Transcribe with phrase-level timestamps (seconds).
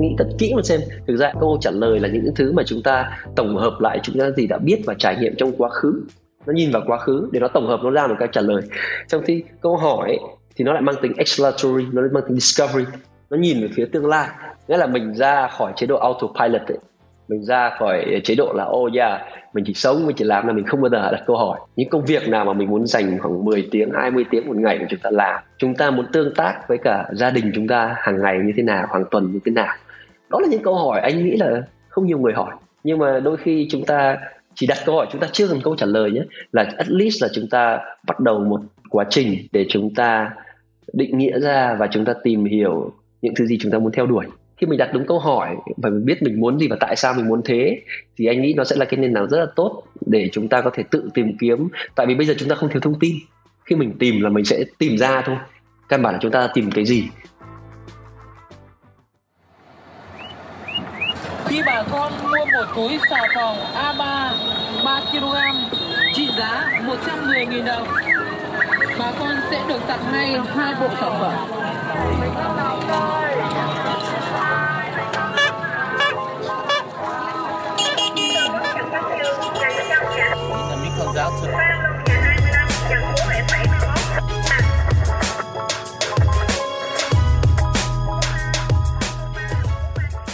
[0.00, 0.80] nghĩ thật kỹ một xem.
[1.06, 4.18] Thực ra câu trả lời là những thứ mà chúng ta tổng hợp lại, chúng
[4.18, 6.02] ta gì đã biết và trải nghiệm trong quá khứ.
[6.46, 8.62] Nó nhìn vào quá khứ để nó tổng hợp nó ra một cái trả lời.
[9.08, 10.18] Trong khi câu hỏi
[10.56, 12.84] thì nó lại mang tính exploratory, nó mang tính discovery.
[13.30, 14.28] Nó nhìn về phía tương lai.
[14.68, 16.78] Nghĩa là mình ra khỏi chế độ autopilot ấy
[17.28, 19.20] mình ra khỏi chế độ là, ô oh yeah,
[19.54, 21.60] mình chỉ sống, mình chỉ làm là mình không bao giờ đặt câu hỏi.
[21.76, 24.78] Những công việc nào mà mình muốn dành khoảng 10 tiếng 20 tiếng một ngày
[24.78, 27.94] của chúng ta làm, chúng ta muốn tương tác với cả gia đình chúng ta
[27.98, 29.74] hàng ngày như thế nào, hàng tuần như thế nào?
[30.30, 32.52] Đó là những câu hỏi anh nghĩ là không nhiều người hỏi.
[32.84, 34.16] Nhưng mà đôi khi chúng ta
[34.54, 36.22] chỉ đặt câu hỏi, chúng ta chưa cần câu trả lời nhé,
[36.52, 40.30] là at least là chúng ta bắt đầu một quá trình để chúng ta
[40.92, 44.06] định nghĩa ra và chúng ta tìm hiểu những thứ gì chúng ta muốn theo
[44.06, 44.26] đuổi
[44.64, 47.14] khi mình đặt đúng câu hỏi và mình biết mình muốn gì và tại sao
[47.14, 47.80] mình muốn thế,
[48.16, 50.60] thì anh nghĩ nó sẽ là cái nền tảng rất là tốt để chúng ta
[50.60, 51.68] có thể tự tìm kiếm.
[51.94, 53.14] Tại vì bây giờ chúng ta không thiếu thông tin.
[53.64, 55.36] Khi mình tìm là mình sẽ tìm ra thôi.
[55.88, 57.08] Căn bản là chúng ta tìm cái gì?
[61.46, 63.98] Khi bà con mua một túi xà phòng A3
[64.84, 65.34] 3 kg
[66.14, 67.88] trị giá 110.000 đồng,
[68.98, 71.32] bà con sẽ được tặng ngay hai bộ sản phẩm.
[81.14, 81.48] Giáo sư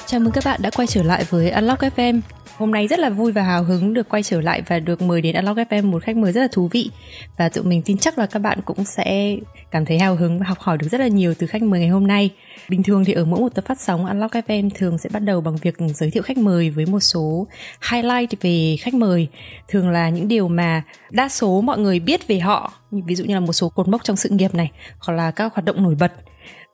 [0.07, 2.21] Chào mừng các bạn đã quay trở lại với Unlock FM.
[2.61, 5.21] Hôm nay rất là vui và hào hứng được quay trở lại và được mời
[5.21, 6.91] đến Unlock FM một khách mời rất là thú vị
[7.37, 9.37] và tụi mình tin chắc là các bạn cũng sẽ
[9.71, 11.89] cảm thấy hào hứng và học hỏi được rất là nhiều từ khách mời ngày
[11.89, 12.31] hôm nay.
[12.69, 15.41] Bình thường thì ở mỗi một tập phát sóng Unlock FM thường sẽ bắt đầu
[15.41, 17.47] bằng việc giới thiệu khách mời với một số
[17.93, 19.29] highlight về khách mời.
[19.69, 23.35] Thường là những điều mà đa số mọi người biết về họ, ví dụ như
[23.35, 25.95] là một số cột mốc trong sự nghiệp này, hoặc là các hoạt động nổi
[26.01, 26.13] bật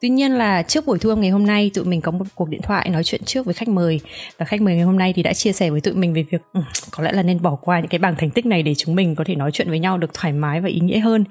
[0.00, 2.48] Tuy nhiên là trước buổi thu âm ngày hôm nay, tụi mình có một cuộc
[2.48, 4.00] điện thoại nói chuyện trước với khách mời
[4.38, 6.42] và khách mời ngày hôm nay thì đã chia sẻ với tụi mình về việc
[6.52, 8.94] ừ, có lẽ là nên bỏ qua những cái bảng thành tích này để chúng
[8.94, 11.24] mình có thể nói chuyện với nhau được thoải mái và ý nghĩa hơn.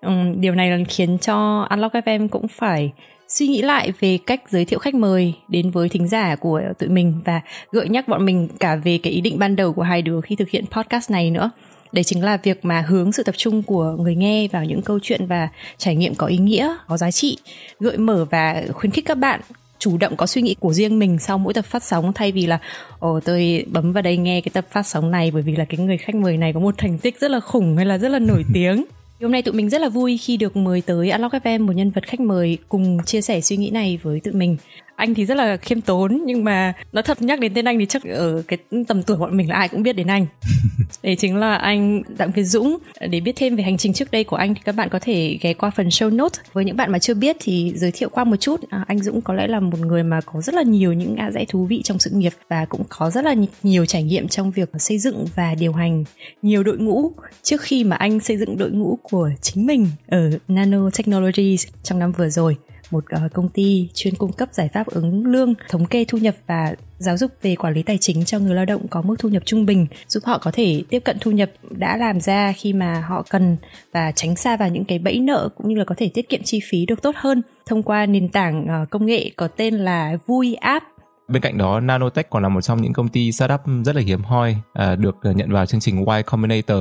[0.00, 2.92] Ừ, điều này là khiến cho Unlock FM cũng phải
[3.28, 6.88] suy nghĩ lại về cách giới thiệu khách mời đến với thính giả của tụi
[6.88, 7.40] mình và
[7.72, 10.36] gợi nhắc bọn mình cả về cái ý định ban đầu của hai đứa khi
[10.36, 11.50] thực hiện podcast này nữa
[11.92, 14.98] đấy chính là việc mà hướng sự tập trung của người nghe vào những câu
[15.02, 17.38] chuyện và trải nghiệm có ý nghĩa có giá trị.
[17.80, 19.40] Gợi mở và khuyến khích các bạn
[19.78, 22.46] chủ động có suy nghĩ của riêng mình sau mỗi tập phát sóng thay vì
[22.46, 22.58] là
[22.98, 25.78] ồ tôi bấm vào đây nghe cái tập phát sóng này bởi vì là cái
[25.78, 28.18] người khách mời này có một thành tích rất là khủng hay là rất là
[28.18, 28.84] nổi tiếng.
[29.20, 31.90] Hôm nay tụi mình rất là vui khi được mời tới Unlock FM một nhân
[31.90, 34.56] vật khách mời cùng chia sẻ suy nghĩ này với tụi mình
[34.98, 37.86] anh thì rất là khiêm tốn nhưng mà nó thật nhắc đến tên anh thì
[37.86, 40.26] chắc ở cái tầm tuổi bọn mình là ai cũng biết đến anh.
[41.02, 42.78] Đấy chính là anh đặng việt dũng.
[43.10, 45.38] Để biết thêm về hành trình trước đây của anh thì các bạn có thể
[45.40, 48.24] ghé qua phần show note với những bạn mà chưa biết thì giới thiệu qua
[48.24, 48.60] một chút.
[48.68, 51.30] À, anh dũng có lẽ là một người mà có rất là nhiều những ngã
[51.30, 54.50] rẽ thú vị trong sự nghiệp và cũng có rất là nhiều trải nghiệm trong
[54.50, 56.04] việc xây dựng và điều hành
[56.42, 57.12] nhiều đội ngũ.
[57.42, 61.98] Trước khi mà anh xây dựng đội ngũ của chính mình ở nano technologies trong
[61.98, 62.56] năm vừa rồi
[62.90, 66.34] một ờ, công ty chuyên cung cấp giải pháp ứng lương, thống kê thu nhập
[66.46, 69.28] và giáo dục về quản lý tài chính cho người lao động có mức thu
[69.28, 72.72] nhập trung bình giúp họ có thể tiếp cận thu nhập đã làm ra khi
[72.72, 73.56] mà họ cần
[73.92, 76.42] và tránh xa vào những cái bẫy nợ cũng như là có thể tiết kiệm
[76.42, 77.42] chi phí được tốt hơn.
[77.66, 80.84] Thông qua nền tảng ờ, công nghệ có tên là Vui App
[81.28, 84.22] Bên cạnh đó, Nanotech còn là một trong những công ty startup rất là hiếm
[84.22, 86.78] hoi à, được à, nhận vào chương trình Y Combinator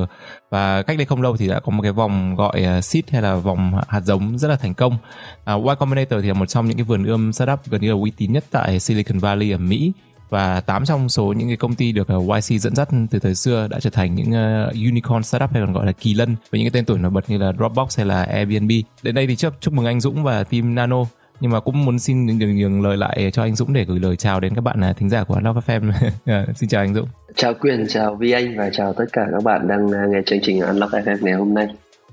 [0.50, 3.22] và cách đây không lâu thì đã có một cái vòng gọi à, seed hay
[3.22, 4.97] là vòng hạt giống rất là thành công.
[5.46, 8.00] À, y Combinator thì là một trong những cái vườn ươm startup gần như là
[8.02, 9.91] uy tín nhất tại Silicon Valley ở Mỹ
[10.30, 13.35] và 8 trong số những cái công ty được à, YC dẫn dắt từ thời
[13.35, 16.59] xưa đã trở thành những uh, unicorn startup hay còn gọi là kỳ lân với
[16.59, 18.72] những cái tên tuổi nổi bật như là Dropbox hay là Airbnb.
[19.03, 21.06] Đến đây thì chúc chúc mừng anh Dũng và team Nano
[21.40, 24.16] nhưng mà cũng muốn xin nhường, nhường lời lại cho anh Dũng để gửi lời
[24.16, 25.92] chào đến các bạn là thính giả của Love FM.
[26.25, 27.08] À, xin chào anh Dũng.
[27.36, 30.40] Chào Quyền, chào Vi Anh và chào tất cả các bạn đang à, nghe chương
[30.42, 31.68] trình Unlock FM ngày hôm nay.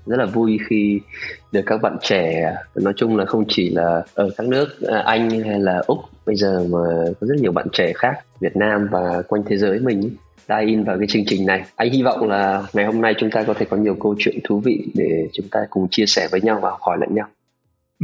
[0.06, 1.00] Rất là vui khi
[1.52, 5.30] được các bạn trẻ, nói chung là không chỉ là ở các nước à, Anh
[5.30, 6.78] hay là Úc, bây giờ mà
[7.20, 10.10] có rất nhiều bạn trẻ khác, Việt Nam và quanh thế giới mình
[10.48, 11.64] dive in vào cái chương trình này.
[11.76, 14.38] Anh hy vọng là ngày hôm nay chúng ta có thể có nhiều câu chuyện
[14.44, 17.26] thú vị để chúng ta cùng chia sẻ với nhau và học hỏi lẫn nhau.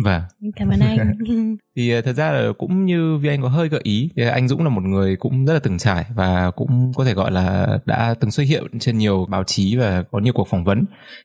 [0.05, 0.23] Vâng.
[0.57, 1.15] Cảm ơn anh.
[1.77, 4.49] thì ờ, thật ra là cũng như Vi Anh có hơi gợi ý thì anh
[4.49, 7.79] Dũng là một người cũng rất là từng trải và cũng có thể gọi là
[7.85, 10.85] đã từng xuất hiện trên nhiều báo chí và có nhiều cuộc phỏng vấn.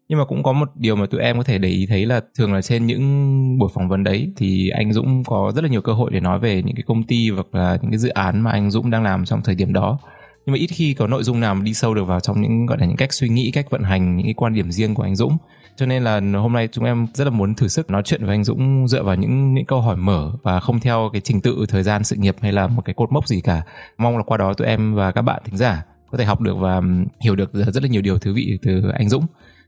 [0.09, 2.21] Nhưng mà cũng có một điều mà tụi em có thể để ý thấy là
[2.37, 5.81] thường là trên những buổi phỏng vấn đấy thì anh Dũng có rất là nhiều
[5.81, 8.41] cơ hội để nói về những cái công ty hoặc là những cái dự án
[8.41, 9.99] mà anh Dũng đang làm trong thời điểm đó
[10.45, 12.65] nhưng mà ít khi có nội dung nào mà đi sâu được vào trong những
[12.65, 15.03] gọi là những cách suy nghĩ cách vận hành những cái quan điểm riêng của
[15.03, 15.37] anh Dũng
[15.75, 18.35] cho nên là hôm nay chúng em rất là muốn thử sức nói chuyện với
[18.35, 21.65] anh Dũng dựa vào những những câu hỏi mở và không theo cái trình tự
[21.69, 23.61] thời gian sự nghiệp hay là một cái cột mốc gì cả.
[23.97, 26.57] Mong là qua đó tụi em và các bạn thính giả có thể học được
[26.57, 26.81] và
[27.19, 29.25] hiểu được rất là nhiều điều thú vị từ anh Dũng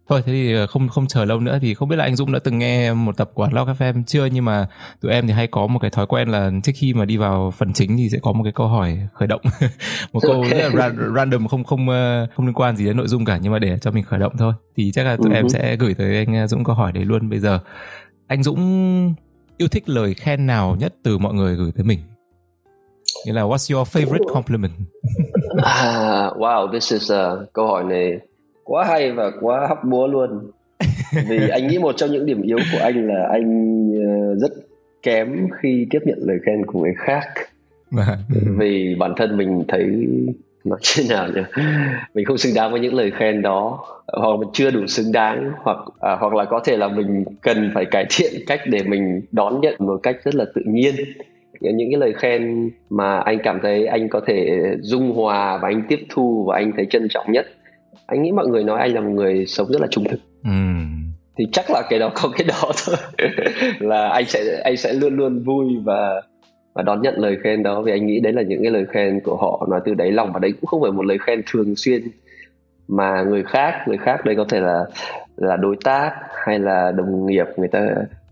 [0.09, 2.31] thôi thế thì ờ, không không chờ lâu nữa thì không biết là anh Dũng
[2.31, 4.25] đã từng nghe một tập của Unlock FM chưa?
[4.25, 4.67] Nhưng mà
[5.01, 7.53] tụi em thì hay có một cái thói quen là trước khi mà đi vào
[7.57, 9.41] phần chính thì sẽ có một cái câu hỏi khởi động.
[10.13, 13.25] Một câu rất là random không không ờ, không liên quan gì đến nội dung
[13.25, 13.39] cả.
[13.41, 14.53] Nhưng mà để cho mình khởi động thôi.
[14.77, 15.35] Thì chắc là tụi uh-huh.
[15.35, 15.49] em ừ.
[15.49, 17.59] sẽ gửi tới anh ờ, Dũng câu hỏi đấy luôn bây giờ.
[18.27, 19.15] Anh Dũng
[19.57, 21.99] yêu thích lời khen nào nhất từ mọi người gửi tới mình?
[23.25, 24.73] Nghĩa là what's your favorite compliment?
[25.63, 28.19] Ah, wow this is a câu hỏi này
[28.67, 30.51] quá hay và quá hóc búa luôn.
[31.29, 34.51] Vì anh nghĩ một trong những điểm yếu của anh là anh ờ, rất
[35.03, 37.23] kém khi tiếp nhận lời khen của người khác.
[37.91, 38.19] Vâng.
[38.57, 40.07] vì bản thân mình thấy
[40.63, 41.41] nói thế nào nhỉ?
[42.13, 43.85] Mình không xứng đáng với những lời khen đó.
[44.07, 47.71] Hoặc mình chưa đủ xứng đáng hoặc à, hoặc là có thể là mình cần
[47.73, 50.95] phải cải thiện cách để mình đón nhận một cách rất là tự nhiên.
[51.59, 55.83] Những cái lời khen mà anh cảm thấy anh có thể dung hòa và anh
[55.87, 57.45] tiếp thu và anh thấy trân trọng nhất
[58.07, 60.19] anh nghĩ mọi người nói anh là một người sống rất là trung thực.
[60.43, 60.51] Ừ.
[61.37, 62.95] thì chắc là cái đó có cái đó thôi.
[63.79, 66.21] Là anh sẽ anh sẽ luôn luôn vui và
[66.73, 67.81] và đón nhận lời khen đó.
[67.81, 69.67] Vì anh nghĩ đấy là những cái lời khen của họ.
[69.69, 72.01] Nói từ đáy lòng và đấy cũng không phải một lời khen thường xuyên.
[72.87, 74.85] Mà người khác người khác đây có thể là
[75.35, 76.11] là đối tác
[76.45, 77.79] hay là đồng nghiệp người ta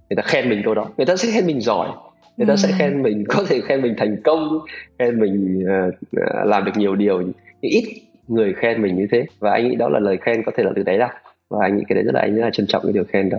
[0.10, 0.88] người ta khen mình câu đó.
[0.98, 1.90] Người ta sẽ khen mình giỏi.
[2.38, 2.58] Người ta ừ.
[2.58, 4.60] sẽ khen mình có thể khen mình thành công
[5.00, 5.94] khen mình uh,
[6.46, 7.22] làm được nhiều điều.
[7.22, 9.26] Nhưng ít người khen mình như thế.
[9.40, 11.12] Và anh nghĩ đó là lời khen có thể là từ đáy lòng.
[11.50, 13.30] Và anh nghĩ cái đấy rất là anh rất là trân trọng cái điều khen
[13.30, 13.38] đó.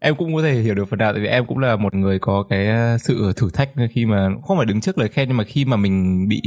[0.00, 2.18] Em cũng có thể hiểu được phần nào tại vì em cũng là một người
[2.18, 5.36] có cái ờ, sự thử thách khi mà không phải đứng trước lời khen nhưng
[5.36, 6.40] mà khi mà mình bị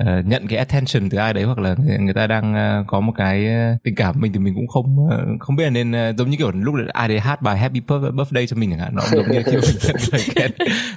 [0.00, 3.12] uh, nhận cái attention từ ai đấy hoặc là người, ta đang uh, có một
[3.16, 3.48] cái
[3.84, 6.36] tình cảm mình thì mình cũng không uh, không biết là nên uh, giống như
[6.36, 7.80] kiểu lúc ai đấy hát bài happy
[8.16, 10.50] birthday cho mình chẳng hạn nó giống như khi mình nhận lời khen.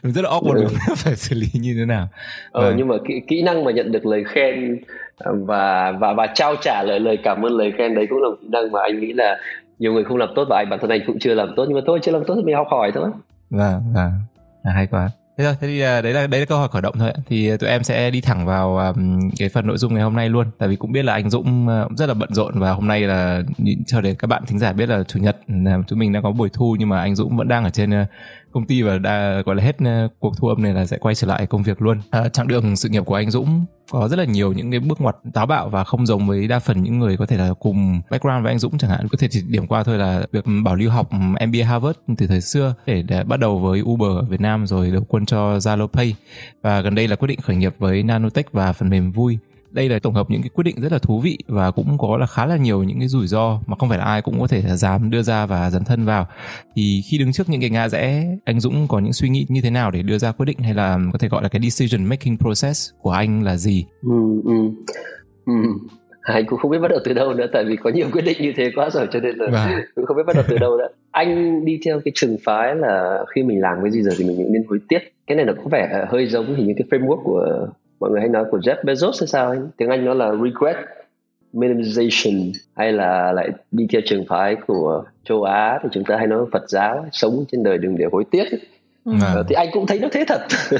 [0.03, 0.67] Mình rất là awkward ừ.
[0.95, 2.07] phải xử lý như thế nào.
[2.51, 4.77] Ờ, nhưng mà kỹ, kỹ năng mà nhận được lời khen
[5.25, 8.35] và và và trao trả lời lời cảm ơn lời khen đấy cũng là một
[8.41, 9.37] kỹ năng mà anh nghĩ là
[9.79, 11.65] nhiều người không làm tốt và anh bản thân anh cũng chưa làm tốt.
[11.67, 13.09] Nhưng mà thôi chưa làm tốt thì mình học hỏi thôi.
[13.49, 14.11] Vâng vâng.
[14.63, 15.09] À, hay quá.
[15.37, 17.49] Thế rồi thế thì à, đấy là đấy là câu hỏi khởi động thôi thì
[17.49, 20.29] à, tụi em sẽ đi thẳng vào um, cái phần nội dung ngày hôm nay
[20.29, 20.47] luôn.
[20.57, 23.41] Tại vì cũng biết là anh Dũng rất là bận rộn và hôm nay là
[23.87, 25.37] cho để các bạn thính giả biết là chủ nhật
[25.87, 27.91] chúng mình đang có buổi thu nhưng mà anh Dũng vẫn đang ở trên
[28.51, 31.15] công ty và đã gọi là hết ờ, cuộc thu âm này là sẽ quay
[31.15, 32.01] trở lại công việc luôn.
[32.11, 35.01] À, chặng đường sự nghiệp của anh Dũng có rất là nhiều những cái bước
[35.01, 38.01] ngoặt táo bạo và không giống với đa phần những người có thể là cùng
[38.11, 39.07] background với anh Dũng chẳng hạn.
[39.07, 41.09] Có thể chỉ điểm qua thôi là việc bảo lưu học
[41.47, 44.91] MBA Harvard từ thời xưa để, để bắt đầu với Uber ở Việt Nam rồi
[44.91, 46.15] đầu quân cho Zalo Pay.
[46.61, 49.37] Và gần đây là quyết định khởi nghiệp với Nanotech và phần mềm vui
[49.71, 52.17] đây là tổng hợp những cái quyết định rất là thú vị và cũng có
[52.17, 54.47] là khá là nhiều những cái rủi ro mà không phải là ai cũng có
[54.47, 56.27] thể là dám đưa ra và dấn thân vào
[56.75, 59.61] thì khi đứng trước những cái ngã rẽ anh Dũng có những suy nghĩ như
[59.61, 62.05] thế nào để đưa ra quyết định hay là có thể gọi là cái decision
[62.05, 64.53] making process của anh là gì ừ, ừ.
[65.45, 65.53] Ừ.
[66.21, 68.41] anh cũng không biết bắt đầu từ đâu nữa tại vì có nhiều quyết định
[68.41, 69.81] như thế quá rồi cho nên là vâng.
[69.95, 73.25] cũng không biết bắt đầu từ đâu nữa anh đi theo cái trường phái là
[73.35, 75.63] khi mình làm cái gì rồi thì mình nên hối tiếc cái này nó có
[75.71, 77.67] vẻ hơi giống thì những cái framework của
[78.01, 80.75] mọi người hay nói của Jeff Bezos hay sao anh tiếng Anh nó là regret
[81.53, 86.27] minimization hay là lại đi theo trường phái của châu Á thì chúng ta hay
[86.27, 88.45] nói Phật giáo sống trên đời đừng để hối tiếc
[89.05, 89.11] Ừ.
[89.11, 90.41] Uh, thì anh cũng thấy nó thế thật.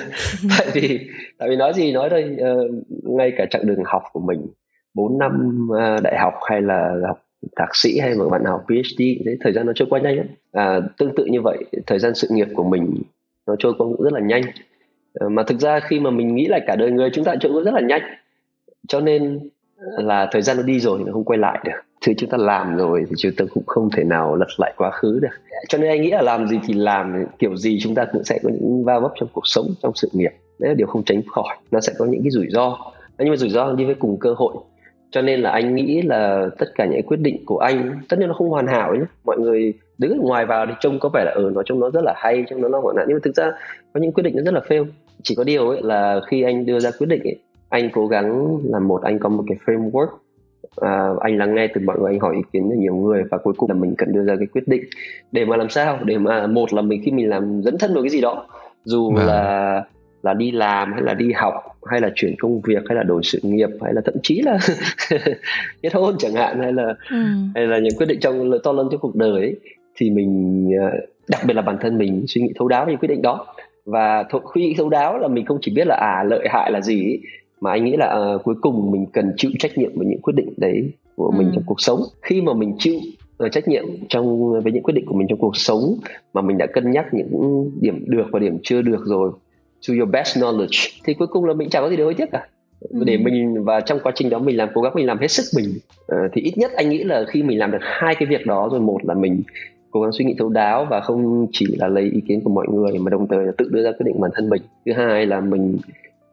[0.58, 1.00] Tại vì
[1.38, 2.72] tại vì nói gì nói đây uh,
[3.04, 4.48] ngay cả chặng đường học của mình
[4.94, 7.22] 4 năm uh, đại học hay là học
[7.56, 10.26] thạc sĩ hay mà bạn học PhD thế thời gian nó trôi qua nhanh lắm.
[10.52, 11.58] À, tương tự như vậy
[11.88, 13.02] thời gian sự nghiệp của mình
[13.48, 14.42] nó trôi qua cũng rất là nhanh.
[14.44, 14.52] Ờ,
[15.14, 17.52] Ờ, mà thực ra khi mà mình nghĩ lại cả đời người, chúng ta trôi
[17.52, 18.02] qua rất là nhanh.
[18.88, 19.40] Cho nên
[19.98, 21.80] là thời gian nó đi rồi thì nó không quay lại được.
[22.06, 24.92] Thứ chúng ta làm rồi thì chúng ta cũng không thể nào lật lại quá
[24.92, 25.28] khứ được.
[25.70, 28.40] Cho nên anh nghĩ là làm gì thì làm, kiểu gì chúng ta cũng sẽ
[28.44, 30.32] có những va vấp trong cuộc sống, trong sự nghiệp.
[30.60, 31.58] Đấy là điều không tránh khỏi.
[31.72, 32.78] Nó sẽ có những cái rủi ro.
[33.20, 34.54] Nhưng mà rủi ro đi với cùng cơ hội.
[35.12, 38.28] Cho nên là anh nghĩ là tất cả những quyết định của anh, tất nhiên
[38.28, 39.06] nó không hoàn hảo nhé.
[39.26, 41.80] Mọi người đứng ở ngoài vào thì trông có vẻ là ở ừ, nó trông
[41.80, 43.06] nó rất là hay trông nó nó hoạn nạn.
[43.08, 43.52] Nhưng mà thực ra
[43.94, 44.86] có những quyết định nó rất là fail.
[45.24, 47.40] Chỉ có điều ấy là khi anh đưa ra quyết định ấy,
[47.70, 50.08] anh cố gắng là một anh có một cái framework.
[50.76, 53.38] À, anh lắng nghe từ mọi người anh hỏi ý kiến từ nhiều người và
[53.38, 54.84] cuối cùng là mình cần đưa ra cái quyết định.
[55.32, 56.00] Để mà làm sao?
[56.06, 58.46] Để mà một là mình khi mình làm dẫn thân vào cái gì đó
[58.84, 59.24] dù à.
[59.26, 59.84] là
[60.24, 61.54] là đi làm hay là đi học
[61.86, 64.60] hay là chuyển công việc hay là đổi sự nghiệp hay là thậm chí là
[65.82, 67.18] kết hôn chẳng hạn hay là ừ.
[67.56, 69.56] hay là những quyết định trong to lớn trong cuộc đời ấy,
[69.96, 70.92] thì mình à,
[71.28, 73.46] đặc biệt là bản thân mình suy nghĩ thấu đáo về quyết định đó
[73.86, 76.82] và suy nghĩ thấu đáo là mình không chỉ biết là à lợi hại là
[76.82, 77.20] gì ấy,
[77.62, 80.34] mà anh nghĩ là uh, cuối cùng mình cần chịu trách nhiệm với những quyết
[80.36, 81.52] định đấy của mình ừ.
[81.56, 83.00] trong cuộc sống khi mà mình chịu
[83.46, 85.96] uh, trách nhiệm trong với những quyết định của mình trong cuộc sống
[86.34, 89.32] mà mình đã cân nhắc những điểm được và điểm chưa được rồi
[89.88, 92.32] to your best knowledge thì cuối cùng là mình chẳng có gì để hối tiếc
[92.32, 92.48] cả
[92.80, 93.04] ừ.
[93.06, 95.44] để mình và trong quá trình đó mình làm cố gắng mình làm hết sức
[95.56, 98.46] mình uh, thì ít nhất anh nghĩ là khi mình làm được hai cái việc
[98.46, 99.42] đó rồi một là mình
[99.92, 102.68] cố gắng suy nghĩ thấu đáo và không chỉ là lấy ý kiến của mọi
[102.70, 104.62] người mà đồng thời là tự đưa ra quyết định bản thân mình.
[104.86, 105.78] Thứ hai là mình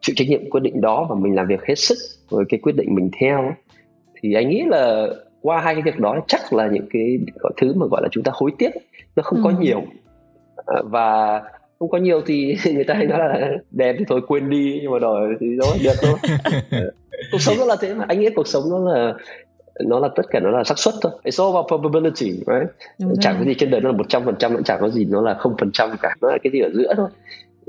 [0.01, 1.97] chịu trách nhiệm quyết định đó và mình làm việc hết sức
[2.29, 3.53] với cái quyết định mình theo.
[4.21, 5.07] Thì anh nghĩ là
[5.41, 8.23] qua hai cái việc đó chắc là những cái gọi thứ mà gọi là chúng
[8.23, 8.69] ta hối tiếc
[9.15, 9.43] nó không ừ.
[9.43, 9.81] có nhiều.
[10.65, 11.41] À, và
[11.79, 14.91] không có nhiều thì người ta hay nói là đẹp thì thôi quên đi nhưng
[14.91, 16.13] mà đòi thì đó được thôi.
[17.31, 18.05] Cuộc sống nó là thế mà.
[18.07, 19.13] Anh nghĩ cuộc sống nó là
[19.85, 21.11] nó là tất cả nó là xác suất thôi.
[21.23, 22.69] It's all about probability right?
[22.99, 25.05] Đúng chẳng có gì trên đời nó là một trăm phần trăm chẳng có gì
[25.05, 26.15] nó là không phần trăm cả.
[26.21, 27.09] Nó là cái gì ở giữa thôi.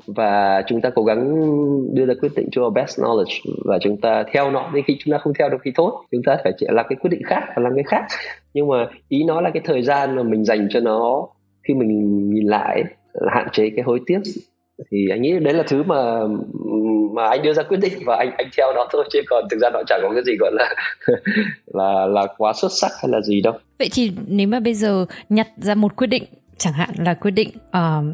[0.07, 1.35] Và chúng ta cố gắng
[1.95, 3.55] đưa ra quyết định cho best knowledge.
[3.65, 4.71] Và chúng ta theo nó.
[4.75, 7.11] Đến khi chúng ta không theo được thì tốt chúng ta phải làm cái quyết
[7.11, 8.05] định khác và làm cái khác.
[8.55, 11.27] Nhưng mà ý nó là cái thời gian mà mình dành cho nó
[11.69, 14.21] khi mình nhìn lại là hạn chế cái hối tiếc
[14.91, 16.21] thì anh nghĩ đấy là thứ mà
[17.15, 19.59] mà anh đưa ra quyết định và anh anh theo nó thôi chứ còn thực
[19.61, 20.75] ra nó chẳng có cái gì gọi là
[21.67, 23.55] là là quá xuất sắc hay là gì đâu.
[23.79, 26.25] Vậy thì nếu mà bây giờ nhặt ra một quyết định
[26.59, 28.05] chẳng hạn là quyết định uh,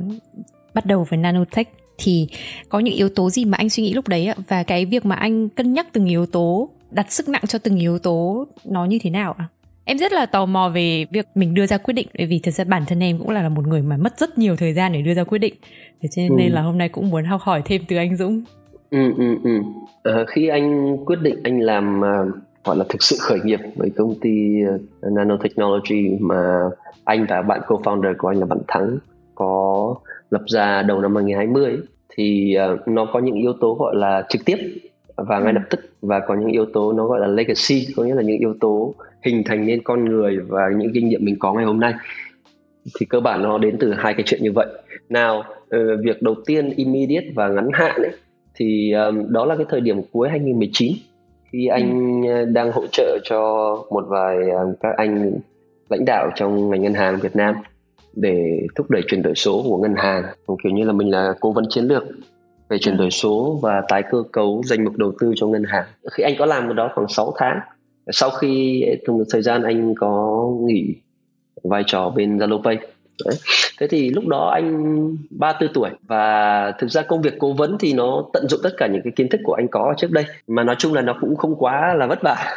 [0.74, 1.68] bắt đầu với nanotech
[1.98, 2.28] thì
[2.68, 4.34] có những yếu tố gì mà anh suy nghĩ lúc đấy ạ?
[4.48, 7.78] Và cái việc mà anh cân nhắc từng yếu tố đặt sức nặng cho từng
[7.78, 9.48] yếu tố nó như thế nào ạ?
[9.88, 12.50] Em rất là tò mò về việc mình đưa ra quyết định bởi vì thực
[12.50, 15.02] ra bản thân em cũng là một người mà mất rất nhiều thời gian để
[15.02, 15.54] đưa ra quyết định
[16.02, 16.54] thế cho nên ừ.
[16.54, 18.42] là hôm nay cũng muốn học hỏi thêm từ anh Dũng
[18.90, 19.50] ừ ừ ừ
[20.02, 23.90] à, khi anh quyết định anh làm uh, gọi là thực sự khởi nghiệp với
[23.96, 26.60] công ty uh, nanotechnology mà
[27.04, 28.98] anh và bạn co-founder của anh là bạn Thắng
[29.34, 29.94] có
[30.30, 31.78] lập ra đầu năm 2020
[32.16, 34.56] thì uh, nó có những yếu tố gọi là trực tiếp
[35.16, 35.54] và ngay ừ.
[35.54, 38.38] lập tức và có những yếu tố nó gọi là legacy có nghĩa là những
[38.38, 41.80] yếu tố hình thành nên con người và những kinh nghiệm mình có ngày hôm
[41.80, 41.94] nay.
[43.00, 44.66] Thì cơ bản nó đến từ hai cái chuyện như vậy.
[45.08, 45.70] Nào uh,
[46.04, 48.12] việc đầu tiên immediate và ngắn hạn ấy,
[48.54, 50.92] thì um, đó là cái thời điểm cuối 2019
[51.52, 52.44] khi anh ừ.
[52.44, 53.40] đang hỗ trợ cho
[53.90, 55.32] một vài uh, các anh
[55.88, 57.54] lãnh đạo trong ngành ngân hàng Việt Nam
[58.14, 60.24] để thúc đẩy chuyển đổi số của ngân hàng.
[60.62, 62.04] Kiểu như là mình là cố vấn chiến lược
[62.68, 65.84] về chuyển đổi số và tái cơ cấu danh mục đầu tư cho ngân hàng.
[66.12, 67.60] Khi anh có làm cái đó khoảng 6 tháng
[68.10, 68.84] sau khi
[69.30, 70.94] thời gian anh có nghỉ
[71.62, 72.78] vai trò bên Zalo Pay.
[73.24, 73.34] Đấy.
[73.80, 77.92] Thế thì lúc đó anh 34 tuổi và thực ra công việc cố vấn thì
[77.92, 80.64] nó tận dụng tất cả những cái kiến thức của anh có trước đây mà
[80.64, 82.36] nói chung là nó cũng không quá là vất vả.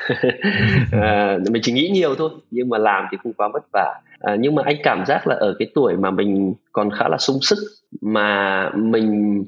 [0.91, 4.01] À, mình chỉ nghĩ nhiều thôi nhưng mà làm thì không quá vất vả.
[4.19, 7.17] À, nhưng mà anh cảm giác là ở cái tuổi mà mình còn khá là
[7.17, 7.57] sung sức
[8.01, 9.43] mà mình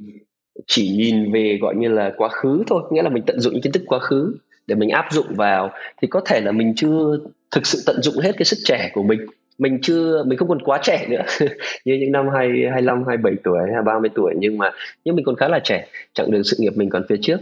[0.67, 2.83] chỉ nhìn về gọi như là quá khứ thôi.
[2.91, 4.35] Nghĩa là mình tận dụng những kiến thức quá khứ
[4.67, 7.17] để mình áp dụng vào, thì có thể là mình chưa
[7.51, 9.19] thực sự tận dụng hết cái sức trẻ của mình.
[9.57, 11.21] Mình chưa, mình không còn quá trẻ nữa,
[11.85, 14.71] như những năm hai hai năm hai bảy tuổi hay ba mươi tuổi, nhưng mà,
[15.05, 17.37] nhưng mình còn khá là trẻ, chặng đường sự nghiệp mình còn phía trước.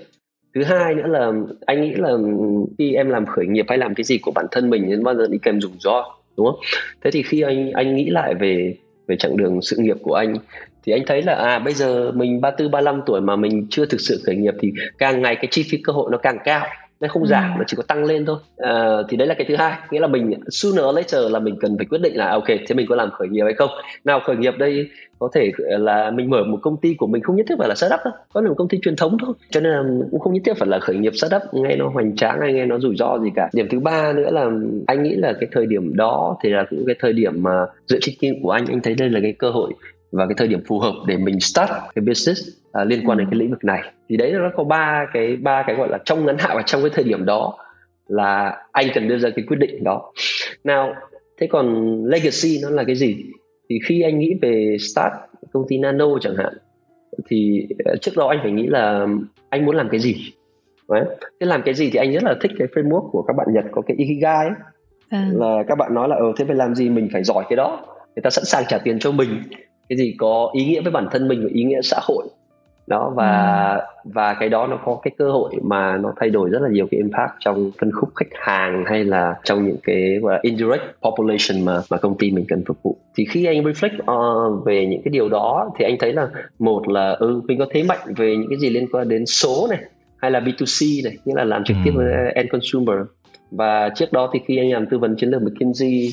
[0.56, 1.32] Thứ hai nữa là,
[1.66, 2.12] anh nghĩ là
[2.78, 5.16] khi em làm khởi nghiệp hay làm cái gì của bản thân mình, nên bao
[5.16, 6.06] giờ đi kèm rủi ro,
[6.38, 6.60] đúng không?
[7.04, 8.76] Thế thì khi anh anh nghĩ lại về
[9.08, 10.36] về chặng đường sự nghiệp của anh,
[10.86, 14.02] thì anh thấy là à bây giờ mình 34 35 tuổi mà mình chưa thực
[14.02, 16.68] sự khởi nghiệp, thì càng ngày cái chi phí cơ hội nó càng cao
[17.00, 17.58] nó không giảm ừ.
[17.58, 18.38] nó chỉ có tăng lên thôi.
[18.58, 19.78] À, thì đấy là cái thứ hai.
[19.92, 22.76] Nghĩa là mình sooner or later là mình cần phải quyết định là ok thế
[22.76, 23.70] mình có làm khởi nghiệp hay không?
[24.06, 24.90] Nào khởi nghiệp đây
[25.20, 27.76] có thể là mình mở một công ty của mình không nhất thiết phải là
[27.76, 28.14] startup đâu.
[28.34, 29.34] Có là một công ty truyền thống thôi.
[29.50, 32.16] Cho nên là cũng không nhất thiết phải là khởi nghiệp startup nghe nó hoành
[32.16, 33.50] tráng hay nghe nó rủi ro gì cả.
[33.54, 34.50] Điểm thứ ba nữa là
[34.88, 37.98] anh nghĩ là cái thời điểm đó thì là cũng cái thời điểm mà dựa
[38.02, 39.74] trên kinh của anh anh thấy đây là cái cơ hội
[40.12, 42.50] và cái thời điểm phù hợp để mình start cái business
[42.82, 43.82] uh, liên quan đến cái lĩnh vực này.
[44.10, 46.82] Thì đấy nó có ba cái ba cái gọi là trong ngắn hạn và trong
[46.82, 47.58] cái thời điểm đó
[48.08, 50.12] là anh cần đưa ra cái quyết định đó.
[50.64, 50.96] Nào
[51.38, 53.18] thế còn legacy nó là cái gì?
[53.70, 55.14] Thì khi anh nghĩ về start
[55.54, 56.54] công ty nano chẳng hạn
[57.30, 59.08] thì ờ, trước đó anh phải nghĩ là
[59.50, 60.16] anh muốn làm cái gì?
[60.90, 61.06] Đấy.
[61.40, 63.66] thế làm cái gì thì anh rất là thích cái framework của các bạn nhật
[63.72, 64.56] có cái ikigai ấy.
[65.10, 65.30] À.
[65.34, 67.86] là các bạn nói là ờ thế phải làm gì mình phải giỏi cái đó.
[68.16, 69.30] Người ta sẵn sàng trả tiền cho mình
[69.90, 72.28] cái gì có ý nghĩa với bản thân mình và ý nghĩa xã hội
[72.90, 74.10] đó và ừ.
[74.14, 76.88] và cái đó nó có cái cơ hội mà nó thay đổi rất là nhiều
[76.92, 80.84] cái impact trong phân khúc khách hàng hay là trong những cái gọi là indirect
[81.02, 84.86] population mà mà công ty mình cần phục vụ thì khi anh reflect uh, về
[84.86, 86.28] những cái điều đó thì anh thấy là
[86.60, 89.68] một là ừ mình có thế mạnh về những cái gì liên quan đến số
[89.70, 89.80] này
[90.18, 91.98] hay là B2C này nghĩa là làm trực tiếp ừ.
[91.98, 92.98] với end consumer
[93.52, 96.10] và trước đó thì khi anh làm tư vấn chiến lược McKinsey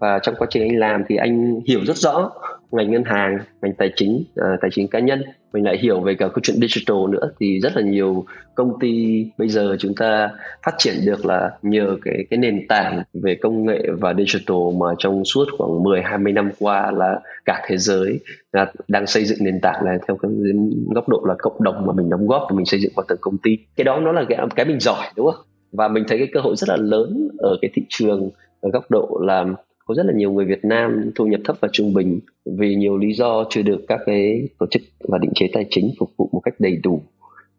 [0.00, 2.30] và trong quá trình anh làm thì anh hiểu rất rõ
[2.70, 5.22] ngành ngân hàng ngành tài chính uh, tài chính cá nhân.
[5.52, 7.30] Mình lại hiểu về cả câu chuyện digital nữa.
[7.40, 10.30] Thì rất là nhiều công ty bây giờ chúng ta
[10.62, 14.86] phát triển được là nhờ cái cái nền tảng về công nghệ và digital mà
[14.98, 18.20] trong suốt khoảng 10 20 năm qua là cả thế giới
[18.52, 20.30] là đang xây dựng nền tảng này theo cái
[20.94, 23.18] góc độ là cộng đồng mà mình đóng góp và mình xây dựng qua từng
[23.20, 23.58] công ty.
[23.76, 25.44] Cái đó nó là cái cái mình giỏi đúng không?
[25.72, 28.30] Và mình thấy cái cơ hội rất là lớn ở cái thị trường
[28.60, 29.44] ở góc độ là
[29.88, 32.98] có rất là nhiều người Việt Nam thu nhập thấp và trung bình vì nhiều
[32.98, 36.30] lý do chưa được các cái tổ chức và định chế tài chính phục vụ
[36.32, 37.02] một cách đầy đủ.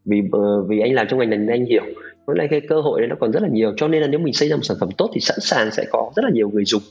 [0.06, 1.84] Vì uh, vì anh làm trong ngành này nên anh hiểu
[2.26, 4.20] với lại cái cơ hội đấy nó còn rất là nhiều cho nên là nếu
[4.20, 6.50] mình xây ra một sản phẩm tốt thì sẵn sàng sẽ có rất là nhiều
[6.50, 6.82] người dùng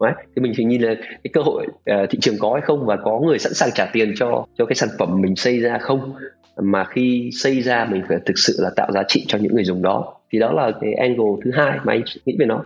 [0.00, 0.12] Đấy.
[0.36, 2.96] thì mình phải nhìn là cái cơ hội uh, thị trường có hay không và
[2.96, 6.14] có người sẵn sàng trả tiền cho cho cái sản phẩm mình xây ra không?
[6.56, 9.64] Mà khi xây ra mình phải thực sự là tạo giá trị cho những người
[9.64, 10.14] dùng đó.
[10.32, 12.64] Thì đó là cái angle thứ hai mà anh nghĩ về nó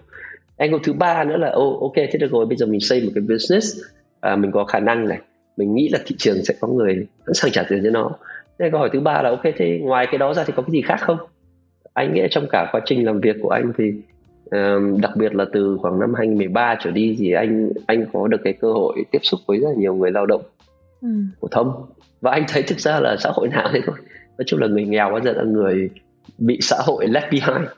[0.56, 3.10] angle thứ ba nữa là oh, ok thế được rồi bây giờ mình xây một
[3.14, 3.76] cái business.
[4.20, 5.18] À, mình có khả năng này
[5.56, 8.10] mình nghĩ là thị trường sẽ có người sẵn sàng trả tiền cho nó.
[8.58, 10.70] Thế câu hỏi thứ ba là ok thế ngoài cái đó ra thì có cái
[10.70, 11.18] gì khác không?
[11.92, 13.92] Anh nghĩ trong cả quá trình làm việc của anh thì
[14.50, 18.40] um, đặc biệt là từ khoảng năm 2013 trở đi thì anh anh có được
[18.44, 20.42] cái cơ hội tiếp xúc với rất là nhiều người lao động
[21.02, 21.08] ừ.
[21.40, 21.86] phổ thông.
[22.20, 23.96] Và anh thấy thực ra là xã hội nào thế thôi.
[24.38, 25.90] Nói chung là người nghèo bao giờ là người
[26.38, 27.68] bị xã hội left behind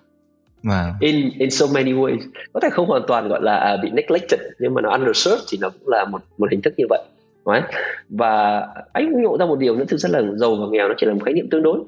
[0.62, 0.92] wow.
[1.00, 2.18] in in so many ways
[2.52, 5.58] có thể không hoàn toàn gọi là à, bị neglected, nhưng mà nó underserved thì
[5.60, 7.02] nó cũng là một một hình thức như vậy
[7.46, 7.62] Đấy.
[8.08, 10.94] và anh cũng ngộ ra một điều nữa, thực ra là giàu và nghèo nó
[10.98, 11.78] chỉ là một khái niệm tương đối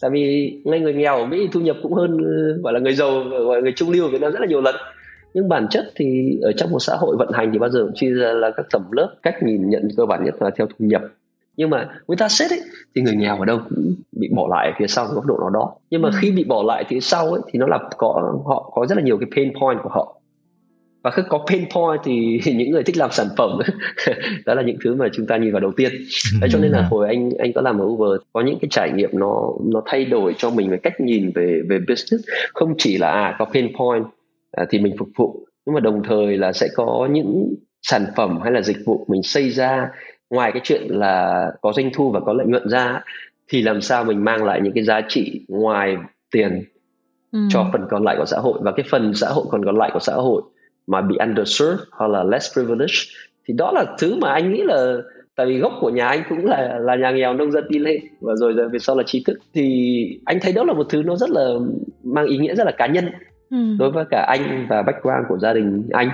[0.00, 2.18] tại vì ngay người nghèo ở mỹ thu nhập cũng hơn,
[2.62, 4.60] gọi là người giàu, gọi là người trung lưu ở việt nam rất là nhiều
[4.60, 4.74] lần
[5.34, 7.94] nhưng bản chất thì ở trong một xã hội vận hành thì bao giờ cũng
[7.94, 10.76] chia ra là các tầng lớp, cách nhìn nhận cơ bản nhất là theo thu
[10.78, 11.02] nhập
[11.56, 12.60] nhưng mà người ta xét ấy
[12.94, 15.74] thì người nghèo ở đâu cũng bị bỏ lại phía sau góc độ nào đó.
[15.90, 16.18] Nhưng mà ừ.
[16.20, 19.02] khi bị bỏ lại phía sau ấy thì nó là có họ có rất là
[19.02, 20.16] nhiều cái pain point của họ.
[21.02, 23.58] Và khi có pain point thì những người thích làm sản phẩm
[24.46, 25.92] đó là những thứ mà chúng ta nhìn vào đầu tiên.
[26.40, 28.92] Đấy, cho nên là hồi anh anh có làm ở Uber có những cái trải
[28.92, 32.28] nghiệm nó nó thay đổi cho mình về cách nhìn về về business.
[32.54, 34.04] Không chỉ là à có pain point
[34.52, 35.46] à, thì mình phục vụ.
[35.66, 39.22] Nhưng mà đồng thời là sẽ có những sản phẩm hay là dịch vụ mình
[39.22, 39.88] xây ra
[40.32, 43.00] ngoài cái chuyện là có doanh thu và có lợi nhuận ra
[43.48, 45.96] thì làm sao mình mang lại những cái giá trị ngoài
[46.30, 46.64] tiền
[47.32, 47.38] ừ.
[47.50, 49.90] cho phần còn lại của xã hội và cái phần xã hội còn còn lại
[49.92, 50.42] của xã hội
[50.86, 53.08] mà bị underserved hoặc là less privileged
[53.48, 54.96] thì đó là thứ mà anh nghĩ là
[55.36, 58.00] tại vì gốc của nhà anh cũng là là nhà nghèo nông dân đi lên
[58.20, 61.02] và rồi rồi về sau là trí thức thì anh thấy đó là một thứ
[61.02, 61.48] nó rất là
[62.04, 63.10] mang ý nghĩa rất là cá nhân
[63.50, 63.76] ừ.
[63.78, 66.08] đối với cả anh và background của gia đình anh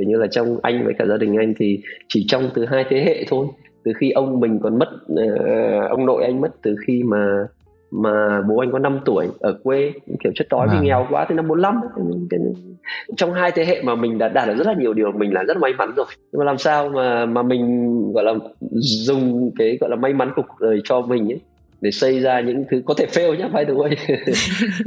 [0.00, 2.84] kiểu như là trong anh với cả gia đình anh thì chỉ trong từ hai
[2.88, 3.46] thế hệ thôi.
[3.84, 7.46] Từ khi ông mình còn mất uh, ông nội anh mất từ khi mà
[7.90, 9.92] mà bố anh có 5 tuổi ở quê
[10.24, 10.74] kiểu chất đói à.
[10.74, 11.80] vì nghèo quá từ năm 45
[13.16, 15.42] trong hai thế hệ mà mình đã đạt được rất là nhiều điều mình là
[15.42, 16.06] rất may mắn rồi.
[16.32, 18.34] Nhưng mà làm sao mà mà mình gọi là
[18.72, 21.40] dùng cái gọi là may mắn cuộc đời cho mình ấy
[21.80, 23.94] để xây ra những thứ có thể fail nhá by the way.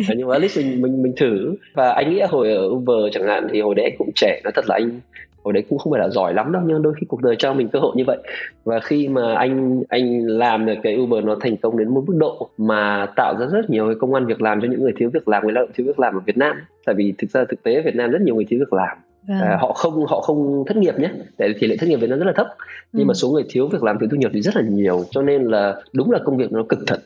[0.17, 1.56] Nhưng mà at least mình mình mình thử.
[1.73, 4.65] Và anh nghĩ hồi ở Uber chẳng hạn thì hồi đấy cũng trẻ nói thật
[4.67, 4.99] là anh
[5.43, 7.53] hồi đấy cũng không phải là giỏi lắm đâu nhưng đôi khi cuộc đời cho
[7.53, 8.17] mình cơ hội như vậy.
[8.63, 12.15] Và khi mà anh anh làm được cái Uber nó thành công đến một mức
[12.17, 15.10] độ mà tạo ra rất nhiều cái công an việc làm cho những người thiếu
[15.13, 16.56] việc làm người lao động thiếu việc làm ở Việt Nam.
[16.86, 18.97] Tại vì thực ra thực tế ở Việt Nam rất nhiều người thiếu việc làm
[19.27, 19.38] Vâng.
[19.41, 21.09] À, họ không họ không thất nghiệp nhé.
[21.38, 22.47] Tại tỷ lệ thất nghiệp Việt Nam rất là thấp.
[22.93, 23.07] Nhưng ừ.
[23.07, 25.03] mà số người thiếu việc làm thiếu thu nhập thì rất là nhiều.
[25.12, 26.99] Cho nên là đúng là công việc nó cực thật.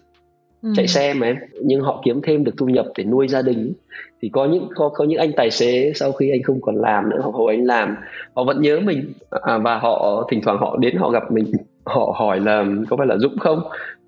[0.62, 0.70] Ừ.
[0.76, 1.36] chạy xe mà em.
[1.62, 3.74] Nhưng họ kiếm thêm được thu nhập để nuôi gia đình.
[4.22, 7.10] Thì có những có có những anh tài xế sau khi anh không còn làm
[7.10, 7.96] nữa hoặc hồi anh làm
[8.34, 9.14] họ vẫn nhớ mình.
[9.30, 11.52] À, và họ thỉnh thoảng họ đến họ gặp mình.
[11.86, 13.62] Họ hỏi là có phải là Dũng không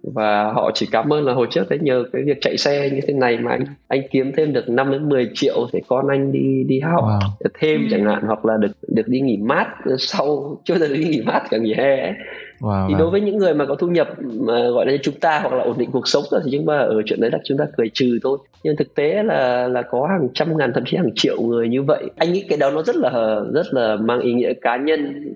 [0.03, 2.99] và họ chỉ cảm ơn là hồi trước đấy nhờ cái việc chạy xe như
[3.07, 6.31] thế này mà anh anh kiếm thêm được 5 đến 10 triệu để con anh
[6.31, 7.49] đi đi học wow.
[7.59, 11.21] thêm chẳng hạn hoặc là được được đi nghỉ mát sau chưa được đi nghỉ
[11.21, 12.13] mát cả nghỉ hè ấy.
[12.59, 12.97] Wow, thì wow.
[12.97, 15.63] đối với những người mà có thu nhập mà gọi là chúng ta hoặc là
[15.63, 17.89] ổn định cuộc sống rồi thì chúng ta ở chuyện đấy là chúng ta cười
[17.93, 21.41] trừ thôi nhưng thực tế là là có hàng trăm ngàn thậm chí hàng triệu
[21.41, 24.53] người như vậy anh nghĩ cái đó nó rất là rất là mang ý nghĩa
[24.61, 25.33] cá nhân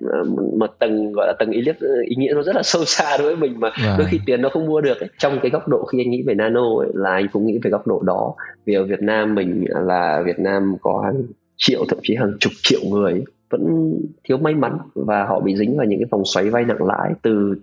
[0.60, 1.74] một tầng gọi là tầng ý nghĩa
[2.06, 3.98] ý nghĩa nó rất là sâu xa đối với mình mà wow.
[3.98, 5.10] đôi khi tiền nó không mua được ấy.
[5.18, 7.72] trong cái góc độ khi anh nghĩ về nano ấy, là anh cũng nghĩ về
[7.72, 8.34] góc độ đó
[8.66, 11.24] vì ở Việt Nam mình là Việt Nam có hàng
[11.58, 13.24] triệu thậm chí hàng chục triệu người
[13.54, 16.88] vẫn thiếu may mắn và họ bị dính vào những cái vòng xoáy vay nặng
[16.88, 17.56] lãi từ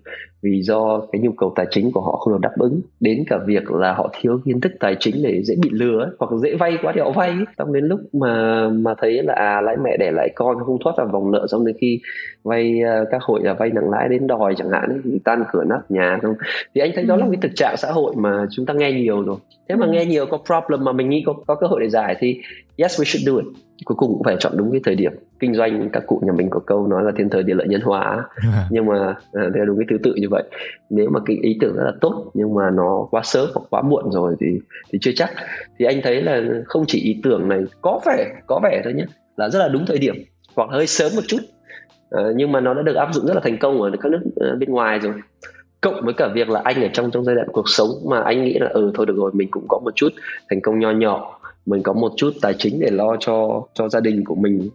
[0.42, 3.38] vì do cái nhu cầu tài chính của họ không được đáp ứng đến cả
[3.46, 6.54] việc là họ thiếu kiến thức tài chính để dễ bị lừa ấy, hoặc dễ
[6.54, 9.96] vay quá thì họ vay xong đến lúc mà mà thấy là à lãi mẹ
[9.96, 12.00] để lại con không thoát ra vòng nợ xong đến khi
[12.42, 15.44] vay à, các hội là vay nặng lãi đến đòi chẳng hạn ấy, thì tan
[15.52, 16.34] cửa nát nhà không
[16.74, 19.22] thì anh thấy đó là cái thực trạng xã hội mà chúng ta nghe nhiều
[19.22, 19.36] rồi.
[19.68, 19.92] Thế mà ừ.
[19.92, 22.40] nghe nhiều có problem mà mình nghĩ có có cơ hội để giải thì
[22.76, 25.54] yes we should do it cuối cùng cũng phải chọn đúng cái thời điểm kinh
[25.54, 28.24] doanh các cụ nhà mình có câu nói là thiên thời địa lợi nhân hòa
[28.70, 30.42] nhưng mà à, theo đúng cái thứ tự như vậy.
[30.90, 33.82] Nếu mà cái ý tưởng rất là tốt nhưng mà nó quá sớm hoặc quá
[33.82, 34.46] muộn rồi thì
[34.92, 35.30] thì chưa chắc.
[35.78, 39.04] Thì anh thấy là không chỉ ý tưởng này có vẻ có vẻ thôi nhé
[39.36, 40.14] là rất là đúng thời điểm
[40.56, 41.40] hoặc hơi sớm một chút.
[42.10, 44.20] À, nhưng mà nó đã được áp dụng rất là thành công ở các nước
[44.24, 45.14] uh, bên ngoài rồi.
[45.80, 48.44] Cộng với cả việc là anh ở trong trong giai đoạn cuộc sống mà anh
[48.44, 50.08] nghĩ là ừ thôi được rồi mình cũng có một chút
[50.50, 54.00] thành công nho nhỏ mình có một chút tài chính để lo cho cho gia
[54.00, 54.70] đình của mình.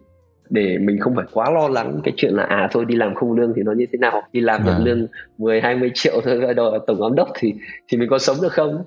[0.50, 3.32] Để mình không phải quá lo lắng cái chuyện là à thôi đi làm không
[3.32, 4.22] lương thì nó như thế nào?
[4.32, 4.84] Đi làm nhận à.
[4.84, 5.06] lương
[5.38, 7.54] 10 20 triệu thôi đòi tổng giám đốc thì
[7.88, 8.84] thì mình có sống được không?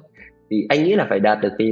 [0.49, 1.67] Thì anh nghĩ là phải đạt được cái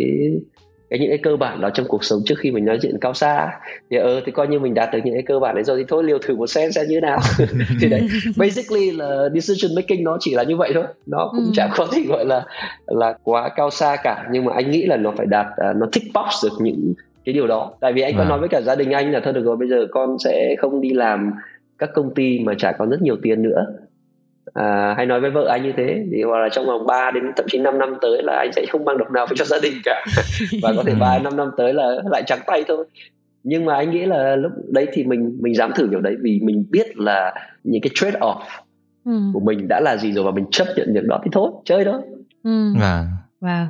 [0.89, 3.13] cái những cái cơ bản đó trong cuộc sống trước khi mình nói chuyện cao
[3.13, 3.59] xa.
[3.89, 5.85] Thì ờ thì coi như mình đạt được những cái cơ bản đấy rồi thì
[5.87, 7.19] thôi liều thử một xem xem như thế nào.
[7.81, 8.01] Thì đấy
[8.37, 10.83] basically là decision making nó chỉ là như vậy thôi.
[11.05, 11.51] Nó cũng ừ.
[11.53, 12.45] chẳng có gì gọi là
[12.87, 14.27] là quá cao xa cả.
[14.31, 16.93] Nhưng mà anh nghĩ là nó phải đạt uh, nó tick box được những
[17.25, 17.71] cái điều đó.
[17.79, 18.17] Tại vì anh à.
[18.17, 20.55] có nói với cả gia đình anh là thôi được rồi bây giờ con sẽ
[20.59, 21.31] không đi làm
[21.77, 23.65] các công ty mà trả con rất nhiều tiền nữa
[24.53, 27.23] à, hay nói với vợ anh như thế thì hoặc là trong vòng 3 đến
[27.35, 29.59] thậm chí 5 năm tới là anh sẽ không mang đồng nào về cho gia
[29.59, 30.05] đình cả
[30.61, 32.85] và có thể vài năm năm tới là lại trắng tay thôi
[33.43, 36.39] nhưng mà anh nghĩ là lúc đấy thì mình mình dám thử điều đấy vì
[36.43, 37.33] mình biết là
[37.63, 38.41] những cái trade off
[39.05, 39.19] ừ.
[39.33, 41.85] của mình đã là gì rồi và mình chấp nhận việc đó thì thôi chơi
[41.85, 42.01] đó
[42.43, 42.73] ừ.
[42.73, 43.03] wow.
[43.41, 43.65] wow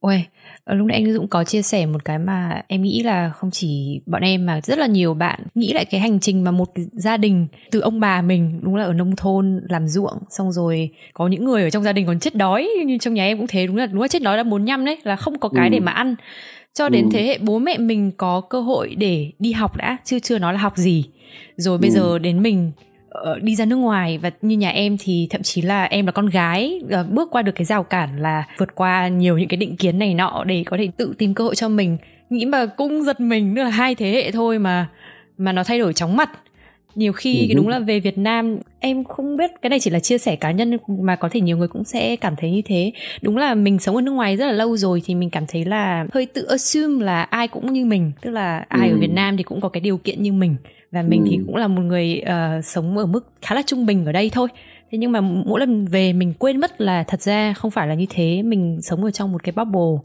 [0.00, 0.24] ôi
[0.68, 3.50] Ờ, lúc nãy anh Dũng có chia sẻ một cái mà em nghĩ là không
[3.50, 6.70] chỉ bọn em mà rất là nhiều bạn nghĩ lại cái hành trình mà một
[6.92, 10.90] gia đình từ ông bà mình đúng là ở nông thôn làm ruộng xong rồi
[11.12, 13.46] có những người ở trong gia đình còn chết đói như trong nhà em cũng
[13.46, 15.68] thế đúng là đúng là chết đói là bốn năm đấy là không có cái
[15.68, 15.72] ừ.
[15.72, 16.14] để mà ăn
[16.74, 17.08] cho đến ừ.
[17.12, 20.52] thế hệ bố mẹ mình có cơ hội để đi học đã chưa chưa nói
[20.52, 21.04] là học gì
[21.56, 21.94] rồi bây ừ.
[21.94, 22.72] giờ đến mình
[23.10, 26.12] Ờ, đi ra nước ngoài và như nhà em thì thậm chí là em là
[26.12, 29.56] con gái uh, bước qua được cái rào cản là vượt qua nhiều những cái
[29.56, 31.98] định kiến này nọ để có thể tự tìm cơ hội cho mình
[32.30, 34.88] nghĩ mà cũng giật mình nữa là hai thế hệ thôi mà
[35.38, 36.30] mà nó thay đổi chóng mặt
[36.94, 37.54] nhiều khi ừ.
[37.56, 40.50] đúng là về Việt Nam em không biết cái này chỉ là chia sẻ cá
[40.50, 42.92] nhân mà có thể nhiều người cũng sẽ cảm thấy như thế
[43.22, 45.64] đúng là mình sống ở nước ngoài rất là lâu rồi thì mình cảm thấy
[45.64, 48.94] là hơi tự assume là ai cũng như mình tức là ai ừ.
[48.94, 50.56] ở Việt Nam thì cũng có cái điều kiện như mình
[50.92, 51.28] và mình ừ.
[51.30, 54.30] thì cũng là một người uh, sống ở mức khá là trung bình ở đây
[54.32, 54.48] thôi
[54.90, 57.94] thế nhưng mà mỗi lần về mình quên mất là thật ra không phải là
[57.94, 60.02] như thế mình sống ở trong một cái bubble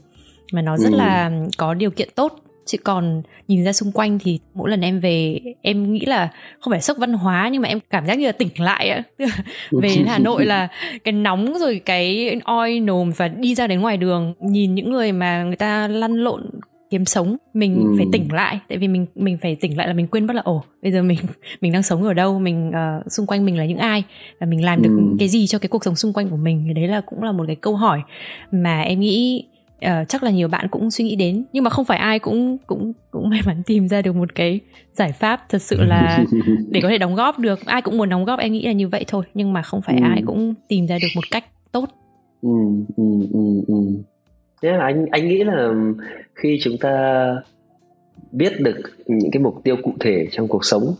[0.52, 0.96] mà nó rất ừ.
[0.96, 5.00] là có điều kiện tốt chứ còn nhìn ra xung quanh thì mỗi lần em
[5.00, 6.28] về em nghĩ là
[6.60, 9.02] không phải sốc văn hóa nhưng mà em cảm giác như là tỉnh lại á
[9.70, 10.68] về đến hà nội là
[11.04, 15.12] cái nóng rồi cái oi nồm và đi ra đến ngoài đường nhìn những người
[15.12, 16.50] mà người ta lăn lộn
[16.90, 17.94] kiếm sống mình ừ.
[17.96, 20.42] phải tỉnh lại tại vì mình mình phải tỉnh lại là mình quên mất là
[20.42, 21.18] ồ bây giờ mình
[21.60, 24.04] mình đang sống ở đâu mình uh, xung quanh mình là những ai
[24.40, 25.16] và mình làm được ừ.
[25.18, 27.32] cái gì cho cái cuộc sống xung quanh của mình thì đấy là cũng là
[27.32, 28.02] một cái câu hỏi
[28.50, 29.44] mà em nghĩ
[29.84, 32.58] uh, chắc là nhiều bạn cũng suy nghĩ đến nhưng mà không phải ai cũng
[32.66, 34.60] cũng cũng may mắn tìm ra được một cái
[34.92, 36.24] giải pháp thật sự là
[36.70, 38.88] để có thể đóng góp được ai cũng muốn đóng góp em nghĩ là như
[38.88, 40.02] vậy thôi nhưng mà không phải ừ.
[40.04, 41.88] ai cũng tìm ra được một cách tốt
[42.42, 42.50] ừ,
[42.96, 43.74] ừ, ừ, ừ.
[44.64, 45.74] Yeah, anh anh nghĩ là
[46.34, 47.26] khi chúng ta
[48.32, 50.94] biết được những cái mục tiêu cụ thể trong cuộc sống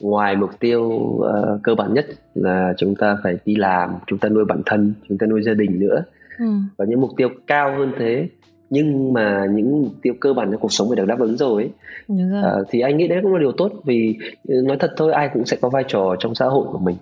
[0.00, 1.24] ngoài mục tiêu uh,
[1.62, 5.18] cơ bản nhất là chúng ta phải đi làm chúng ta nuôi bản thân chúng
[5.18, 6.04] ta nuôi gia đình nữa
[6.38, 6.44] ừ.
[6.76, 8.28] và những mục tiêu cao hơn thế
[8.70, 11.62] nhưng mà những mục tiêu cơ bản trong cuộc sống phải được đáp ứng rồi,
[11.62, 11.70] ấy.
[12.12, 15.30] Uh, thì anh nghĩ đấy cũng là điều tốt vì ừ, nói thật thôi ai
[15.34, 16.96] cũng sẽ có vai trò trong xã hội của mình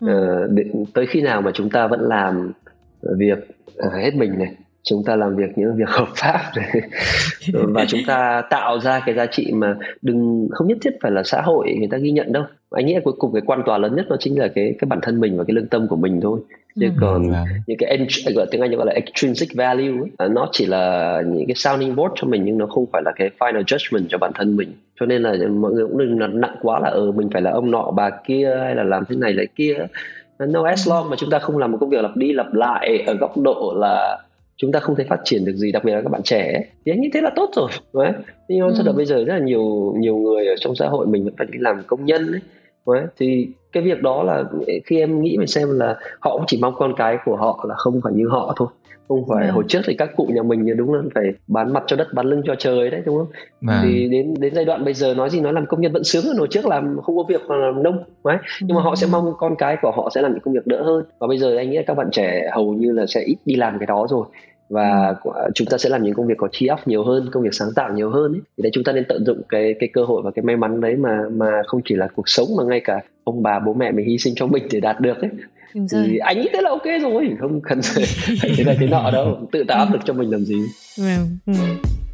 [0.00, 0.44] ừ.
[0.44, 2.52] uh, để, tới khi nào mà chúng ta vẫn làm
[3.18, 3.38] việc
[3.86, 4.54] uh, hết mình này
[4.90, 6.40] chúng ta làm việc những việc hợp pháp
[7.52, 11.22] và chúng ta tạo ra cái giá trị mà đừng không nhất thiết phải là
[11.22, 13.78] xã hội người ta ghi nhận đâu anh nghĩ là cuối cùng cái quan tòa
[13.78, 15.96] lớn nhất nó chính là cái cái bản thân mình và cái lương tâm của
[15.96, 16.40] mình thôi
[16.80, 16.92] chứ ừ.
[17.00, 17.44] còn à.
[17.66, 17.98] những cái
[18.34, 22.12] gọi tiếng anh gọi là extrinsic value ấy, nó chỉ là những cái sounding board
[22.16, 25.06] cho mình nhưng nó không phải là cái final judgment cho bản thân mình cho
[25.06, 27.50] nên là mọi người cũng đừng là nặng quá là ở ừ, mình phải là
[27.50, 29.74] ông nọ bà kia hay là làm thế này lại kia
[30.38, 33.04] no as long mà chúng ta không làm một công việc lặp đi lặp lại
[33.06, 34.18] ở góc độ là
[34.56, 36.64] chúng ta không thể phát triển được gì đặc biệt là các bạn trẻ ấy.
[36.84, 38.12] thì anh nghĩ thế là tốt rồi đấy
[38.48, 38.92] nhưng mà ừ.
[38.92, 41.58] bây giờ rất là nhiều nhiều người ở trong xã hội mình vẫn phải đi
[41.58, 42.40] làm công nhân ấy
[42.94, 43.06] đấy.
[43.18, 44.44] thì cái việc đó là
[44.84, 47.74] khi em nghĩ về xem là họ cũng chỉ mong con cái của họ là
[47.74, 48.68] không phải như họ thôi
[49.08, 49.52] không phải à.
[49.52, 52.26] hồi trước thì các cụ nhà mình đúng là phải bán mặt cho đất bán
[52.26, 53.28] lưng cho trời đấy đúng không
[53.66, 53.80] à.
[53.84, 56.24] thì đến đến giai đoạn bây giờ nói gì nói làm công nhân vẫn sướng
[56.24, 59.06] hơn hồi trước làm không có việc mà làm nông đấy nhưng mà họ sẽ
[59.12, 61.56] mong con cái của họ sẽ làm những công việc đỡ hơn và bây giờ
[61.56, 64.06] anh nghĩ là các bạn trẻ hầu như là sẽ ít đi làm cái đó
[64.10, 64.26] rồi
[64.68, 65.14] và
[65.54, 67.68] chúng ta sẽ làm những công việc có chi óc nhiều hơn công việc sáng
[67.76, 68.40] tạo nhiều hơn ấy.
[68.56, 70.80] thì đấy chúng ta nên tận dụng cái cái cơ hội và cái may mắn
[70.80, 73.92] đấy mà mà không chỉ là cuộc sống mà ngay cả ông bà bố mẹ
[73.92, 75.30] mình hy sinh cho mình để đạt được ấy.
[75.92, 77.80] Thì anh nghĩ thế là ok rồi không cần
[78.56, 79.48] thế này thế nọ đâu.
[79.52, 80.56] Tự tạo áp lực cho mình làm gì.
[81.46, 81.52] Ừ.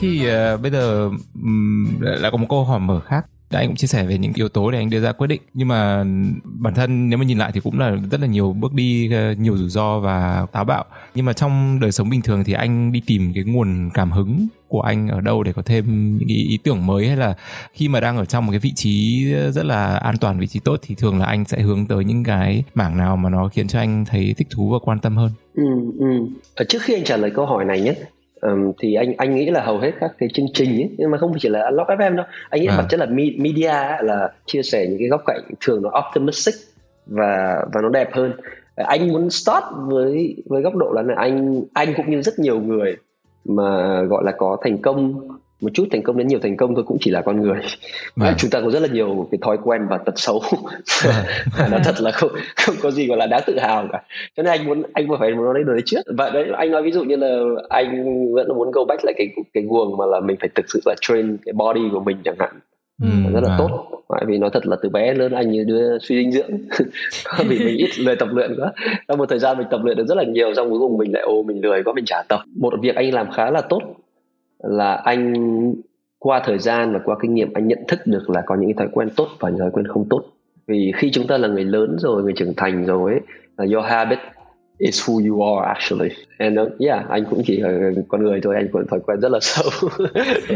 [0.00, 1.10] thì uh, bây giờ
[1.42, 3.26] um, lại có một câu hỏi mở khác.
[3.50, 5.40] Anh cũng chia sẻ về những yếu tố để anh đưa ra quyết định.
[5.54, 6.04] Nhưng mà
[6.44, 9.32] bản thân nếu mà nhìn lại thì cũng là rất là nhiều bước đi ờ,
[9.32, 10.84] nhiều rủi ro và táo bạo.
[11.14, 14.46] Nhưng mà trong đời sống bình thường thì anh đi tìm cái nguồn cảm hứng
[14.68, 17.08] của anh ở đâu để có thêm những ý, ý tưởng mới?
[17.08, 17.34] Hay là
[17.72, 20.60] khi mà đang ở trong một cái vị trí rất là an toàn vị trí
[20.60, 23.68] tốt thì thường là anh sẽ hướng tới những cái mảng nào mà nó khiến
[23.68, 25.30] cho anh thấy thích thú và quan tâm hơn?
[25.54, 25.64] Ừ,
[25.98, 26.06] ừ.
[26.54, 27.94] Ở trước khi anh trả lời câu hỏi này nhé
[28.40, 31.18] um, thì anh anh nghĩ là hầu hết các cái chương trình ấy, nhưng mà
[31.18, 32.76] không chỉ là Unlock FM đâu anh nghĩ à.
[32.76, 33.06] bản chất là
[33.38, 36.54] media là chia sẻ những cái góc cạnh thường nó optimistic
[37.06, 38.32] và và nó đẹp hơn
[38.74, 42.96] anh muốn start với với góc độ là anh anh cũng như rất nhiều người
[43.44, 45.28] mà gọi là có thành công
[45.60, 47.58] một chút thành công đến nhiều thành công thôi cũng chỉ là con người.
[48.20, 48.34] À.
[48.38, 50.42] chúng ta có rất là nhiều cái thói quen và tật xấu.
[51.70, 54.02] Nó thật là không không có gì gọi là đáng tự hào cả.
[54.36, 56.00] Cho nên anh muốn anh muốn phải nói đấy trước.
[56.16, 59.26] Và đấy anh nói ví dụ như là anh vẫn muốn go back lại cái
[59.54, 62.36] cái guồng mà là mình phải thực sự là train cái body của mình chẳng
[62.38, 62.50] hạn.
[63.02, 63.56] Ừ, rất là à.
[63.58, 63.86] tốt.
[64.08, 66.50] Tại vì nói thật là từ bé lớn anh như đứa suy dinh dưỡng.
[67.48, 68.72] Vì mình ít lười tập luyện quá.
[69.08, 71.12] Trong một thời gian mình tập luyện được rất là nhiều xong cuối cùng mình
[71.12, 72.40] lại ô mình lười quá mình trả tập.
[72.56, 73.82] Một việc anh làm khá là tốt
[74.62, 75.34] là anh
[76.18, 78.88] qua thời gian và qua kinh nghiệm anh nhận thức được là có những thói
[78.92, 80.24] quen tốt và những thói quen không tốt.
[80.66, 83.20] Vì khi chúng ta là người lớn rồi người trưởng thành rồi ấy,
[83.56, 84.18] là your habit
[84.78, 86.10] is who you are actually.
[86.38, 89.32] And uh, yeah anh cũng chỉ là con người thôi anh cũng thói quen rất
[89.32, 89.88] là sâu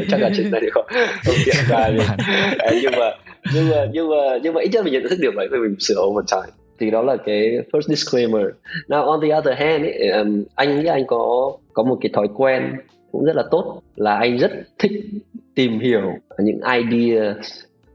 [0.09, 0.87] chắc là chuyện này thì không
[1.25, 3.11] không tiện ra nhưng mà
[3.53, 5.77] nhưng mà nhưng mà nhưng mà ít nhất mình nhận thức được vậy vì mình
[5.81, 6.53] sửa over time.
[6.81, 8.47] Thì đó là cái first disclaimer.
[8.89, 12.29] Now on the other hand ấy, um, anh nghĩ anh có có một cái thói
[12.37, 12.63] quen
[13.15, 14.93] cũng rất là tốt là anh rất thích
[15.55, 16.01] tìm hiểu
[16.39, 17.35] những idea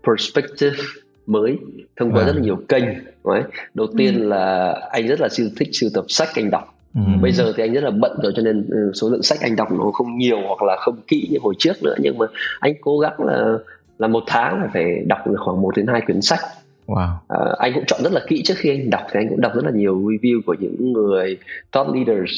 [0.08, 0.78] perspective
[1.26, 1.58] mới
[1.96, 2.26] thông qua à.
[2.26, 2.84] rất là nhiều kênh
[3.26, 3.44] đấy.
[3.74, 4.28] đầu tiên ừ.
[4.28, 7.02] là anh rất là siêu thích sưu tập sách anh đọc Ừ.
[7.22, 9.56] bây giờ thì anh rất là bận rồi cho nên ừ, số lượng sách anh
[9.56, 12.26] đọc nó không nhiều hoặc là không kỹ như hồi trước nữa nhưng mà
[12.60, 13.58] anh cố gắng là
[14.00, 16.40] là một tháng là phải đọc khoảng 1 đến hai quyển sách
[16.88, 17.14] Wow.
[17.28, 19.52] À, anh cũng chọn rất là kỹ trước khi anh đọc thì anh cũng đọc
[19.56, 21.38] rất là nhiều review của những người
[21.72, 22.32] top leaders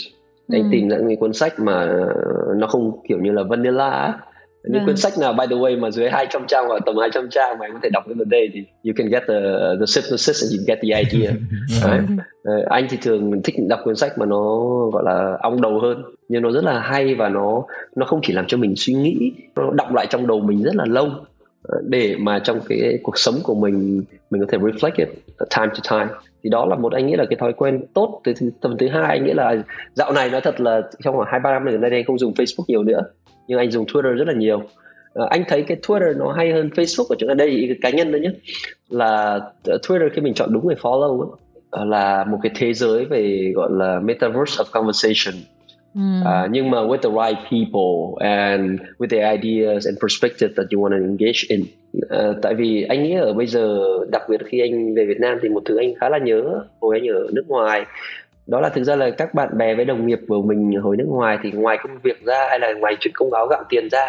[0.52, 0.68] anh ừ.
[0.72, 1.88] tìm ra những cuốn sách mà
[2.56, 4.20] nó không kiểu như là vanilla
[4.64, 4.86] những vâng.
[4.86, 7.66] cuốn sách nào by the way mà dưới 200 trang hoặc tầm 200 trang mà
[7.66, 9.40] anh có thể đọc một day thì you can get the
[9.80, 11.32] the synopsis and you get the idea
[11.88, 12.00] Đấy.
[12.60, 16.04] Uh, anh thì thường thích đọc cuốn sách mà nó gọi là ong đầu hơn
[16.30, 17.64] nhưng nó rất là hay và nó
[17.96, 20.76] nó không chỉ làm cho mình suy nghĩ nó đọng lại trong đầu mình rất
[20.76, 21.26] là lâu ờ,
[21.84, 25.08] để mà trong cái cuộc sống của mình mình có thể reflect it
[25.58, 26.14] time to time.
[26.44, 28.22] Thì đó là một anh nghĩ là cái thói quen tốt.
[28.24, 29.56] Từ tầm thứ hai anh nghĩ là
[29.94, 32.34] dạo này nói thật là trong khoảng hai ba năm gần đây anh không dùng
[32.34, 33.02] Facebook nhiều nữa
[33.48, 34.64] nhưng anh dùng Twitter rất là nhiều.
[35.14, 37.98] À, anh thấy cái Twitter nó hay hơn Facebook ở chỗ ở đây cái cá
[37.98, 38.32] nhân đấy nhé
[38.90, 41.30] là ờ, Twitter khi mình chọn đúng người follow ấy,
[41.70, 45.44] ờ, là một cái thế giới về gọi là metaverse of conversation.
[45.94, 46.22] Mm.
[46.22, 50.82] Uh, nhưng mà with the right people and with the ideas and perspective that you
[50.82, 51.62] want to engage in
[51.98, 53.80] uh, tại vì anh nghĩ ở bây giờ
[54.12, 57.00] đặc biệt khi anh về Việt Nam thì một thứ anh khá là nhớ hồi
[57.00, 57.86] anh ở nước ngoài
[58.48, 61.08] đó là thực ra là các bạn bè với đồng nghiệp của mình hồi nước
[61.08, 64.06] ngoài thì ngoài công việc ra hay là ngoài chuyện công báo gạo tiền ra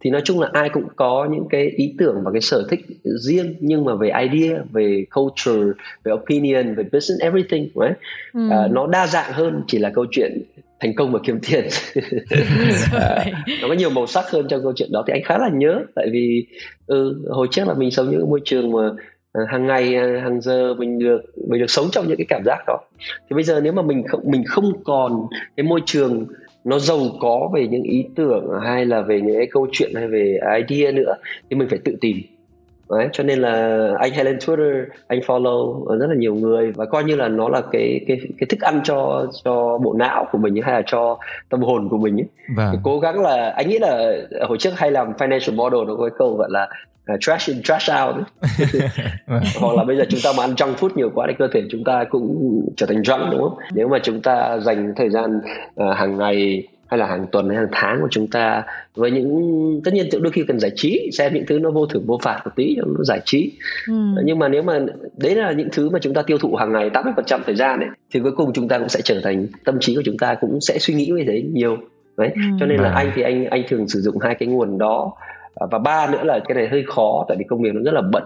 [0.00, 2.80] thì nói chung là ai cũng có những cái ý tưởng và cái sở thích
[3.04, 5.72] riêng nhưng mà về idea về culture
[6.04, 7.98] về opinion về business everything right?
[8.32, 8.40] ừ.
[8.46, 10.42] uh, nó đa dạng hơn chỉ là câu chuyện
[10.80, 11.64] thành công và kiếm tiền.
[12.92, 13.24] À,
[13.62, 15.80] nó có nhiều màu sắc hơn trong câu chuyện đó thì anh khá là nhớ.
[15.94, 16.46] Tại vì
[16.86, 18.90] ừ, hồi trước là mình sống những môi trường mà
[19.32, 22.42] à, hàng ngày à, hàng giờ mình được mình được sống trong những cái cảm
[22.46, 22.78] giác đó.
[23.30, 26.26] Thì bây giờ nếu mà mình không mình không còn cái môi trường
[26.64, 30.08] nó giàu có về những ý tưởng hay là về những cái câu chuyện hay
[30.08, 31.14] về idea nữa
[31.50, 32.16] thì mình phải tự tìm
[32.98, 36.84] Đấy, cho nên là anh hay lên Twitter anh follow rất là nhiều người và
[36.86, 40.38] coi như là nó là cái cái cái thức ăn cho cho bộ não của
[40.38, 42.26] mình hay là cho tâm hồn của mình ấy.
[42.56, 42.76] Vâng.
[42.82, 44.12] cố gắng là anh nghĩ là
[44.48, 46.68] hồi trước hay làm financial model nó có cái câu gọi là
[47.12, 48.16] uh, trash in trash out
[49.26, 49.42] vâng.
[49.60, 51.62] hoặc là bây giờ chúng ta mà ăn junk food nhiều quá thì cơ thể
[51.70, 55.40] chúng ta cũng trở thành drunk đúng không nếu mà chúng ta dành thời gian
[55.80, 58.62] uh, hàng ngày hay là hàng tuần hay hàng tháng của chúng ta
[58.94, 62.04] với những tất nhiên đôi khi cần giải trí xem những thứ nó vô thưởng
[62.06, 63.52] vô phạt một tí nó giải trí.
[63.88, 63.94] Ừ.
[64.24, 64.78] nhưng mà nếu mà
[65.16, 67.88] đấy là những thứ mà chúng ta tiêu thụ hàng ngày 80% thời gian ấy
[68.12, 70.60] thì cuối cùng chúng ta cũng sẽ trở thành tâm trí của chúng ta cũng
[70.60, 71.76] sẽ suy nghĩ về đấy nhiều.
[72.16, 72.40] Đấy ừ.
[72.60, 75.12] cho nên là anh thì anh anh thường sử dụng hai cái nguồn đó.
[75.70, 78.02] Và ba nữa là cái này hơi khó tại vì công việc nó rất là
[78.12, 78.22] bận.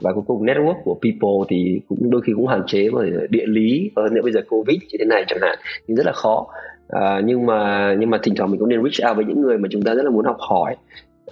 [0.00, 3.46] Và cuối cùng network của people thì cũng đôi khi cũng hạn chế bởi địa
[3.46, 5.58] lý và hơn nữa bây giờ covid như thế này chẳng hạn
[5.88, 6.46] thì rất là khó
[6.92, 9.58] à, nhưng mà nhưng mà thỉnh thoảng mình cũng nên reach out với những người
[9.58, 10.76] mà chúng ta rất là muốn học hỏi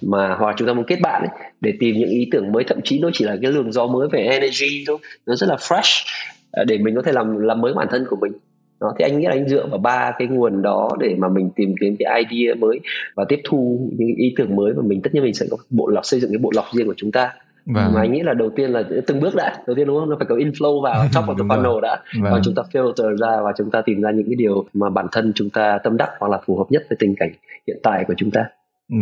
[0.02, 2.80] mà hoặc chúng ta muốn kết bạn ấy, để tìm những ý tưởng mới thậm
[2.84, 6.06] chí nó chỉ là cái luồng gió mới về energy thôi nó rất là fresh
[6.50, 8.32] ờ, để mình có thể làm làm mới bản thân của mình.
[8.80, 11.50] Đó thì anh nghĩ là anh dựa vào ba cái nguồn đó để mà mình
[11.56, 12.80] tìm kiếm cái idea mới
[13.14, 15.88] và tiếp thu những ý tưởng mới và mình tất nhiên mình sẽ có bộ
[15.88, 17.32] lọc xây dựng cái bộ lọc riêng của chúng ta.
[17.66, 17.94] Vâng.
[17.94, 20.16] mà anh nghĩ là đầu tiên là từng bước đã đầu tiên đúng không nó
[20.18, 22.32] phải có inflow vào top of the funnel đã vâng.
[22.32, 25.06] và chúng ta filter ra và chúng ta tìm ra những cái điều mà bản
[25.12, 27.32] thân chúng ta tâm đắc hoặc là phù hợp nhất với tình cảnh
[27.66, 28.44] hiện tại của chúng ta
[28.90, 28.96] ừ,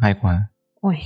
[0.00, 0.40] hay quá
[0.82, 0.96] Ôi,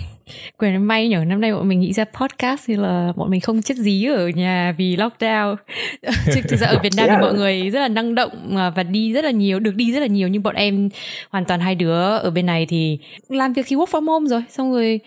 [0.58, 3.62] quyền may nhở năm nay bọn mình nghĩ ra podcast thì là bọn mình không
[3.62, 5.56] chết dí ở nhà vì lockdown.
[6.34, 8.30] Chứ thực ra ở Việt Nam thì mọi người rất là năng động
[8.76, 10.88] và đi rất là nhiều, được đi rất là nhiều nhưng bọn em
[11.30, 14.42] hoàn toàn hai đứa ở bên này thì làm việc khi work from home rồi,
[14.50, 15.00] xong rồi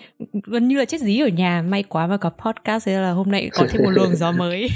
[0.44, 1.62] gần như là chết dí ở nhà.
[1.62, 4.70] May quá mà có podcast thế là hôm nay có thêm một luồng gió mới.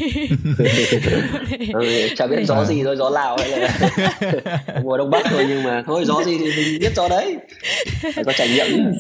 [1.74, 3.70] ừ, chả biết gió gì thôi, gió Lào hay là
[4.84, 7.38] mùa Đông Bắc thôi nhưng mà thôi gió gì thì mình biết gió đấy.
[8.16, 8.92] Phải có trải nghiệm.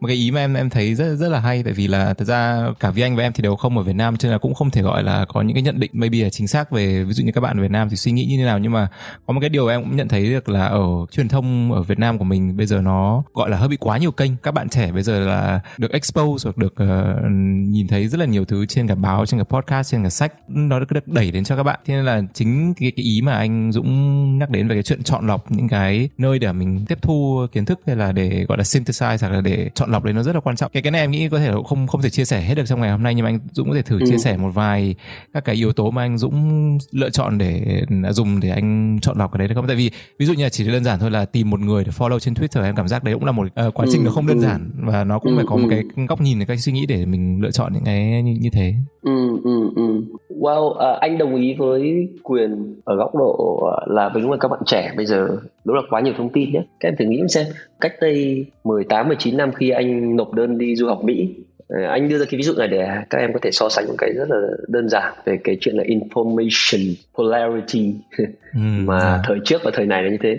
[0.00, 1.62] Một cái cái ý mà em em thấy rất rất là hay.
[1.62, 3.96] Tại vì là thật ra cả Vi Anh và em thì đều không ở Việt
[3.96, 6.18] Nam cho nên là cũng không thể gọi là có những cái nhận định maybe
[6.18, 8.24] là chính xác về ví dụ như các bạn ở Việt Nam thì suy nghĩ
[8.24, 8.58] như thế nào.
[8.58, 8.88] Nhưng mà
[9.26, 11.98] có một cái điều em cũng nhận thấy được là ở truyền thông ở Việt
[11.98, 14.36] Nam của mình bây giờ nó gọi là hơi bị quá nhiều kênh.
[14.42, 17.30] Các bạn trẻ bây giờ là được expose hoặc được uh,
[17.68, 20.32] nhìn thấy rất là nhiều thứ trên cả báo trên cả podcast trên cả sách.
[20.48, 21.80] Nó được đẩy đến cho các bạn.
[21.86, 25.02] Thế nên là chính cái, cái ý mà anh Dũng nhắc đến về cái chuyện
[25.02, 28.58] chọn lọc những cái nơi để mình tiếp thu kiến thức hay là để gọi
[28.58, 30.90] là synthesize hoặc là để chọn lọc đấy nó rất là quan trọng cái cái
[30.90, 32.90] này em nghĩ có thể là không không thể chia sẻ hết được trong ngày
[32.90, 34.06] hôm nay nhưng mà anh Dũng có thể thử ừ.
[34.10, 34.94] chia sẻ một vài
[35.32, 39.32] các cái yếu tố mà anh Dũng lựa chọn để dùng để anh chọn lọc
[39.32, 41.24] cái đấy được không tại vì ví dụ như là chỉ đơn giản thôi là
[41.24, 43.74] tìm một người để follow trên Twitter em cảm giác đấy cũng là một uh,
[43.74, 44.04] quá trình ừ.
[44.04, 44.42] nó không đơn ừ.
[44.42, 45.36] giản và nó cũng ừ.
[45.36, 48.22] phải có một cái góc nhìn cái suy nghĩ để mình lựa chọn những cái
[48.22, 50.02] như, như thế ừ, ừ, ừ.
[50.40, 54.92] Well, uh, anh đồng ý với quyền ở góc độ là với các bạn trẻ
[54.96, 55.28] bây giờ
[55.64, 56.62] đúng là quá nhiều thông tin nhé.
[56.80, 57.46] Các em thử nghĩ xem,
[57.80, 61.28] cách đây 18 19 năm khi anh nộp đơn đi du học Mỹ.
[61.68, 63.86] Ờ, anh đưa ra cái ví dụ này để các em có thể so sánh
[63.86, 64.36] một cái rất là
[64.68, 67.94] đơn giản về cái chuyện là information polarity.
[68.18, 68.24] Ừ,
[68.60, 69.22] mà à.
[69.26, 70.36] thời trước và thời này là như thế.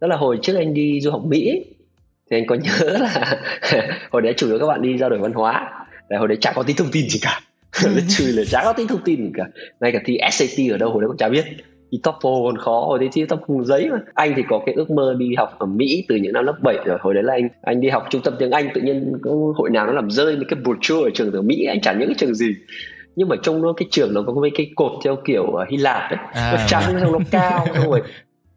[0.00, 1.64] Đó là hồi trước anh đi du học Mỹ
[2.30, 3.42] thì anh có nhớ là
[4.10, 5.70] hồi đấy chủ yếu các bạn đi giao đổi văn hóa.
[6.08, 7.40] Tại hồi đấy chẳng có tí thông tin gì cả.
[7.84, 9.44] Lên chui là chả có tí thông tin gì cả.
[9.80, 11.44] Ngay cả thi SAT ở đâu hồi đấy cũng chả biết
[12.02, 15.14] TOEFL còn khó hồi đấy thi TOEFL giấy mà anh thì có cái ước mơ
[15.18, 17.80] đi học ở Mỹ từ những năm lớp 7 rồi hồi đấy là anh anh
[17.80, 20.60] đi học trung tâm tiếng Anh tự nhiên có hội nào nó làm rơi cái
[20.64, 22.54] brochure ở trường ở Mỹ anh chả nhớ cái trường gì
[23.16, 26.10] nhưng mà trong nó cái trường nó có mấy cái cột theo kiểu Hy Lạp
[26.10, 26.56] ấy à.
[26.56, 28.00] nó trắng xong nó cao xong rồi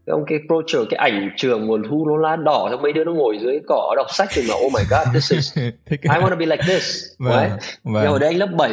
[0.07, 3.13] ông cái brochure cái ảnh trường nguồn thu nó lá đỏ xong mấy đứa nó
[3.13, 5.57] ngồi dưới cỏ đọc sách thì mà oh my god this is
[5.89, 7.51] I want to be like this vâng, right?
[7.83, 8.07] vâng.
[8.07, 8.71] hồi đấy anh lớp 7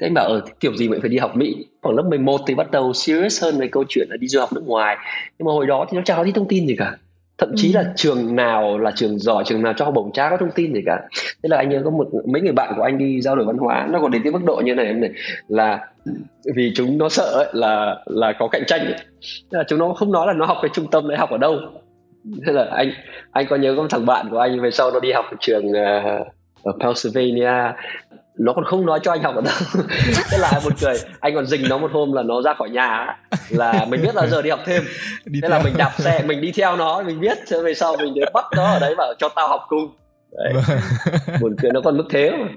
[0.00, 2.40] thế anh bảo ở ờ, kiểu gì mình phải đi học Mỹ khoảng lớp 11
[2.46, 4.96] thì bắt đầu serious hơn về câu chuyện là đi du học nước ngoài
[5.38, 6.96] nhưng mà hồi đó thì nó chả có thông tin gì cả
[7.38, 7.76] thậm chí ừ.
[7.76, 10.74] là trường nào là trường giỏi trường nào cho học bổng chả có thông tin
[10.74, 11.00] gì cả
[11.42, 13.56] thế là anh nhớ có một mấy người bạn của anh đi giao đổi văn
[13.56, 15.10] hóa nó còn đến cái mức độ như này em này
[15.48, 15.86] là
[16.54, 18.94] vì chúng nó sợ ấy, là là có cạnh tranh ấy.
[19.50, 21.58] là chúng nó không nói là nó học cái trung tâm đại học ở đâu
[22.46, 22.92] thế là anh
[23.32, 25.36] anh có nhớ có một thằng bạn của anh về sau nó đi học ở
[25.40, 26.26] trường uh,
[26.64, 27.72] ở Pennsylvania
[28.38, 29.84] nó còn không nói cho anh học ở đâu.
[30.30, 30.98] Thế là một cười.
[31.20, 33.16] Anh còn dình nó một hôm là nó ra khỏi nhà
[33.48, 34.84] là mình biết là giờ đi học thêm.
[35.24, 35.58] Đi thế theo.
[35.58, 37.38] là mình đạp xe mình đi theo nó mình biết.
[37.48, 39.92] Thế về sau mình để bắt nó ở đấy và cho tao học cùng
[40.34, 40.52] đấy.
[40.54, 40.78] Vâng.
[41.40, 42.48] buồn cười nó còn mức thế mà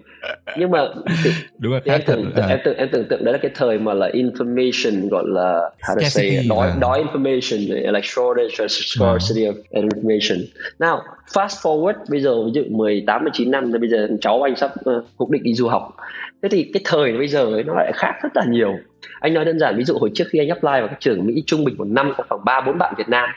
[0.58, 0.80] nhưng mà
[1.58, 2.48] đúng rồi, em tưởng à.
[2.48, 5.96] em tưởng em tưởng tượng đấy là cái thời mà là information gọi là how
[6.02, 6.80] to say đói vâng.
[6.80, 10.46] đói information like shortage or scarcity of information
[10.80, 11.00] now
[11.34, 14.72] fast forward bây giờ ví dụ 18 19 năm thì bây giờ cháu anh sắp
[14.90, 15.96] uh, quyết định đi du học
[16.42, 18.74] thế thì cái thời bây giờ ấy nó lại khác rất là nhiều
[19.20, 21.44] anh nói đơn giản ví dụ hồi trước khi anh apply vào các trường Mỹ
[21.46, 23.30] trung bình một năm có khoảng ba bốn bạn Việt Nam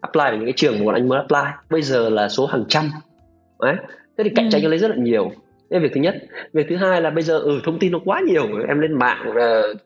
[0.00, 2.64] apply vào những cái trường mà bọn anh mới apply bây giờ là số hàng
[2.68, 2.90] trăm
[3.62, 3.76] đấy.
[4.18, 4.68] Thế thì cạnh tranh ừ.
[4.68, 5.32] lấy rất là nhiều.
[5.68, 6.14] Là việc thứ nhất.
[6.52, 8.46] Việc thứ hai là bây giờ ừ thông tin nó quá nhiều.
[8.68, 9.36] Em lên mạng uh,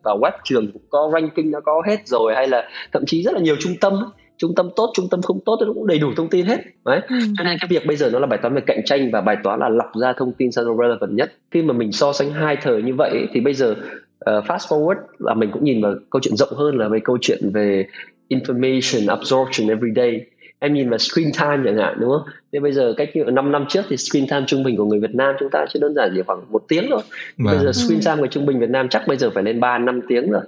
[0.02, 3.40] vào web trường có ranking nó có hết rồi hay là thậm chí rất là
[3.40, 3.92] nhiều trung tâm
[4.37, 6.60] trung tâm tốt trung tâm không tốt nó cũng đầy đủ thông tin hết.
[6.84, 7.00] Đấy.
[7.08, 7.16] Ừ.
[7.38, 9.37] cho nên cái việc bây giờ nó là bài toán về cạnh tranh và bài
[9.42, 11.32] toán là lọc ra thông tin sao nó relevant nhất.
[11.50, 14.96] Khi mà mình so sánh hai thời như vậy thì bây giờ uh, fast forward
[15.18, 17.87] là mình cũng nhìn vào câu chuyện rộng hơn là về câu chuyện về
[18.28, 20.20] information absorption every day
[20.64, 22.29] em nhìn vào screen time chẳng hạn đúng không?
[22.53, 25.00] Thế bây giờ cách như 5 năm trước thì screen time trung bình của người
[25.00, 27.03] Việt Nam chúng ta chỉ đơn giản chỉ khoảng một tiếng thôi.
[27.37, 27.57] Vâng.
[27.57, 29.79] bây giờ screen time của trung bình Việt Nam chắc bây giờ phải lên 3
[29.79, 30.42] năm tiếng rồi.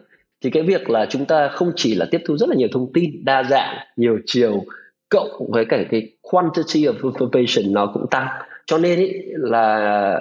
[0.44, 2.92] Thì cái việc là chúng ta không chỉ là tiếp thu rất là nhiều thông
[2.92, 4.64] tin đa dạng nhiều chiều
[5.08, 8.26] cộng với cả cái quantity of information nó cũng tăng.
[8.66, 10.20] Cho nên ý, là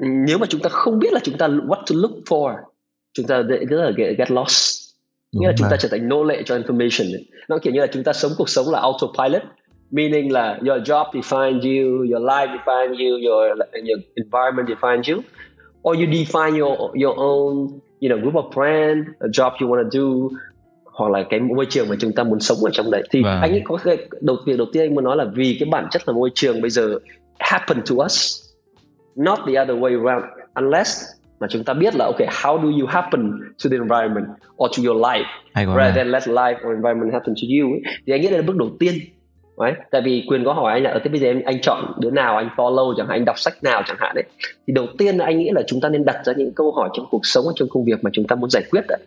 [0.00, 2.54] nếu mà chúng ta không biết là chúng ta what to look for
[3.12, 4.75] chúng ta rất là get, get lost
[5.32, 7.18] nghĩa là chúng ta trở thành nô lệ cho information
[7.48, 9.42] nó kiểu như là chúng ta sống cuộc sống là autopilot
[9.90, 13.58] meaning là your job defines you your life defines you your
[13.88, 15.22] your environment defines you.
[15.82, 19.84] Or you define your your own you know group of friends a job you want
[19.84, 20.36] to do
[20.84, 23.02] hoặc là cái môi trường mà chúng ta muốn sống ở trong đấy.
[23.10, 23.40] Thì vâng.
[23.40, 25.86] anh ấy có cái đầu việc đầu tiên anh muốn nói là vì cái bản
[25.90, 26.98] chất là môi trường bây giờ
[27.38, 28.42] happen to us
[29.16, 30.24] not the other way around.
[30.54, 31.04] Unless
[31.40, 33.32] mà chúng ta biết là okay how do you happen
[33.64, 34.26] to the environment
[34.56, 37.70] or to your life rather than let life or environment happen to you
[38.06, 38.94] thì anh nghĩ đây là bước đầu tiên.
[39.58, 41.92] Đấy, tại vì quyền có hỏi anh là ở thế bây giờ anh, anh chọn
[42.00, 44.24] đứa nào anh follow chẳng hạn anh đọc sách nào chẳng hạn đấy
[44.66, 47.06] thì đầu tiên anh nghĩ là chúng ta nên đặt ra những câu hỏi trong
[47.10, 48.98] cuộc sống trong công việc mà chúng ta muốn giải quyết đấy.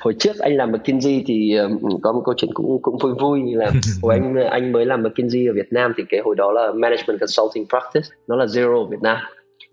[0.00, 3.40] Hồi trước anh làm McKinsey thì um, có một câu chuyện cũng cũng vui vui
[3.40, 3.70] như là
[4.02, 7.20] hồi anh anh mới làm McKinsey ở Việt Nam thì cái hồi đó là management
[7.20, 9.16] consulting practice nó là zero ở Việt Nam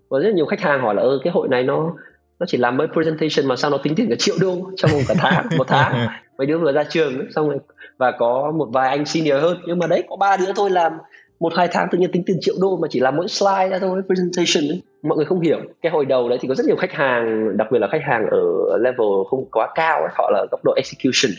[0.10, 1.93] và rất nhiều khách hàng hỏi là ơ cái hội này nó
[2.39, 5.01] nó chỉ làm mới presentation mà sao nó tính tiền cả triệu đô trong một
[5.08, 7.58] cả tháng một tháng mấy đứa vừa ra trường xong rồi
[7.97, 10.91] và có một vài anh senior hơn nhưng mà đấy có ba đứa thôi làm
[11.39, 13.80] một hai tháng tự nhiên tính tiền triệu đô mà chỉ làm mỗi slide ra
[13.80, 14.82] thôi presentation ấy.
[15.03, 17.68] mọi người không hiểu cái hồi đầu đấy thì có rất nhiều khách hàng đặc
[17.72, 18.41] biệt là khách hàng ở
[18.78, 21.32] level không quá cao ấy, họ là góc độ execution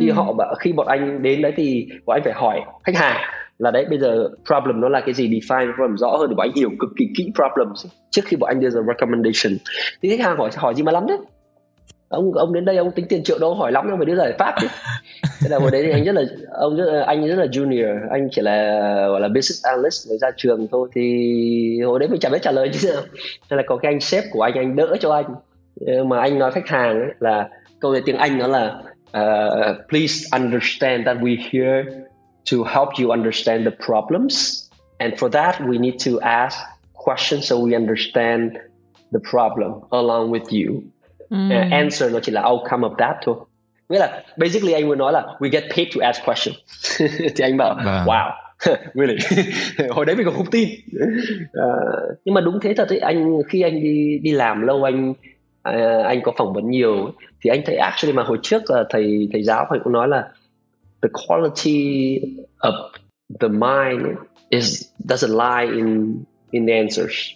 [0.00, 0.12] thì ừ.
[0.12, 3.16] họ khi bọn anh đến đấy thì bọn anh phải hỏi khách hàng
[3.58, 6.48] là đấy bây giờ problem nó là cái gì define problem rõ hơn để bọn
[6.48, 9.58] anh hiểu cực kỳ kỹ problems trước khi bọn anh đưa ra recommendation.
[10.02, 11.18] Thì khách hàng hỏi hỏi gì mà lắm đấy?
[12.08, 14.32] Ông ông đến đây ông tính tiền triệu đô hỏi lắm ông phải đưa giải
[14.38, 14.66] pháp chứ.
[15.40, 18.28] Thế là hồi đấy thì anh rất là ông rất anh rất là junior anh
[18.30, 20.88] chỉ là gọi là business analyst mới ra trường thôi.
[20.94, 22.94] Thì hồi đấy mình chẳng biết trả lời chứ.
[23.50, 25.34] Thế là có cái anh sếp của anh anh đỡ cho anh.
[26.08, 27.48] Mà anh nói khách hàng ấy là
[27.80, 28.74] câu này tiếng anh nó là
[29.18, 32.07] uh, please understand that we here
[32.44, 34.64] to help you understand the problems.
[34.98, 36.58] And for that we need to ask
[36.94, 38.58] questions so we understand
[39.12, 40.82] the problem along with you.
[41.30, 41.50] Mm.
[41.50, 43.36] uh, answer nó chỉ là outcome of that thôi.
[43.88, 46.56] Nghĩa là basically anh muốn nói là we get paid to ask questions
[47.36, 48.06] thì anh bảo vâng.
[48.06, 48.30] wow
[48.94, 49.16] really?
[49.90, 50.68] Hồi đấy mình còn không tin.
[51.44, 55.10] Uh, nhưng mà đúng thế thật ấy anh khi anh đi đi làm lâu anh
[55.10, 59.28] uh, anh có phỏng vấn nhiều thì anh thấy actually mà hồi trước là thầy
[59.32, 60.28] thầy giáo thầy cũng nói là
[61.02, 62.20] the quality
[62.58, 62.74] of
[63.40, 64.16] the mind
[64.50, 67.34] is doesn't lie in in the answers.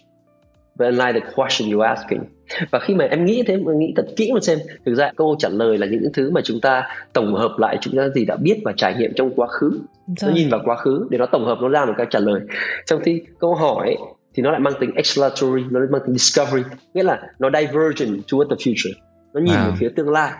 [0.75, 2.33] But in like the question you asking
[2.71, 4.59] và khi mà em nghĩ thế mà nghĩ thật kỹ mà xem.
[4.85, 7.95] Thực ra câu trả lời là những thứ mà chúng ta tổng hợp lại chúng
[7.95, 9.79] ta gì đã biết và trải nghiệm trong quá khứ.
[10.17, 10.31] Rồi.
[10.31, 12.41] nó nhìn vào quá khứ để nó tổng hợp nó ra một cái trả lời.
[12.85, 13.97] Trong khi câu hỏi
[14.33, 16.63] thì nó lại mang tính exploratory nó lại mang tính discovery.
[16.93, 18.93] Nghĩa là nó divergent toward the future.
[19.33, 19.67] Nó nhìn à.
[19.67, 20.31] về phía tương lai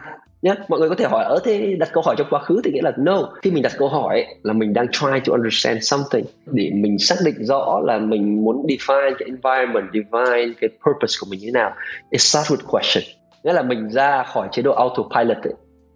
[0.44, 2.72] nhé mọi người có thể hỏi ở thế đặt câu hỏi trong quá khứ thì
[2.72, 3.30] nghĩa là no.
[3.42, 7.16] Khi mình đặt câu hỏi là mình đang try to understand something để mình xác
[7.26, 11.52] định rõ là mình muốn define cái environment define cái purpose của mình như thế
[11.52, 11.72] nào
[12.10, 13.04] it starts with question.
[13.44, 15.54] Nghĩa là mình ra khỏi chế độ autopilot ấy.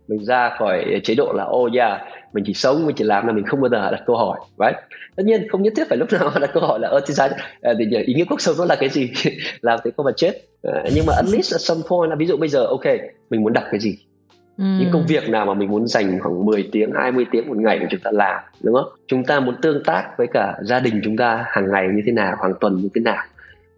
[0.08, 2.02] mình ra khỏi chế độ là oh yeah
[2.34, 4.76] mình chỉ sống mình chỉ làm là mình không bao giờ đặt câu hỏi right?
[5.16, 7.30] Tất nhiên không nhất thiết phải lúc nào đặt câu hỏi là ơ thì sao
[7.62, 9.12] à, thì ý nghĩa cuộc sống nó là cái gì?
[9.62, 10.32] Làm thế không mà chết.
[10.68, 12.86] Uh, nhưng mà at least at some point là ví dụ bây giờ ok
[13.30, 13.98] mình muốn đặt cái gì?
[14.58, 14.64] Ừ.
[14.80, 17.80] những công việc nào mà mình muốn dành khoảng 10 tiếng 20 tiếng một ngày
[17.80, 18.88] để chúng ta làm đúng không?
[19.08, 22.12] Chúng ta muốn tương tác với cả gia đình chúng ta hàng ngày như thế
[22.12, 23.24] nào hàng tuần như thế nào?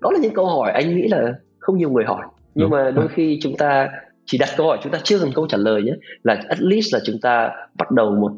[0.01, 2.25] Đó là những câu hỏi anh nghĩ là không nhiều người hỏi.
[2.55, 3.89] Nhưng mà đôi khi chúng ta
[4.25, 6.93] chỉ đặt câu hỏi chúng ta chưa cần câu trả lời nhé là at least
[6.93, 8.31] là chúng ta bắt đầu một,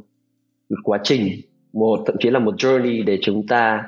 [0.69, 1.29] một quá trình
[1.73, 3.83] một thậm chí là một journey để chúng ta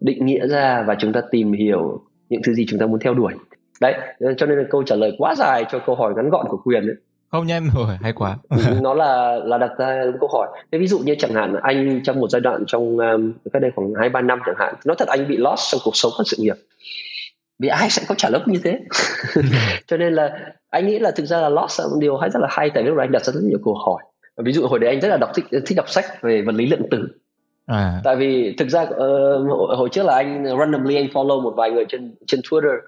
[0.00, 3.14] định nghĩa ra và chúng ta tìm hiểu những thứ gì chúng ta muốn theo
[3.14, 3.32] đuổi.
[3.80, 3.94] Đấy
[4.36, 6.86] cho nên là câu trả lời quá dài cho câu hỏi ngắn gọn của quyền
[6.86, 6.96] ấy
[7.36, 8.36] không nhanh rồi hay quá.
[8.48, 10.48] Ừ, nó là là đặt ra câu hỏi.
[10.72, 13.70] Thế ví dụ như chẳng hạn anh trong một giai đoạn trong um, cách đây
[13.76, 16.24] khoảng hai ba năm chẳng hạn nói thật anh bị lost trong cuộc sống và
[16.26, 16.56] sự nghiệp.
[17.58, 18.80] Vì ai sẽ có trả lớp như thế?
[19.86, 20.30] Cho nên là
[20.70, 22.82] anh nghĩ là thực ra là lost là một điều hay rất là hay tại
[22.82, 24.02] vì lúc anh đặt ra rất nhiều câu hỏi.
[24.44, 26.66] Ví dụ hồi đấy anh rất là đọc thích thích đọc sách về vật lý
[26.66, 27.08] lượng tử.
[27.66, 28.00] À.
[28.04, 31.84] tại vì thực ra uh, hồi trước là anh randomly anh follow một vài người
[31.88, 32.78] trên trên Twitter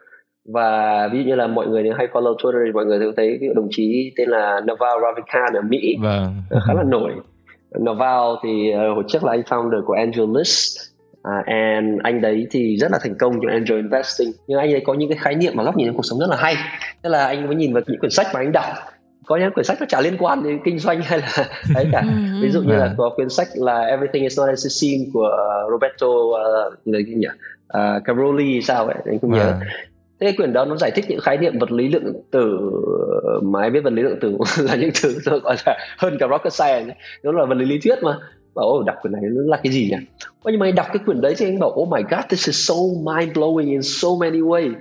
[0.53, 3.49] và ví dụ như là mọi người hay follow Twitter thì mọi người thấy cái
[3.55, 5.97] đồng chí tên là Naval Ravikant ở Mỹ.
[6.03, 6.43] Vâng.
[6.67, 7.13] khá là nổi.
[7.81, 10.79] Naval thì uh, hồi trước là anh founder của AngelList
[11.19, 14.33] uh, and anh đấy thì rất là thành công trong angel investing.
[14.47, 16.31] Nhưng anh ấy có những cái khái niệm và góc nhìn trong cuộc sống rất
[16.31, 16.57] là hay.
[17.03, 18.65] Tức là anh mới nhìn vào những quyển sách mà anh đọc.
[19.27, 21.29] Có những quyển sách nó chả liên quan đến kinh doanh hay là
[21.75, 22.01] đấy cả.
[22.01, 22.43] Ừ, ừ.
[22.43, 22.95] ví dụ như là vâng.
[22.99, 25.31] có quyển sách là Everything is not as it seems của
[25.71, 27.29] Roberto uh, người gì nhỉ?
[27.79, 29.45] Uh, Caroli sao vậy anh không nhớ.
[29.45, 29.69] Vâng
[30.21, 32.59] thế cái quyển đó nó giải thích những khái niệm vật lý lượng tử
[33.43, 36.27] mà ai biết vật lý lượng tử là những thứ tôi gọi là hơn cả
[36.31, 38.19] rocket science nó là vật lý lý thuyết mà.
[38.55, 39.97] Bảo ôi đọc quyển này nó là cái gì nhỉ?
[40.45, 42.69] Nhưng mà anh đọc cái quyển đấy thì anh bảo oh my god this is
[42.69, 44.73] so mind blowing in so many ways.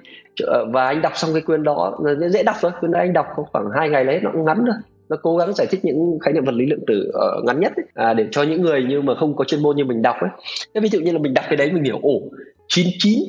[0.71, 1.97] Và anh đọc xong cái quyển đó
[2.29, 2.71] dễ đọc thôi.
[2.79, 4.75] Quyển đấy anh đọc khoảng hai ngày lấy nó cũng ngắn thôi.
[5.09, 7.59] Nó cố gắng giải thích những khái niệm vật lý lượng tử uh, ờ, ngắn
[7.59, 10.01] nhất ấy, à, để cho những người như mà không có chuyên môn như mình
[10.01, 10.29] đọc ấy.
[10.73, 12.21] Thế ví dụ như là mình đọc cái đấy mình hiểu ồ
[12.67, 13.19] 99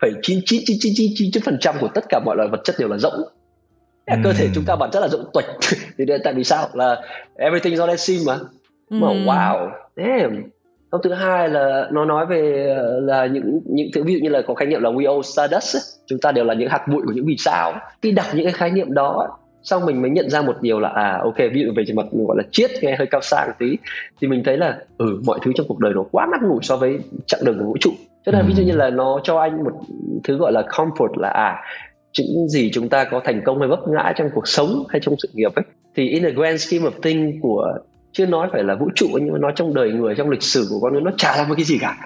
[0.00, 2.60] phẩy chín chín chín chín chín chín phần trăm của tất cả mọi loại vật
[2.64, 3.20] chất đều là rỗng.
[4.06, 4.22] Mm.
[4.24, 5.44] cơ thể chúng ta bản chất là rộng tuệch.
[5.98, 6.68] Thì tại vì sao?
[6.72, 7.02] Là
[7.36, 8.38] everything is all seem mà.
[8.90, 10.42] Mà wow damn
[10.90, 14.42] Câu thứ hai là nó nói về là những những thứ ví dụ như là
[14.42, 15.76] có khái niệm là we all stardust
[16.06, 17.80] chúng ta đều là những hạt bụi của những vì sao.
[18.02, 20.88] Khi đọc những cái khái niệm đó xong mình mới nhận ra một điều là
[20.88, 23.76] à ok ví dụ về mặt gọi là triết nghe hơi cao sang tí
[24.20, 26.76] thì mình thấy là ừ mọi thứ trong cuộc đời nó quá ngắn ngủi so
[26.76, 27.90] với chặng đường của vũ trụ
[28.28, 29.72] cho nên ví dụ như là nó cho anh một
[30.24, 31.62] thứ gọi là comfort là à
[32.18, 35.14] những gì chúng ta có thành công hay vấp ngã trong cuộc sống hay trong
[35.18, 35.64] sự nghiệp ấy
[35.94, 37.78] thì in the grand scheme of thing của
[38.12, 40.66] chưa nói phải là vũ trụ nhưng mà nói trong đời người trong lịch sử
[40.70, 41.96] của con người nó chả là một cái gì cả.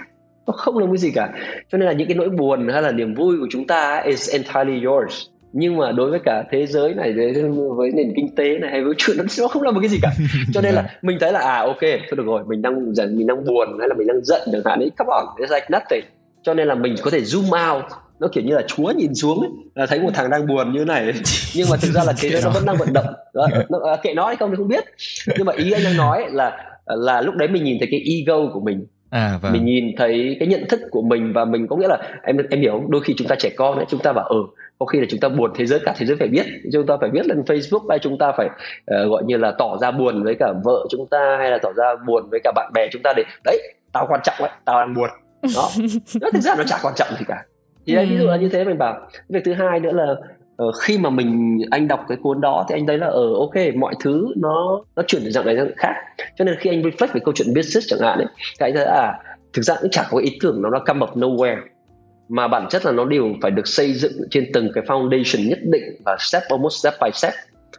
[0.47, 1.33] Nó không là một cái gì cả.
[1.73, 4.31] Cho nên là những cái nỗi buồn hay là niềm vui của chúng ta is
[4.33, 7.13] entirely yours nhưng mà đối với cả thế giới này
[7.77, 9.99] với, nền kinh tế này hay với chuyện nó, nó không là một cái gì
[10.03, 10.11] cả.
[10.55, 13.27] Cho nên là mình thấy là à ok thôi được rồi mình đang giận mình
[13.27, 16.05] đang buồn hay là mình đang giận chẳng hạn ấy come on it's like nothing.
[16.43, 17.85] Cho nên là mình có thể zoom out
[18.21, 20.85] nó kiểu như là chúa nhìn xuống ấy, là thấy một thằng đang buồn như
[20.85, 21.13] này
[21.55, 23.07] nhưng mà thực ra là thế giới nó vẫn đang vận động.
[23.35, 24.85] Đó, nó, à, kệ nói hay không thì không biết.
[25.37, 28.47] Nhưng mà ý anh đang nói là là lúc đấy mình nhìn thấy cái ego
[28.53, 28.87] của mình.
[29.11, 29.53] À, vâng.
[29.53, 32.61] mình nhìn thấy cái nhận thức của mình và mình có nghĩa là em em
[32.61, 34.37] hiểu đôi khi chúng ta trẻ con ấy chúng ta bảo ừ
[34.83, 36.47] có khi là chúng ta buồn thế giới cả thế giới phải biết.
[36.73, 39.77] Chúng ta phải biết lên Facebook hay chúng ta phải uh, gọi như là tỏ
[39.81, 42.71] ra buồn với cả vợ chúng ta hay là tỏ ra buồn với cả bạn
[42.75, 45.11] bè chúng ta để đấy tao quan trọng đấy tao đang buồn.
[45.57, 45.69] Đó.
[46.21, 47.45] Nó thực ra nó chả quan trọng gì cả.
[47.87, 49.09] Thì đây ví dụ là như thế mình bảo.
[49.29, 50.15] Việc thứ hai nữa là
[50.65, 53.39] uh, khi mà mình anh đọc cái cuốn đó thì anh thấy là ở uh,
[53.39, 55.95] ok mọi thứ nó nó chuyển từ dạng này sang dạng khác.
[56.39, 58.27] Cho nên khi anh reflect về câu chuyện business chẳng hạn ấy
[58.61, 59.19] thì anh thấy à
[59.53, 61.57] thực ra cũng chẳng có ý tưởng nó nó come up nowhere
[62.33, 65.59] mà bản chất là nó đều phải được xây dựng trên từng cái foundation nhất
[65.63, 67.33] định và step almost step by step.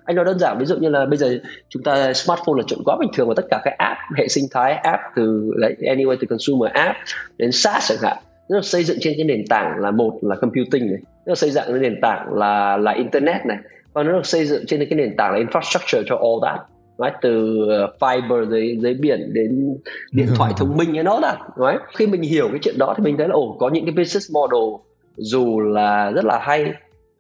[0.06, 1.40] Anh nói đơn giản, ví dụ như là bây giờ
[1.70, 4.46] chúng ta smartphone là chuyện quá bình thường và tất cả các app, hệ sinh
[4.52, 6.98] thái app từ anyway, từ consumer app
[7.38, 8.18] đến SaaS chẳng hạn,
[8.50, 11.64] nó xây dựng trên cái nền tảng là một là computing này, nó xây dựng
[11.68, 13.58] trên nền tảng là là internet này,
[13.94, 16.60] và nó được xây dựng trên cái nền tảng là infrastructure cho all that
[16.98, 17.14] right?
[17.22, 19.78] từ ờ, fiber dưới dưới biển đến
[20.12, 21.82] điện thoại thông minh ấy nó là right?
[21.98, 24.32] khi mình hiểu cái chuyện đó thì mình thấy là ồ có những cái business
[24.34, 24.82] model
[25.18, 26.74] dù là rất là hay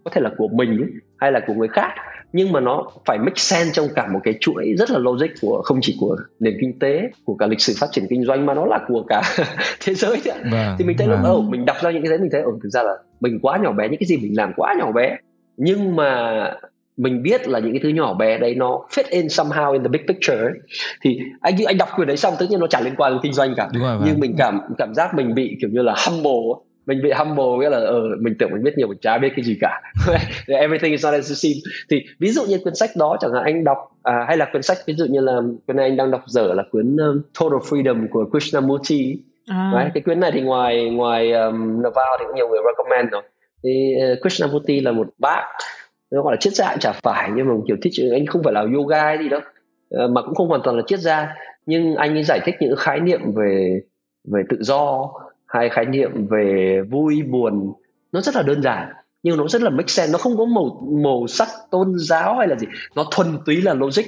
[0.03, 1.91] có thể là của mình ấy, hay là của người khác
[2.33, 5.61] nhưng mà nó phải make sense trong cả một cái chuỗi rất là logic của
[5.65, 8.53] không chỉ của nền kinh tế của cả lịch sử phát triển kinh doanh mà
[8.53, 9.21] nó là của cả
[9.85, 10.37] thế giới đấy.
[10.51, 11.15] Vâng, thì mình thấy vâng.
[11.15, 13.39] lúc đầu mình đọc ra những cái đấy mình thấy ồ thực ra là mình
[13.41, 15.17] quá nhỏ bé những cái gì mình làm quá nhỏ bé
[15.57, 16.43] nhưng mà
[16.97, 19.89] mình biết là những cái thứ nhỏ bé đấy nó fit in somehow in the
[19.89, 20.53] big picture ấy.
[21.01, 23.33] thì anh anh đọc quyển đấy xong tất nhiên nó chẳng liên quan đến kinh
[23.33, 23.69] doanh cả.
[23.73, 27.45] Rồi, nhưng mình cảm cảm giác mình bị kiểu như là humble mình bị humble
[27.59, 29.81] nghĩa là ờ mình tưởng mình biết nhiều mình chả biết cái gì cả.
[30.47, 31.57] Everything is not as it seems.
[31.89, 34.61] Thì ví dụ như cuốn sách đó chẳng hạn anh đọc à, hay là cuốn
[34.61, 37.59] sách ví dụ như là cuốn này anh đang đọc dở là cuốn um, Total
[37.59, 39.17] Freedom của Krishnamurti.
[39.47, 39.71] À.
[39.75, 43.21] Đấy, cái cuốn này thì ngoài ngoài um, Naval thì cũng nhiều người recommend rồi.
[43.63, 45.43] Thì uh, Krishnamurti là một bác
[46.13, 48.65] nó gọi là triết gia chả phải nhưng mà kiểu thích anh không phải là
[48.75, 49.41] yoga hay gì đâu.
[50.03, 51.35] Uh, mà cũng không hoàn toàn là triết gia
[51.65, 53.81] nhưng anh ấy giải thích những khái niệm về
[54.31, 55.09] về tự do
[55.47, 57.73] hai khái niệm về vui buồn.
[58.11, 58.93] Nó rất là đơn giản
[59.23, 60.11] nhưng nó rất là make sense.
[60.11, 62.67] Nó không có màu màu sắc tôn giáo hay là gì.
[62.95, 64.03] Nó thuần túy là logic.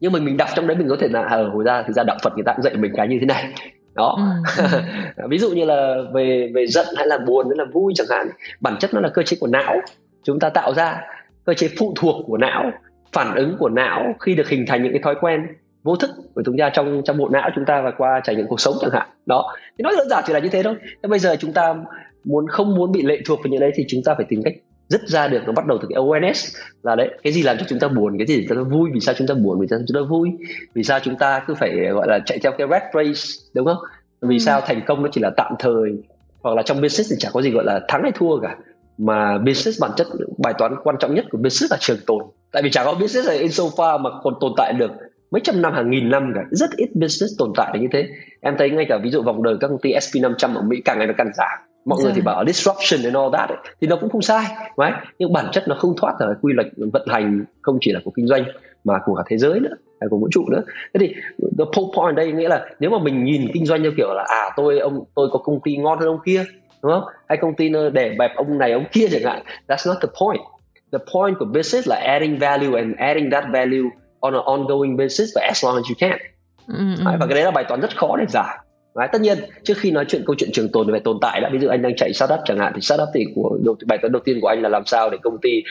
[0.00, 1.92] Nhưng mà mình đọc trong đấy mình có thể là ở à, hồi ra thực
[1.92, 3.54] ra đạo Phật người ta cũng dạy mình cái như thế này.
[3.94, 4.18] Đó.
[4.56, 5.28] Ừ.
[5.28, 8.28] ví dụ như là về về giận hay là buồn hay là vui chẳng hạn.
[8.60, 9.80] Bản chất nó là cơ chế của não
[10.24, 11.00] chúng ta tạo ra
[11.44, 12.70] cơ chế phụ thuộc của não
[13.12, 15.46] phản ứng của não khi được hình thành những cái thói quen
[15.82, 18.46] vô thức của chúng ta trong trong bộ não chúng ta và qua trải nghiệm
[18.46, 19.08] cuộc sống chẳng hạn.
[19.26, 19.54] Đó.
[19.78, 20.74] Thì nói đơn giản chỉ là như thế thôi.
[20.82, 21.74] Thế bây giờ chúng ta
[22.24, 24.54] muốn không muốn bị lệ thuộc vào những đấy thì chúng ta phải tìm cách
[24.88, 27.64] dứt ra được nó bắt đầu từ cái awareness là đấy cái gì làm cho
[27.68, 29.78] chúng ta buồn cái gì chúng ta vui vì sao chúng ta buồn vì sao
[29.88, 30.30] chúng ta vui
[30.74, 33.20] vì sao chúng ta cứ phải gọi là chạy theo cái rat race
[33.54, 33.78] đúng không?
[34.20, 34.38] Vì ừ.
[34.38, 35.90] sao thành công nó chỉ là tạm thời
[36.42, 38.56] hoặc là trong business thì chả có gì gọi là thắng hay thua cả
[38.98, 40.06] mà business bản chất
[40.38, 42.24] bài toán quan trọng nhất của business là trường tồn.
[42.52, 44.90] Tại vì chả có business là in so far mà còn tồn tại được
[45.30, 46.40] mấy trăm năm hàng nghìn năm cả.
[46.50, 48.08] Rất ít business tồn tại như thế.
[48.40, 50.82] Em thấy ngay cả ví dụ vòng đời các công ty SP 500 ở Mỹ
[50.84, 52.32] càng ngày nó càng giảm mọi người thì dạ.
[52.32, 54.44] bảo disruption and all that ấy, thì nó cũng không sai
[54.76, 54.94] right?
[55.18, 58.10] nhưng bản chất nó không thoát khỏi quy luật vận hành không chỉ là của
[58.10, 58.44] kinh doanh
[58.84, 60.62] mà của cả thế giới nữa hay của vũ trụ nữa.
[60.94, 61.14] Thế thì
[61.58, 64.24] the whole point đây nghĩa là nếu mà mình nhìn kinh doanh theo kiểu là
[64.28, 66.44] à tôi ông tôi có công ty ngon hơn ông kia
[66.84, 67.04] đúng không?
[67.28, 69.42] Hay công ty để bẹp ông này ông kia chẳng hạn.
[69.68, 70.40] That's not the point.
[70.92, 73.88] The point của business là adding value and adding that value
[74.20, 76.18] on an ongoing basis và as long as you can.
[76.68, 77.18] Mm-hmm.
[77.20, 78.58] và cái đấy là bài toán rất khó để giải.
[78.94, 81.50] Đấy, tất nhiên trước khi nói chuyện câu chuyện trường tồn về tồn tại đã
[81.52, 84.12] ví dụ anh đang chạy startup chẳng hạn thì startup thì của đầu, bài toán
[84.12, 85.62] đầu tiên của anh là làm sao để công ty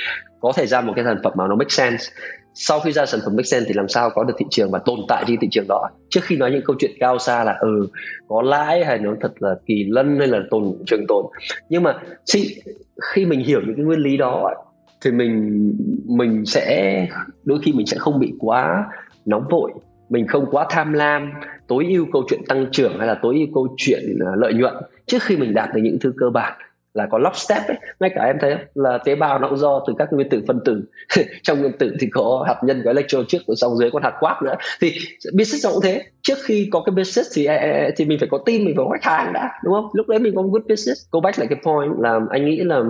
[0.42, 2.06] có thể ra một cái sản phẩm mà nó make sense
[2.54, 4.80] sau khi ra sản phẩm make sense thì làm sao có được thị trường và
[4.80, 5.90] tồn tại trên thị trường đó?
[6.10, 7.88] Trước khi nói những câu chuyện cao xa là ừ
[8.28, 11.26] có lãi hay nó thật là kỳ lân hay là tồn trường tồn.
[11.70, 12.00] Nhưng mà
[12.34, 12.56] khi,
[13.02, 14.54] khi mình hiểu những cái nguyên lý đó
[15.02, 15.74] thì mình
[16.06, 17.08] mình sẽ
[17.44, 18.86] đôi khi mình sẽ không bị quá
[19.26, 19.72] nóng vội.
[20.10, 21.32] Mình không quá tham lam
[21.68, 24.74] tối ưu câu chuyện tăng trưởng hay là tối ưu câu chuyện à, lợi nhuận
[25.06, 26.54] trước khi mình đạt được những thứ cơ bản
[26.94, 27.78] là có lockstep ấy.
[28.00, 30.60] Ngay cả em thấy là tế bào nó cũng do từ các nguyên tử phân
[30.66, 30.82] tử.
[31.44, 34.14] Trong nguyên tử thì có hạt nhân có electron trước và sau dưới có hạt
[34.20, 34.56] quark nữa.
[34.82, 34.94] Thì
[35.38, 36.04] business nó cũng thế.
[36.22, 38.76] Trước khi có cái business thì à, à, à, thì mình phải có team mình
[38.76, 39.90] phải có khách hàng đã đúng không?
[39.94, 41.02] Lúc đấy mình có good business.
[41.12, 42.84] Go back lại cái point là anh nghĩ là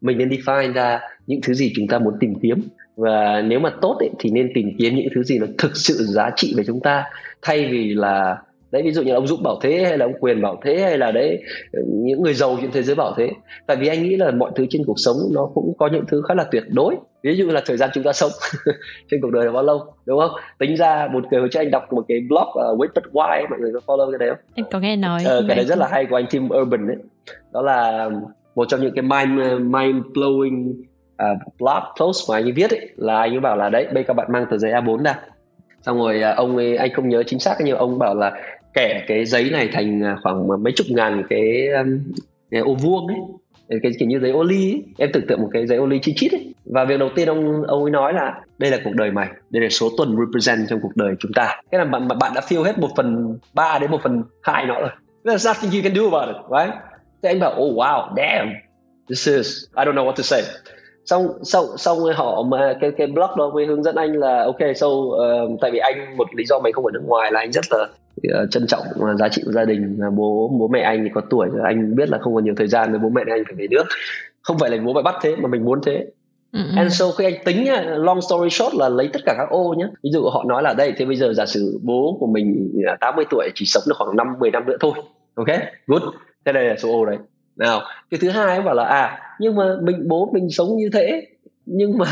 [0.00, 2.62] mình nên define ra những thứ gì chúng ta muốn tìm kiếm.
[2.96, 5.94] Và nếu mà tốt ấy, thì nên tìm kiếm những thứ gì nó thực sự
[5.94, 7.04] giá trị về chúng ta.
[7.42, 8.36] Thay vì là
[8.72, 10.80] đấy ví dụ như là ông dũng bảo thế hay là ông quyền bảo thế
[10.80, 11.42] hay là đấy
[11.86, 13.30] những người giàu trên thế giới bảo thế.
[13.66, 16.22] Tại vì anh nghĩ là mọi thứ trên cuộc sống nó cũng có những thứ
[16.28, 16.96] khá là tuyệt đối.
[17.22, 18.30] Ví dụ là thời gian chúng ta sống
[19.10, 20.30] trên cuộc đời là bao lâu đúng không?
[20.58, 23.46] Tính ra một cái hồi trước anh đọc một cái blog uh, Wait But Why
[23.50, 24.44] mọi người có follow cái đấy không?
[24.54, 26.96] Anh có nghe nói ờ, cái đấy rất là hay của anh Tim Urban đấy
[27.52, 28.10] đó là
[28.54, 32.88] một trong những cái mind mind blowing uh, blog post mà anh ấy viết ấy
[32.96, 35.18] là anh ấy bảo là đấy bây các bạn mang tờ giấy A4 ra.
[35.82, 38.32] Xong rồi uh, ông ấy anh không nhớ chính xác nhưng ông bảo là
[38.74, 41.98] kẻ cái giấy này thành à, khoảng à, mấy chục ngàn cái, um,
[42.50, 43.18] cái ô vuông ấy.
[43.82, 44.82] Cái kiểu như giấy ô ly ấy.
[44.98, 46.54] em tưởng tượng một cái giấy ô ly chi chít ấy.
[46.64, 49.28] Và việc đầu tiên ông ông ấy nói là đây là cuộc đời mày.
[49.50, 51.62] Đây là số tuần represent trong cuộc đời chúng ta.
[51.70, 54.80] Cái là bạn bạn đã fill hết một phần ba đến một phần hai nó
[54.80, 54.90] rồi.
[55.24, 56.74] There's nothing you can do about it right?
[57.22, 58.52] Thế anh bảo oh wow damn.
[59.08, 60.42] This is I don't know what to say
[61.10, 64.58] xong xong xong họ mà cái cái blog đó mới hướng dẫn anh là ok
[64.76, 67.52] so uh, tại vì anh một lý do mình không ở nước ngoài là anh
[67.52, 67.78] rất là
[68.42, 71.20] uh, trân trọng uh, giá trị của gia đình bố bố mẹ anh thì có
[71.30, 73.54] tuổi rồi anh biết là không còn nhiều thời gian với bố mẹ anh phải
[73.54, 73.84] về nước
[74.42, 76.06] không phải là bố mẹ bắt thế mà mình muốn thế
[76.52, 76.76] Mm-hmm.
[76.76, 79.86] And so khi anh tính long story short là lấy tất cả các ô nhé.
[80.02, 83.24] Ví dụ họ nói là đây thế bây giờ giả sử bố của mình 80
[83.30, 84.92] tuổi chỉ sống được khoảng 5 10 năm nữa thôi.
[85.34, 85.46] Ok?
[85.86, 86.02] Good.
[86.44, 87.16] Thế đây là số ô đấy
[87.56, 87.80] nào
[88.10, 91.26] cái thứ hai bảo là à nhưng mà mình bố mình sống như thế
[91.66, 92.06] nhưng mà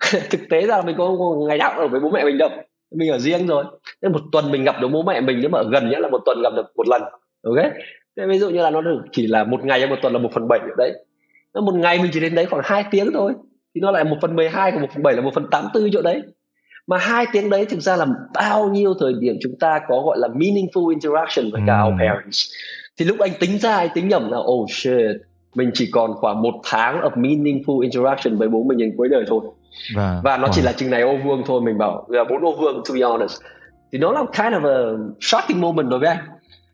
[0.30, 1.16] thực tế ra mình có
[1.48, 2.48] ngày nào ở với bố mẹ mình đâu.
[2.94, 3.64] Mình ở riêng rồi.
[4.02, 6.08] Nên một tuần mình gặp được bố mẹ mình nếu mà ở gần nhất là
[6.08, 7.02] một tuần gặp được một lần.
[7.42, 7.72] Ok?
[8.16, 10.18] Thế ví dụ như là nó được chỉ là một ngày hay một tuần là
[10.18, 10.92] một phần bảy đấy.
[11.54, 13.32] Nó một ngày mình chỉ đến đấy khoảng 2 tiếng thôi
[13.74, 15.88] thì nó lại một phần 12 của một phần bảy là một phần tám tư
[15.92, 16.22] chỗ đấy.
[16.86, 20.18] Mà hai tiếng đấy thực ra là bao nhiêu thời điểm chúng ta có gọi
[20.18, 22.46] là meaningful interaction với cả our parents
[22.98, 25.16] thì lúc anh tính ra anh tính nhầm là oh shit
[25.54, 29.24] mình chỉ còn khoảng một tháng of meaningful interaction với bố mình đến cuối đời
[29.28, 29.40] thôi.
[29.94, 30.50] Và, và nó wow.
[30.52, 33.00] chỉ là chừng này ô vuông thôi mình bảo là bốn ô vuông to be
[33.00, 33.40] honest.
[33.92, 36.18] Thì nó là kind of a shocking moment đối với anh.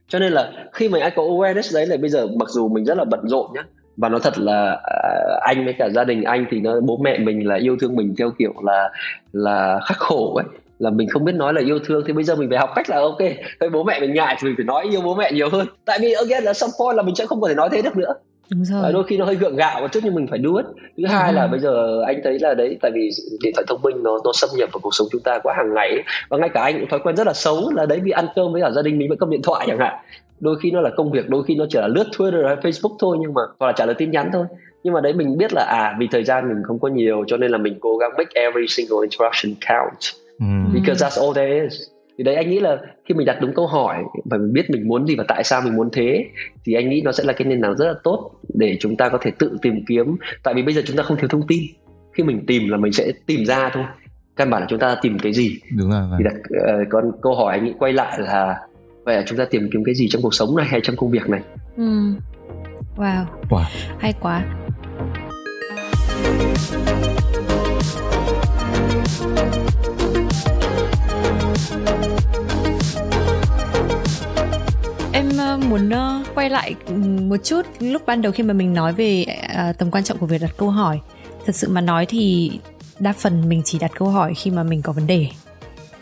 [0.08, 2.84] Cho nên là khi mà anh có awareness đấy là bây giờ mặc dù mình
[2.84, 3.62] rất là bận rộn nhá
[3.96, 7.18] và nó thật là uh, anh với cả gia đình anh thì nó bố mẹ
[7.18, 8.90] mình là yêu thương mình theo kiểu là
[9.32, 10.44] là khắc khổ ấy
[10.84, 12.90] là mình không biết nói là yêu thương thì bây giờ mình phải học cách
[12.90, 13.18] là ok
[13.60, 15.66] thôi bố mẹ mình ngại thì mình phải nói yêu bố mẹ nhiều hơn.
[15.84, 17.96] Tại vì again là some point là mình sẽ không có thể nói thế được
[17.96, 18.14] nữa.
[18.50, 18.92] Đúng rồi.
[18.92, 20.66] đôi khi nó hơi gượng gạo một chút nhưng mình phải it.
[20.96, 23.10] Thứ hai là bây giờ anh thấy là đấy tại vì
[23.42, 25.74] điện thoại thông minh nó nó xâm nhập vào cuộc sống chúng ta quá hàng
[25.74, 26.02] ngày ấy.
[26.28, 28.52] và ngay cả anh cũng thói quen rất là xấu là đấy vì ăn cơm
[28.52, 29.94] với cả gia đình mình vẫn cầm điện thoại chẳng hạn.
[30.40, 32.96] Đôi khi nó là công việc đôi khi nó chỉ là lướt Twitter hay Facebook
[32.98, 34.46] thôi nhưng mà hoặc là trả lời tin nhắn thôi.
[34.84, 37.36] Nhưng mà đấy mình biết là à vì thời gian mình không có nhiều cho
[37.36, 40.74] nên là mình cố gắng make every single interaction count mm.
[40.74, 41.72] because that's all there is.
[42.18, 42.76] Thì đấy anh nghĩ là
[43.08, 45.60] khi mình đặt đúng câu hỏi và mình biết mình muốn gì và tại sao
[45.60, 46.24] mình muốn thế
[46.64, 49.08] thì anh nghĩ nó sẽ là cái nền tảng rất là tốt để chúng ta
[49.08, 50.16] có thể tự tìm kiếm.
[50.42, 51.62] Tại vì bây giờ chúng ta không thiếu thông tin.
[52.12, 53.84] Khi mình tìm là mình sẽ tìm ra thôi.
[54.36, 55.58] Căn bản là chúng ta tìm cái gì?
[55.76, 58.56] Đúng rồi thì đặt uh, còn câu hỏi anh nghĩ quay lại là
[59.04, 61.10] vậy là chúng ta tìm kiếm cái gì trong cuộc sống này hay trong công
[61.10, 61.40] việc này?
[61.76, 62.12] Ừ.
[62.96, 63.24] wow.
[63.48, 63.64] wow.
[63.98, 64.44] Hay quá
[75.12, 76.94] em ờ, muốn ờ, quay lại ừ,
[77.28, 77.62] một chút.
[77.80, 79.24] Lúc ban đầu khi mà mình nói về
[79.54, 81.00] ờ, tầm quan trọng của việc đặt câu hỏi,
[81.46, 82.52] thật sự mà nói thì
[82.98, 85.26] đa phần mình chỉ đặt câu hỏi khi mà mình có vấn đề.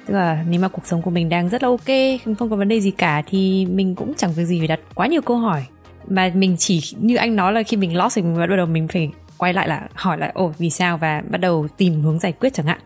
[0.06, 2.68] Tức là nếu mà cuộc sống của mình đang rất là ok, không có vấn
[2.68, 5.64] đề gì cả, thì mình cũng chẳng việc gì phải đặt quá nhiều câu hỏi.
[6.08, 8.88] Mà mình chỉ, như anh nói là khi mình lost thì mình bắt đầu mình
[8.88, 10.98] phải quay lại là hỏi lại ồ, vì sao?
[10.98, 12.78] Và bắt đầu tìm hướng giải quyết chẳng hạn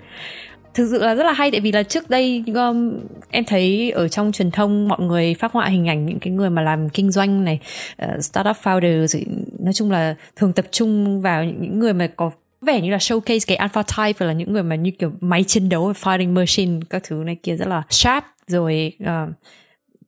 [0.76, 3.00] thực sự là rất là hay tại vì là trước đây um,
[3.30, 6.50] em thấy ở trong truyền thông mọi người phát họa hình ảnh những cái người
[6.50, 7.60] mà làm kinh doanh này
[8.04, 9.24] uh, startup founder
[9.58, 13.44] nói chung là thường tập trung vào những người mà có vẻ như là showcase
[13.46, 17.02] cái alpha type là những người mà như kiểu máy chiến đấu fighting machine các
[17.04, 19.34] thứ này kia rất là sharp rồi uh,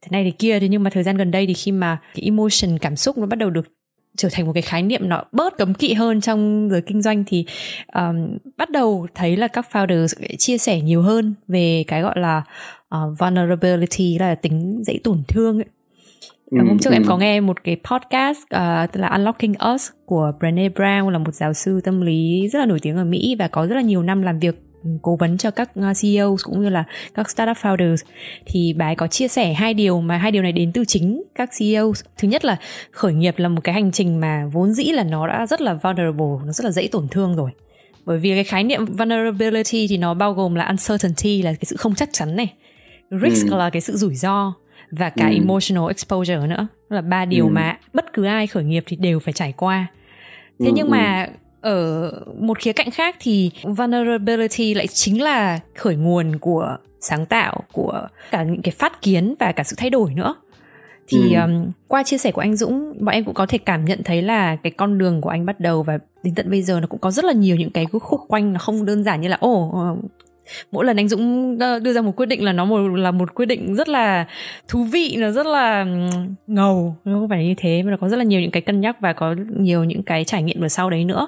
[0.03, 0.61] thế này thế kia.
[0.61, 3.27] Thế nhưng mà thời gian gần đây thì khi mà cái emotion cảm xúc nó
[3.27, 3.78] bắt đầu được
[4.19, 7.25] trở thành một cái khái niệm nó bớt cấm kỵ hơn trong giới kinh doanh
[7.27, 7.45] thì
[7.95, 10.07] um, bắt đầu thấy là các founder
[10.39, 12.43] chia sẻ nhiều hơn về cái gọi là
[12.95, 15.67] uh, vulnerability là tính dễ tổn thương ấy.
[16.51, 16.95] Ừ, hôm trước ừ.
[16.95, 21.19] em có nghe một cái podcast uh, tức là Unlocking Us của Brené Brown là
[21.19, 23.83] một giáo sư tâm lý rất là nổi tiếng ở Mỹ và có rất là
[23.83, 24.68] nhiều năm làm việc
[25.03, 27.97] cố vấn cho các ờ, CEO cũng như là các startup founders
[28.47, 31.23] thì bà ấy có chia sẻ hai điều mà hai điều này đến từ chính
[31.35, 31.93] các CEO.
[32.19, 32.57] Thứ nhất là
[32.91, 35.75] khởi nghiệp là một cái hành trình mà vốn dĩ là nó đã rất là
[35.75, 37.51] vulnerable, nó rất là dễ tổn thương rồi.
[38.05, 41.77] Bởi vì cái khái niệm vulnerability thì nó bao gồm là uncertainty là cái sự
[41.77, 42.55] không chắc chắn này,
[43.11, 43.57] risk ừ.
[43.57, 44.55] là cái sự rủi ro
[44.91, 45.35] và cả ừ.
[45.35, 47.51] emotional exposure nữa là ba điều ừ.
[47.51, 49.87] mà bất cứ ai khởi nghiệp thì đều phải trải qua
[50.61, 55.61] thế ừ, nhưng mà ừ ở một khía cạnh khác thì vulnerability lại chính là
[55.75, 59.91] khởi nguồn của sáng tạo của cả những cái phát kiến và cả sự thay
[59.91, 60.35] đổi nữa
[61.09, 61.41] thì ừ.
[61.41, 64.23] um, qua chia sẻ của anh Dũng bọn em cũng có thể cảm nhận thấy
[64.23, 67.01] là cái con đường của anh bắt đầu và đến tận bây giờ nó cũng
[67.01, 69.97] có rất là nhiều những cái khúc quanh nó không đơn giản như là ồ
[70.73, 73.35] mỗi lần anh Dũng ờ, đưa ra một quyết định là nó một là một
[73.35, 74.27] quyết định rất là
[74.69, 75.87] thú vị nó rất là
[76.47, 78.81] ngầu nó không phải như thế mà nó có rất là nhiều những cái cân
[78.81, 81.27] nhắc và có nhiều những cái trải nghiệm ở sau đấy nữa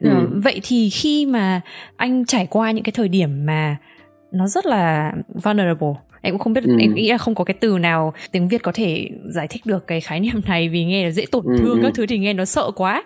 [0.00, 0.10] ừ.
[0.10, 1.60] Ờ, vậy thì khi mà
[1.96, 3.76] anh trải qua những cái thời điểm mà
[4.32, 6.76] nó rất là vulnerable em cũng không biết ừ.
[6.80, 9.86] em nghĩ là không có cái từ nào tiếng việt có thể giải thích được
[9.86, 11.80] cái khái niệm này vì nghe là dễ tổn ừ, thương ừ.
[11.82, 13.04] các thứ thì nghe nó sợ quá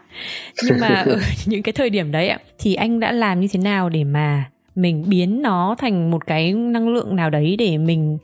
[0.65, 3.89] nhưng mà ở những cái thời điểm đấy thì anh đã làm như thế nào
[3.89, 4.45] để mà
[4.77, 8.19] mình biến nó thành một cái năng lượng nào đấy để mình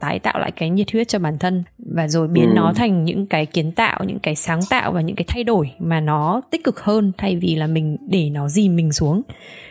[0.00, 2.52] tái tạo lại cái nhiệt huyết cho bản thân và rồi biến ừ.
[2.56, 5.70] nó thành những cái kiến tạo những cái sáng tạo và những cái thay đổi
[5.78, 9.22] mà nó tích cực hơn thay vì là mình để nó dìm mình xuống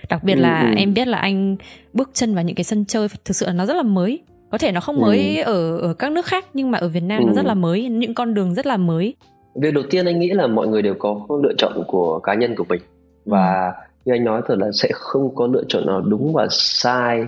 [0.10, 0.40] đặc biệt ừ.
[0.42, 0.76] là ừ.
[0.78, 1.56] em biết là anh
[1.94, 4.20] bước chân vào những cái sân chơi thực sự là nó rất là mới
[4.52, 5.54] có thể nó không mới ừ.
[5.54, 7.28] ở ở các nước khác nhưng mà ở Việt Nam ừ.
[7.28, 9.14] nó rất là mới những con đường rất là mới
[9.56, 12.56] việc đầu tiên anh nghĩ là mọi người đều có lựa chọn của cá nhân
[12.56, 12.82] của mình
[13.26, 16.48] và ừ như anh nói thật là sẽ không có lựa chọn nào đúng và
[16.50, 17.26] sai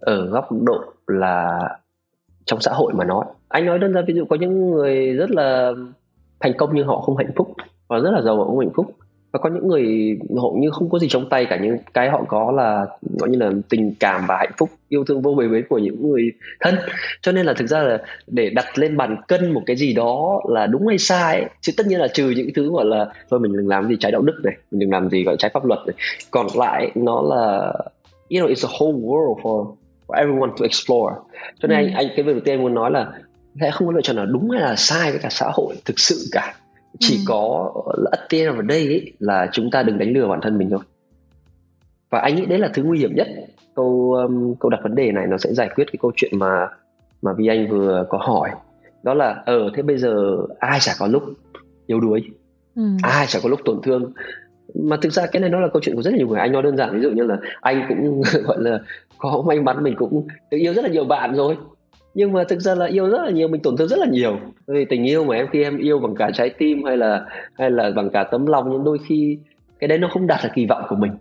[0.00, 1.58] ở góc độ là
[2.44, 3.24] trong xã hội mà nói.
[3.48, 5.72] Anh nói đơn giản ví dụ có những người rất là
[6.40, 7.52] thành công nhưng họ không hạnh phúc
[7.88, 8.86] và rất là giàu mà không hạnh phúc
[9.38, 12.24] và có những người họ như không có gì trong tay cả những cái họ
[12.28, 12.86] có là
[13.18, 16.08] gọi như là tình cảm và hạnh phúc yêu thương vô bề bến của những
[16.08, 16.74] người thân.
[17.22, 20.40] Cho nên là thực ra là để đặt lên bàn cân một cái gì đó
[20.48, 23.40] là đúng hay sai ấy, chứ tất nhiên là trừ những thứ gọi là thôi
[23.40, 25.64] mình đừng làm gì trái đạo đức này mình đừng làm gì gọi trái pháp
[25.64, 25.94] luật này.
[26.30, 27.72] Còn lại nó là
[28.30, 29.74] you know it's a whole world for,
[30.06, 31.14] for everyone to explore.
[31.62, 31.86] Cho nên ừ.
[31.86, 33.06] anh, anh cái việc đầu tiên anh muốn nói là
[33.60, 35.98] sẽ không có lựa chọn nào đúng hay là sai với cả xã hội thực
[35.98, 36.54] sự cả
[36.98, 37.22] chỉ ừ.
[37.26, 37.72] có
[38.10, 40.58] at the end of the day ấy, là chúng ta đừng đánh lừa bản thân
[40.58, 40.80] mình thôi.
[42.10, 43.28] Và anh nghĩ đấy là thứ nguy hiểm nhất.
[43.74, 46.68] Câu um, câu đặt vấn đề này nó sẽ giải quyết cái câu chuyện mà
[47.22, 48.50] mà vì anh vừa có hỏi.
[49.02, 51.22] Đó là ở ờ, thế bây giờ ai chả có lúc
[51.86, 52.22] yếu đuối?
[52.76, 52.82] Ừ.
[53.02, 54.12] ai chả có lúc tổn thương?
[54.74, 56.40] Mà thực ra cái này nó là câu chuyện của rất là nhiều người.
[56.40, 58.78] Anh nói đơn giản ví dụ như là anh cũng gọi là
[59.18, 61.56] có may mắn mình cũng yêu rất là nhiều bạn rồi
[62.18, 64.38] nhưng mà thực ra là yêu rất là nhiều mình tổn thương rất là nhiều.
[64.66, 67.70] Vì tình yêu mà em khi em yêu bằng cả trái tim hay là hay
[67.70, 69.38] là bằng cả tấm lòng nhưng đôi khi
[69.78, 71.12] cái đấy nó không đạt được kỳ vọng của mình.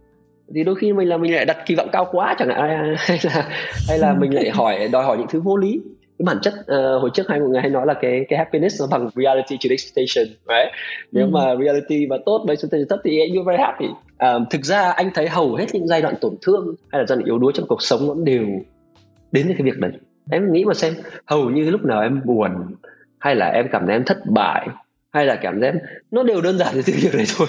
[0.56, 2.96] Thì đôi khi mình là mình lại đặt kỳ vọng cao quá chẳng hạn.
[2.98, 3.50] Hay là
[3.90, 5.82] hay là mình lại hỏi đòi hỏi những thứ vô lý.
[6.20, 8.82] Cái bản chất uh, hồi trước hai mọi người hay nói là cái cái happiness
[8.82, 10.74] nó bằng reality to expectation right?
[11.12, 11.30] nếu ừ.
[11.30, 13.86] mà reality mà tốt với expectation thấp thì you're very happy.
[13.86, 17.18] Uh, thực ra anh thấy hầu hết những giai đoạn tổn thương hay là giai
[17.18, 18.46] đoạn yếu đuối trong cuộc sống nó đều
[19.32, 19.92] đến cái việc đấy
[20.32, 20.94] em nghĩ mà xem
[21.26, 22.52] hầu như lúc nào em buồn
[23.20, 24.68] hay là em cảm thấy em thất bại
[25.14, 25.74] hay là cảm giác
[26.12, 27.48] nó đều đơn giản từ việc đấy thôi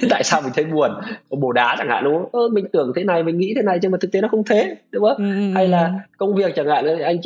[0.10, 0.90] tại sao mình thấy buồn
[1.30, 3.78] bồ đá chẳng hạn đúng không ơ mình tưởng thế này mình nghĩ thế này
[3.82, 5.24] nhưng mà thực tế nó không thế đúng không ừ.
[5.24, 5.92] ừ hay là ừ.
[6.18, 7.18] công việc chẳng hạn anh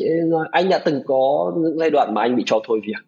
[0.51, 3.05] anh đã từng có những giai đoạn mà anh bị cho thôi việc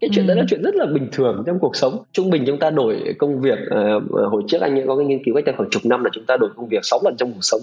[0.00, 0.28] cái chuyện ừ.
[0.28, 3.14] đó là chuyện rất là bình thường trong cuộc sống trung bình chúng ta đổi
[3.18, 6.04] công việc uh, hồi trước anh có cái nghiên cứu cách đây khoảng chục năm
[6.04, 7.60] là chúng ta đổi công việc 6 lần trong cuộc sống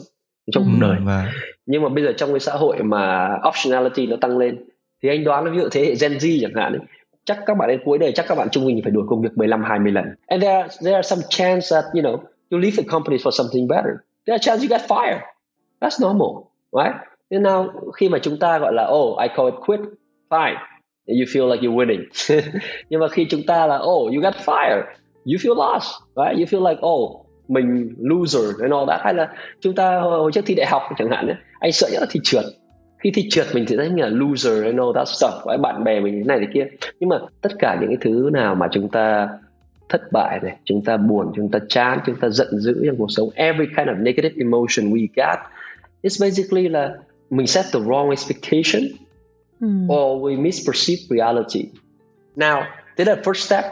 [0.51, 0.97] trong cuộc đời.
[1.03, 1.31] và...
[1.65, 4.65] nhưng mà bây giờ trong cái xã hội mà optionality nó tăng lên
[5.03, 6.81] thì anh đoán là ví dụ thế hệ Gen Z chẳng hạn ấy,
[7.25, 9.29] chắc các bạn đến cuối đời chắc các bạn trung bình phải đổi công việc
[9.35, 10.05] 15 20 lần.
[10.27, 12.17] And there are, there are some chance that you know
[12.51, 13.93] you leave the company for something better.
[14.25, 15.21] There are chance you get fired.
[15.81, 16.95] That's normal right?
[17.29, 19.79] And now khi mà chúng ta gọi là oh I call it quit
[20.29, 20.55] fine.
[21.07, 22.03] And you feel like you're winning.
[22.89, 24.83] Nhưng mà khi chúng ta là oh you get fired.
[25.25, 26.37] You feel lost right?
[26.37, 29.29] You feel like oh mình loser and all that hay là
[29.61, 32.19] chúng ta hồi trước thi đại học chẳng hạn ấy, anh sợ nhất là thi
[32.23, 32.45] trượt.
[33.03, 35.83] Khi thi trượt mình thì thấy như là loser and all that stuff với bạn
[35.83, 36.67] bè mình thế này thế kia.
[36.99, 39.29] Nhưng mà tất cả những cái thứ nào mà chúng ta
[39.89, 43.11] thất bại này chúng ta buồn chúng ta chán chúng ta giận dữ trong cuộc
[43.11, 45.39] sống every kind of negative emotion we got
[46.03, 46.95] it's basically là
[47.29, 48.83] mình set the wrong expectation
[49.59, 49.89] mm.
[49.89, 51.69] or we misperceive reality.
[52.35, 52.63] Now
[52.97, 53.63] is the first step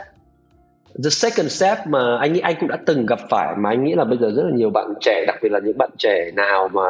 [1.03, 3.95] the second step mà anh nghĩ anh cũng đã từng gặp phải mà anh nghĩ
[3.95, 6.67] là bây giờ rất là nhiều bạn trẻ đặc biệt là những bạn trẻ nào
[6.67, 6.81] mà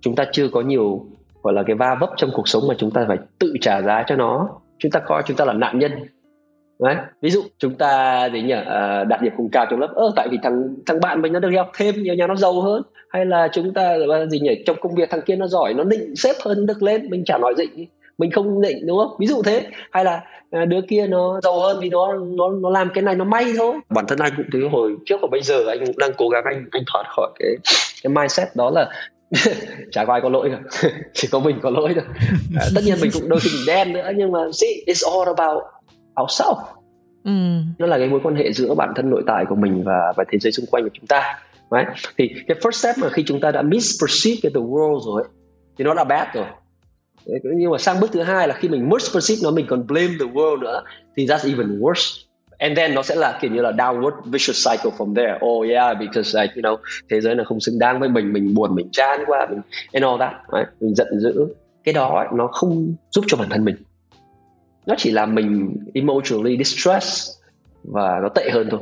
[0.00, 1.06] chúng ta chưa có nhiều
[1.44, 4.04] gọi là cái va vấp trong cuộc sống mà chúng ta phải tự trả giá
[4.06, 4.48] cho nó.
[4.78, 5.92] Chúng ta coi chúng ta là nạn nhân.
[6.78, 6.96] Đấy.
[7.20, 9.92] ví dụ chúng ta gì nhỉ uh, đạt điểm cùng cao trong lớp.
[9.94, 12.60] Ơ tại vì thằng thằng bạn mình nó được học thêm nhiều nhà nó giàu
[12.60, 12.82] hơn.
[13.10, 15.84] Hay là chúng ta là gì nhỉ trong công việc thằng kia nó giỏi nó
[15.84, 17.86] định xếp hơn được lên mình chả nói gì
[18.18, 19.16] mình không định đúng không?
[19.18, 19.66] Ví dụ thế.
[19.90, 23.14] Hay là à, đứa kia nó giàu hơn vì nó nó nó làm cái này
[23.14, 23.74] nó may thôi.
[23.90, 26.44] Bản thân anh cũng thế hồi trước và bây giờ anh cũng đang cố gắng
[26.44, 27.56] anh anh thoát khỏi cái
[28.02, 28.90] cái mindset đó là
[29.92, 30.88] chả có ai có lỗi cả.
[31.12, 32.04] Chỉ có mình có lỗi thôi.
[32.60, 35.34] À, tất nhiên mình cũng đôi khi mình đen nữa nhưng mà see it's all
[35.36, 35.62] about
[36.22, 36.64] ourselves
[37.24, 37.30] ừ.
[37.78, 40.24] nó là cái mối quan hệ giữa bản thân nội tại của mình và và
[40.32, 41.38] thế giới xung quanh của chúng ta.
[41.70, 41.88] Right?
[42.18, 45.24] thì cái first step mà khi chúng ta đã misperceive the world rồi
[45.78, 46.46] thì nó đã bad rồi
[47.42, 50.26] nhưng mà sang bước thứ hai là khi mình misperceive nó, mình còn blame the
[50.26, 50.82] world nữa,
[51.16, 52.24] thì that's even worse.
[52.58, 55.38] And then nó sẽ là kiểu như là downward vicious cycle from there.
[55.44, 56.76] Oh yeah, because, like, you know,
[57.10, 59.60] thế giới là không xứng đáng với mình mình buồn, mình chán quá, mình
[59.92, 60.68] and all that, right?
[60.80, 61.46] mình giận dữ.
[61.84, 63.76] Cái đó nó không giúp cho bản thân mình.
[64.86, 67.36] Nó chỉ làm mình emotionally distressed
[67.84, 68.80] và nó tệ hơn thôi.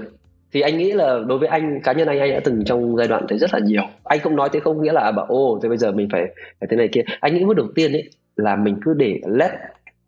[0.52, 3.08] Thì anh nghĩ là đối với anh, cá nhân anh anh đã từng trong giai
[3.08, 3.82] đoạn thấy rất là nhiều.
[4.04, 6.22] Anh không nói thế không nghĩa là, bảo ô thế bây giờ mình phải
[6.60, 7.02] phải thế này kia.
[7.20, 9.50] Anh nghĩ bước đầu tiên ấy là mình cứ để let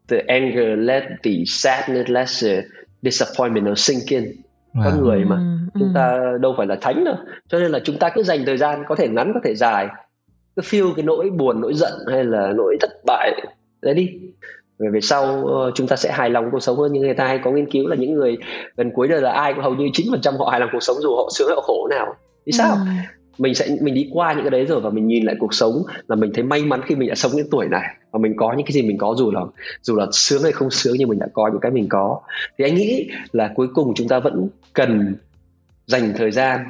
[0.08, 2.62] the anger let the sadness let the
[3.02, 4.24] disappointment nó sink in.
[4.74, 4.84] Wow.
[4.84, 5.36] con người mà.
[5.36, 7.16] Ừ, chúng ta đâu phải là thánh đâu.
[7.48, 9.88] Cho nên là chúng ta cứ dành thời gian có thể ngắn có thể dài.
[10.56, 13.32] Cứ feel cái nỗi buồn nỗi giận hay là nỗi thất bại
[13.82, 14.10] đấy đi.
[14.78, 16.92] Về về sau uh, chúng ta sẽ hài lòng cuộc sống hơn.
[16.92, 18.36] Như người ta hay có nghiên cứu là những người
[18.76, 21.16] gần cuối đời là ai cũng hầu như 9% họ hài lòng cuộc sống dù
[21.16, 22.14] họ sướng hay họ khổ nào.
[22.46, 22.74] Vì sao?
[22.74, 22.80] Ừ.
[23.38, 25.72] mình sẽ mình đi qua những cái đấy rồi và mình nhìn lại cuộc sống
[26.08, 27.96] là mình thấy may mắn khi mình đã sống đến tuổi này.
[28.10, 29.40] Và mình có những cái gì mình có dù là
[29.82, 32.20] dù là sướng hay không sướng nhưng mình đã có những cái mình có.
[32.58, 35.14] Thì anh nghĩ là cuối cùng chúng ta vẫn cần
[35.86, 36.60] dành thời gian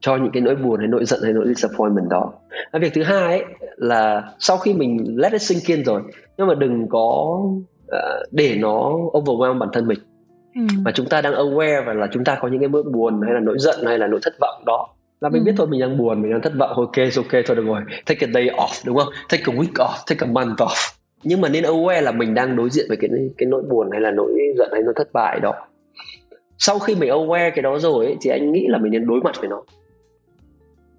[0.00, 2.32] cho những cái nỗi buồn hay nỗi giận hay nỗi disappointment đó.
[2.72, 3.44] Và việc thứ hai ấy,
[3.76, 6.02] là sau khi mình let it sink in rồi
[6.38, 7.38] nhưng mà đừng có
[7.86, 9.98] uh, để nó overwhelm bản thân mình.
[10.54, 10.60] Ừ.
[10.84, 13.34] mà chúng ta đang aware và là chúng ta có những cái nỗi buồn hay
[13.34, 14.88] là nỗi giận hay là nỗi thất vọng đó
[15.22, 15.44] là mình ừ.
[15.44, 16.70] biết thôi mình đang buồn mình đang thất vọng.
[16.70, 17.80] Ok ok thôi được rồi.
[18.06, 19.08] Take a day off đúng không?
[19.28, 20.92] Take a week off take a month off.
[21.24, 24.00] Nhưng mà nên aware là mình đang đối diện với cái cái nỗi buồn hay
[24.00, 25.52] là nỗi giận hay nỗi thất bại đó.
[26.58, 29.20] Sau khi mình aware cái đó rồi ấy, thì anh nghĩ là mình nên đối
[29.20, 29.62] mặt với nó.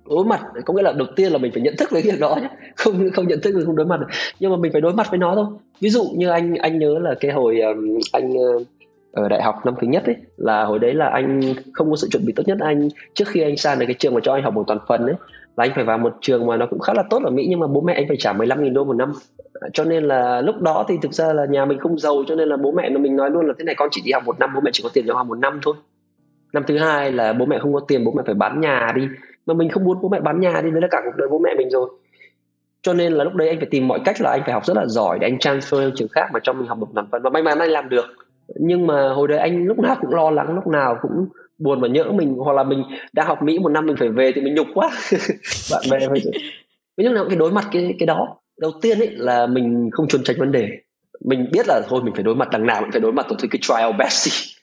[0.09, 2.35] Đối mặt có nghĩa là đầu tiên là mình phải nhận thức với việc đó
[2.41, 4.07] nhé không không nhận thức thì không đối mặt được.
[4.39, 5.45] Nhưng mà mình phải đối mặt với nó thôi.
[5.79, 8.67] Ví dụ như anh anh nhớ là cái hồi um, anh uh,
[9.13, 11.41] ở đại học năm thứ nhất ấy, là hồi đấy là anh
[11.73, 12.57] không có sự chuẩn bị tốt nhất.
[12.61, 15.05] Anh, trước khi anh sang đến cái trường mà cho anh học một toàn phần
[15.05, 15.15] ấy,
[15.57, 17.59] là anh phải vào một trường mà nó cũng khá là tốt ở Mỹ, nhưng
[17.59, 19.11] mà bố mẹ anh phải trả 15.000 đô một năm.
[19.53, 22.35] À, cho nên là lúc đó thì thực ra là nhà mình không giàu, cho
[22.35, 24.23] nên là bố mẹ nó mình nói luôn là thế này, con chỉ đi học
[24.25, 25.75] một năm, bố mẹ chỉ có tiền cho học một năm thôi.
[26.53, 29.07] Năm thứ hai là bố mẹ không có tiền, bố mẹ phải bán nhà đi.
[29.45, 31.39] Mà mình không muốn bố mẹ bán nhà đi, đấy là cả cuộc đời bố
[31.39, 31.89] mẹ mình rồi.
[32.81, 34.77] Cho nên là lúc đấy anh phải tìm mọi cách là anh phải học rất
[34.77, 37.21] là giỏi để anh transfer trường khác mà cho mình học một năm phần.
[37.21, 38.05] Và may mắn anh làm được
[38.59, 41.27] nhưng mà hồi đấy anh lúc nào cũng lo lắng lúc nào cũng
[41.57, 42.83] buồn và nhỡ mình hoặc là mình
[43.13, 44.89] đã học mỹ một năm mình phải về thì mình nhục quá.
[45.71, 46.21] Bạn bè phải
[46.97, 49.89] với lúc nào cũng phải đối mặt cái cái đó đầu tiên ấy là mình
[49.91, 50.69] không trốn tránh vấn đề.
[51.25, 53.37] Mình biết là thôi mình phải đối mặt đằng nào mình phải đối mặt tôi
[53.51, 54.53] cái trial best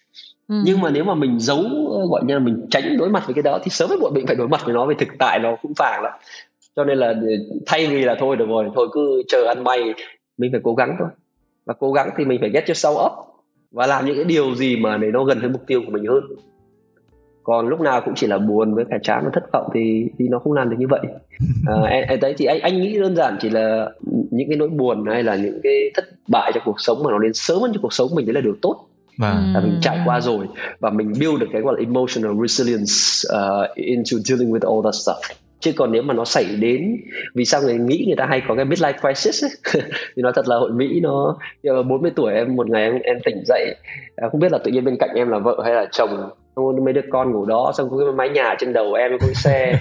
[0.50, 0.56] Ừ.
[0.64, 1.62] nhưng mà nếu mà mình giấu
[2.10, 4.26] gọi như là mình tránh đối mặt với cái đó thì sớm hay muộn mình
[4.26, 6.12] phải đối mặt với nó vì thực tại nó cũng phản lắm.
[6.76, 7.14] Cho nên là
[7.66, 9.94] thay vì là thôi được rồi thôi cứ chờ ăn may
[10.38, 11.08] mình phải cố gắng thôi.
[11.64, 13.12] Và cố gắng thì mình phải get yourself up
[13.72, 16.04] và làm những cái điều gì mà để nó gần với mục tiêu của mình
[16.06, 16.24] hơn.
[17.42, 20.28] Còn lúc nào cũng chỉ là buồn với cả chán và thất vọng thì thì
[20.28, 21.00] nó không làm được như vậy.
[21.66, 23.90] À, đấy thì anh anh nghĩ đơn giản chỉ là
[24.30, 27.18] những cái nỗi buồn hay là những cái thất bại trong cuộc sống mà nó
[27.18, 28.86] đến sớm hơn trong cuộc sống mình đấy là điều tốt.
[29.18, 30.46] Và là mình trải qua rồi
[30.80, 32.92] và mình build được cái gọi là emotional resilience
[33.36, 36.96] uh, into dealing with all that stuff chứ còn nếu mà nó xảy đến
[37.34, 39.82] vì sao người nghĩ người ta hay có cái midlife crisis ấy?
[40.16, 43.18] Thì nói thật là hội mỹ nó giờ 40 tuổi em một ngày em em
[43.24, 43.74] tỉnh dậy
[44.16, 46.84] à, không biết là tự nhiên bên cạnh em là vợ hay là chồng xong
[46.84, 49.34] mấy đứa con ngủ đó xong có cái mái nhà trên đầu em có cái
[49.34, 49.80] xe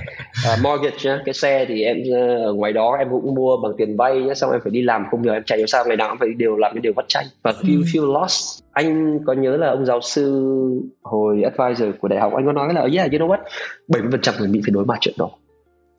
[0.53, 3.71] uh, mortgage nhá cái xe thì em uh, ở ngoài đó em cũng mua bằng
[3.77, 6.09] tiền vay nhá xong em phải đi làm không nhờ em chạy sao ngày nào
[6.09, 7.84] cũng phải đều làm cái điều vắt chanh và feel ừ.
[7.93, 8.63] feel lost.
[8.71, 10.55] Anh có nhớ là ông giáo sư
[11.01, 13.39] hồi advisor của đại học anh có nói là yeah you know what?
[13.88, 15.30] 70% người Mỹ phải đối mặt chuyện đó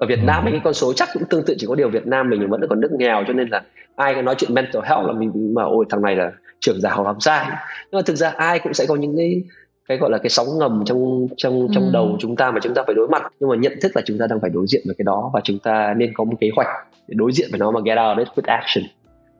[0.00, 0.50] ở Việt Nam ừ.
[0.50, 2.80] cái con số chắc cũng tương tự chỉ có điều Việt Nam mình vẫn còn
[2.80, 3.62] nước nghèo cho nên là
[3.96, 7.20] ai nói chuyện mental health là mình mà ôi thằng này là trưởng giáo làm
[7.20, 7.46] sai
[7.90, 9.42] nhưng mà thực ra ai cũng sẽ có những cái
[9.88, 11.90] cái gọi là cái sóng ngầm trong trong trong ừ.
[11.92, 14.18] đầu chúng ta mà chúng ta phải đối mặt nhưng mà nhận thức là chúng
[14.18, 16.50] ta đang phải đối diện với cái đó và chúng ta nên có một kế
[16.56, 16.68] hoạch
[17.08, 18.84] để đối diện với nó mà get out of it with action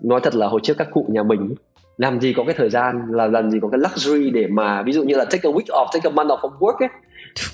[0.01, 1.55] nói thật là hồi trước các cụ nhà mình
[1.97, 4.93] làm gì có cái thời gian là làm gì có cái luxury để mà ví
[4.93, 6.89] dụ như là take a week off take a month off from work ấy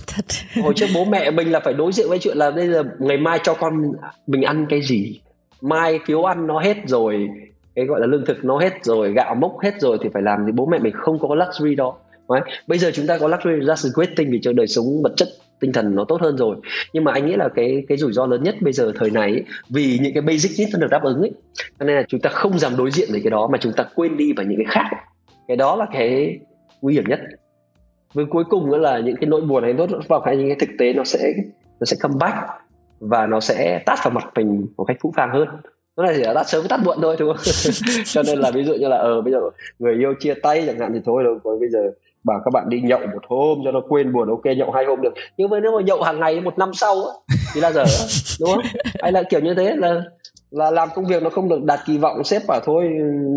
[0.07, 0.25] thật.
[0.63, 3.17] Hồi trước bố mẹ mình là phải đối diện với chuyện là bây giờ ngày
[3.17, 3.93] mai cho con
[4.27, 5.21] mình ăn cái gì?
[5.61, 7.29] Mai phiếu ăn nó hết rồi
[7.77, 10.41] cái gọi là lương thực nó hết rồi gạo mốc hết rồi thì phải làm
[10.47, 11.95] thì bố mẹ mình không có luxury đó.
[12.29, 12.41] Đấy.
[12.67, 15.13] bây giờ chúng ta có luxury that's a great thing vì cho đời sống vật
[15.17, 15.29] chất
[15.61, 16.57] tinh thần nó tốt hơn rồi.
[16.93, 19.31] Nhưng mà anh nghĩ là cái cái rủi ro lớn nhất bây giờ thời này
[19.31, 21.31] ấy, vì những cái basic needs nó được đáp ứng ấy
[21.79, 23.85] cho nên là chúng ta không dám đối diện với cái đó mà chúng ta
[23.95, 24.97] quên đi vào những cái khác.
[25.49, 26.39] Cái đó là cái
[26.83, 27.21] nguy hiểm nhất
[28.15, 30.57] với cuối cùng nữa là những cái nỗi buồn này nó vào cái những cái
[30.61, 31.33] thực tế nó sẽ
[31.81, 32.37] nó sẽ come back
[33.01, 35.49] và nó sẽ tát vào mặt mình một cách phũ phàng hơn.
[35.97, 37.45] Nó là chỉ là tát sớm tát muộn thôi đúng không?
[38.05, 39.41] Cho nên là ví dụ như là ờ, bây giờ
[39.79, 41.81] người yêu chia tay chẳng hạn thì thôi đâu còn bây giờ
[42.25, 45.01] bảo các bạn đi nhậu một hôm cho nó quên buồn ok nhậu hai hôm
[45.03, 45.15] được.
[45.37, 47.85] Nhưng mà nếu mà nhậu hàng ngày một năm sau á, thì là dở
[48.41, 48.65] đúng không?
[49.03, 50.03] Hay là kiểu như thế là
[50.51, 52.91] là làm công việc nó không được đạt kỳ vọng sếp bảo thôi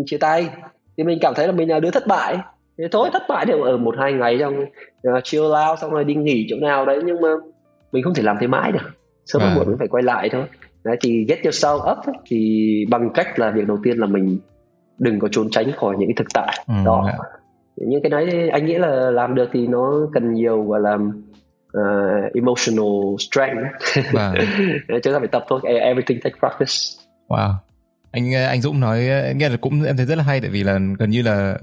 [0.06, 0.48] chia tay.
[0.96, 2.38] Thì mình cảm thấy là mình là đứa thất bại
[2.80, 6.04] thế thôi thất bại thì ở một hai ngày trong uh, chill out xong rồi
[6.04, 7.28] đi nghỉ chỗ nào đấy nhưng mà
[7.92, 8.90] mình không thể làm thế mãi được.
[9.26, 9.52] Sớm à.
[9.54, 10.44] muộn mình phải quay lại thôi.
[10.84, 14.38] Đấy thì get yourself up thì bằng cách là việc đầu tiên là mình
[14.98, 17.04] đừng có trốn tránh khỏi những cái thực tại ừ, đó.
[17.06, 17.40] yeah
[17.76, 20.94] những cái đấy anh nghĩ là làm được thì nó cần nhiều gọi là
[21.78, 24.12] uh, emotional strength.
[24.12, 24.34] Vâng.
[25.02, 26.74] chúng ta phải tập thôi everything take practice.
[27.28, 27.52] Wow.
[28.12, 30.78] Anh anh Dũng nói nghe là cũng em thấy rất là hay tại vì là
[30.98, 31.58] gần như là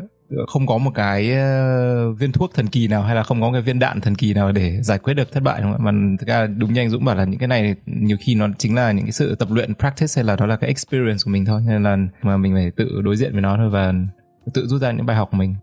[0.48, 3.62] không có một cái ờ, viên thuốc thần kỳ nào hay là không có cái
[3.62, 5.84] viên đạn thần kỳ nào để giải quyết được thất bại đúng không?
[5.84, 8.48] mà thực ra đúng như anh Dũng bảo là những cái này nhiều khi nó
[8.58, 11.32] chính là những cái sự tập luyện practice hay là đó là cái experience của
[11.32, 11.62] mình thôi.
[11.68, 13.94] Nên là mà mình phải tự đối diện với nó thôi và
[14.54, 15.56] tự rút ra những bài học của mình.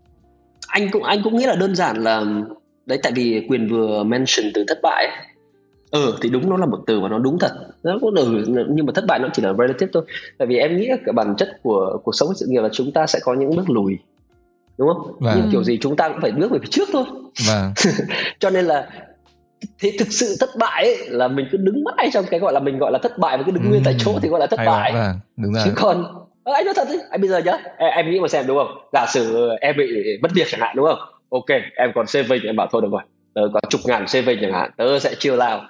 [0.67, 2.25] Anh cũng anh cũng nghĩ là đơn giản là
[2.85, 5.07] đấy tại vì quyền vừa mention từ thất bại
[5.91, 7.51] ừ thì đúng nó là một từ và nó đúng thật.
[7.83, 10.03] Nó có ừ, nhưng mà thất bại nó chỉ là relative thôi.
[10.37, 12.91] Tại vì em nghĩ là cái bản chất của cuộc sống sự nghiệp là chúng
[12.91, 13.97] ta sẽ có những bước lùi
[14.77, 15.15] đúng không?
[15.19, 15.33] Vâng.
[15.37, 17.03] nhưng kiểu gì chúng ta cũng phải bước về phía trước thôi.
[17.47, 17.73] Vâng.
[18.39, 18.89] cho nên là
[19.79, 22.59] thế thực sự thất bại ấy, là mình cứ đứng mãi trong cái gọi là
[22.59, 24.59] mình gọi là thất bại và cứ đứng nguyên tại chỗ thì gọi là thất
[24.65, 24.91] bại.
[24.93, 25.19] vâng.
[25.37, 25.63] đúng rồi.
[25.65, 26.05] chứ còn
[26.43, 28.57] ờ, anh nói thật đấy anh bây giờ nhá em, em nghĩ mà xem đúng
[28.57, 28.77] không?
[28.93, 30.99] Giả sử em bị mất việc chẳng hạn đúng không?
[31.29, 33.01] Ok em còn saving em bảo thôi được rồi.
[33.33, 35.61] Tớ có chục ngàn saving chẳng hạn tớ sẽ chiều lao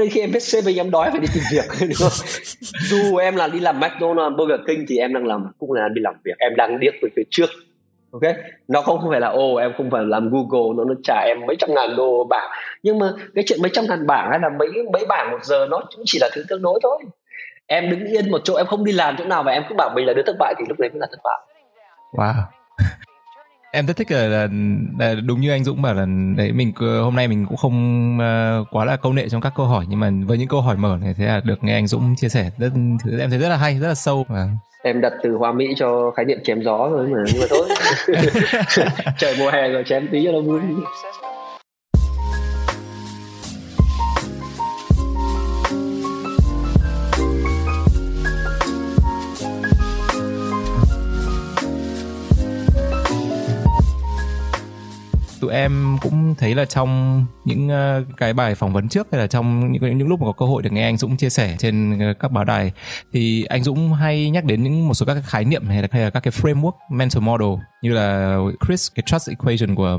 [0.00, 2.26] nhưng khi em biết saving em đói phải đi tìm việc đúng không?
[2.88, 6.00] Dù em là đi làm McDonald's Burger King thì em đang làm cũng là đi
[6.00, 6.38] làm việc.
[6.38, 7.50] Em đang điếc về phía trước
[8.12, 8.22] ok?
[8.68, 11.56] Nó không phải là ô em không phải làm Google, nó nó trả em mấy
[11.58, 12.50] trăm ngàn đô bảng.
[12.82, 15.66] Nhưng mà cái chuyện mấy trăm ngàn bảng hay là mấy mấy bảng một giờ
[15.70, 16.98] nó cũng chỉ là thứ tương đối thôi.
[17.66, 19.90] Em đứng yên một chỗ, em không đi làm chỗ nào và em cứ bảo
[19.94, 21.40] mình là đứa thất bại thì lúc đấy mới là thất bại.
[22.12, 22.42] Wow
[23.74, 24.48] em rất thích là, là,
[24.98, 26.06] là đúng như anh Dũng bảo là
[26.36, 29.66] đấy mình hôm nay mình cũng không uh, quá là câu nệ trong các câu
[29.66, 32.14] hỏi nhưng mà với những câu hỏi mở này thế là được nghe anh Dũng
[32.16, 32.72] chia sẻ rất
[33.20, 34.26] em thấy rất là hay rất là sâu.
[34.28, 34.48] Và
[34.82, 37.68] em đặt từ hoa mỹ cho khái niệm chém gió rồi mà nhưng mà thôi.
[39.18, 40.60] Trời mùa hè rồi chém tí cho nó vui
[55.42, 59.26] tụi em cũng thấy là trong những ờ, cái bài phỏng vấn trước hay là
[59.26, 61.98] trong những những lúc mà có cơ hội được nghe anh Dũng chia sẻ trên
[61.98, 62.72] ờ, các báo đài
[63.12, 65.88] thì anh Dũng hay nhắc đến những một số các cái khái niệm hay là,
[65.90, 67.48] hay là các cái framework mental model
[67.82, 69.98] như là Chris cái trust equation của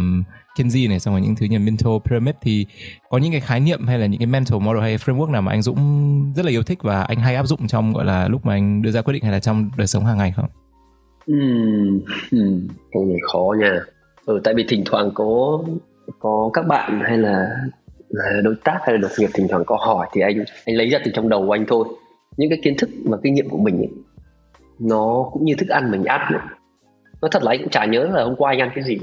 [0.55, 2.65] Kinsey này xong rồi những thứ như mental pyramid thì
[3.09, 5.51] có những cái khái niệm hay là những cái mental model hay framework nào mà
[5.51, 8.45] anh Dũng rất là yêu thích và anh hay áp dụng trong gọi là lúc
[8.45, 10.49] mà anh đưa ra quyết định hay là trong đời sống hàng ngày không?
[11.27, 11.35] Ừ,
[12.93, 13.79] câu này khó nha
[14.25, 15.59] ừ, tại vì thỉnh thoảng có
[16.19, 17.47] có các bạn hay là,
[18.43, 20.99] đối tác hay là đồng nghiệp thỉnh thoảng có hỏi thì anh anh lấy ra
[21.05, 21.87] từ trong đầu của anh thôi.
[22.37, 23.89] Những cái kiến thức và kinh nghiệm của mình ấy,
[24.79, 26.39] nó cũng như thức ăn mình ăn nữa.
[27.21, 28.97] nó thật là anh cũng chả nhớ là hôm qua anh ăn cái gì.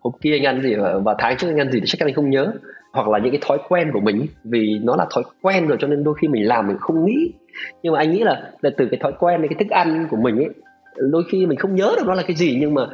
[0.00, 0.74] Hôm kia anh ăn gì
[1.04, 2.52] và, tháng trước anh ăn gì thì chắc anh không nhớ.
[2.92, 5.88] Hoặc là những cái thói quen của mình vì nó là thói quen rồi cho
[5.88, 7.32] nên đôi khi mình làm mình không nghĩ.
[7.82, 10.36] Nhưng mà anh nghĩ là, là từ cái thói quen cái thức ăn của mình
[10.36, 10.48] ấy
[10.96, 12.86] đôi khi mình không nhớ được nó là cái gì nhưng mà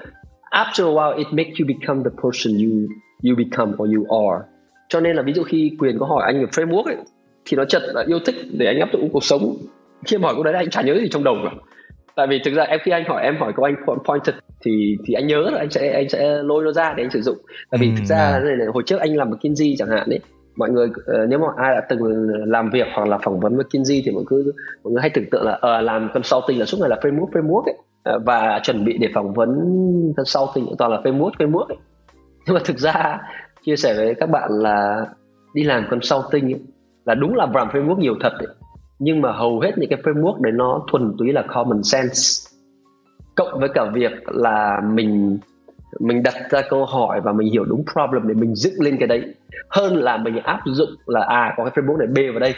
[0.50, 2.88] after a while it makes you become the person you
[3.22, 4.44] you become or you are.
[4.88, 6.96] Cho nên là ví dụ khi quyền có hỏi anh về framework ấy
[7.44, 9.56] thì nó chật là yêu thích để anh áp dụng cuộc sống.
[10.06, 11.50] Khi em hỏi câu đấy anh chả nhớ gì trong đầu cả.
[12.16, 14.34] Tại vì thực ra em khi anh hỏi em hỏi câu anh pointed
[14.64, 17.20] thì thì anh nhớ là anh sẽ anh sẽ lôi nó ra để anh sử
[17.20, 17.36] dụng.
[17.70, 20.20] Tại vì ừ, thực ra này, này, hồi trước anh làm McKinsey chẳng hạn đấy
[20.56, 22.00] mọi người uh, nếu mà ai đã từng
[22.46, 24.44] làm việc hoặc là phỏng vấn McKinsey thì mọi người
[24.84, 27.62] mọi người hay tưởng tượng là uh, làm consulting là suốt ngày là framework framework
[27.62, 27.74] ấy.
[27.74, 29.50] Ờ, và chuẩn bị để phỏng vấn
[30.26, 31.76] sau thì toàn là Facebook Facebook ấy.
[32.46, 33.18] nhưng mà thực ra
[33.64, 35.06] chia sẻ với các bạn là
[35.54, 36.60] đi làm consulting ấy,
[37.04, 38.48] là đúng là làm framework nhiều thật ấy.
[38.98, 42.50] nhưng mà hầu hết những cái framework đấy nó thuần túy là common sense.
[43.36, 45.38] Cộng với cả việc là mình
[46.00, 49.08] mình đặt ra câu hỏi và mình hiểu đúng problem để mình dựng lên cái
[49.08, 49.34] đấy.
[49.68, 52.54] Hơn là mình áp dụng là à có cái framework này bê vào đây.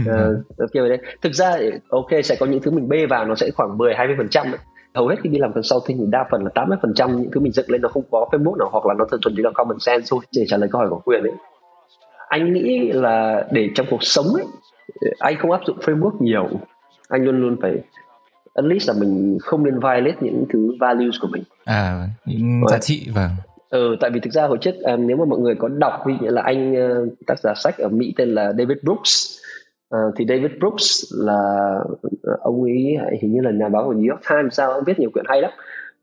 [0.00, 1.56] Uh, kia vào đây thực ra
[1.88, 4.46] ok sẽ có những thứ mình bê vào nó sẽ khoảng 10 20 phần trăm
[4.94, 7.70] hầu hết khi đi làm consulting thì đa phần là 80% những thứ mình dựng
[7.70, 10.20] lên nó không có framework nào hoặc là nó thuần chỉ là common sense thôi
[10.36, 11.32] để trả lời câu hỏi của quyền ấy.
[12.28, 14.44] Anh nghĩ là để trong cuộc sống ấy
[15.18, 16.48] anh không áp dụng framework nhiều.
[17.08, 17.72] Anh luôn luôn phải
[18.54, 21.42] at least là mình không nên violate những thứ values của mình.
[21.64, 23.30] À những giá trị và
[23.70, 26.14] ừ tại vì thực ra hồi trước um, nếu mà mọi người có đọc ví
[26.20, 29.38] dụ là anh uh, tác giả sách ở mỹ tên là david brooks
[29.94, 31.78] uh, thì david brooks là
[32.40, 35.10] ông ấy hình như là nhà báo của new york times sao ông viết nhiều
[35.10, 35.50] quyển hay lắm.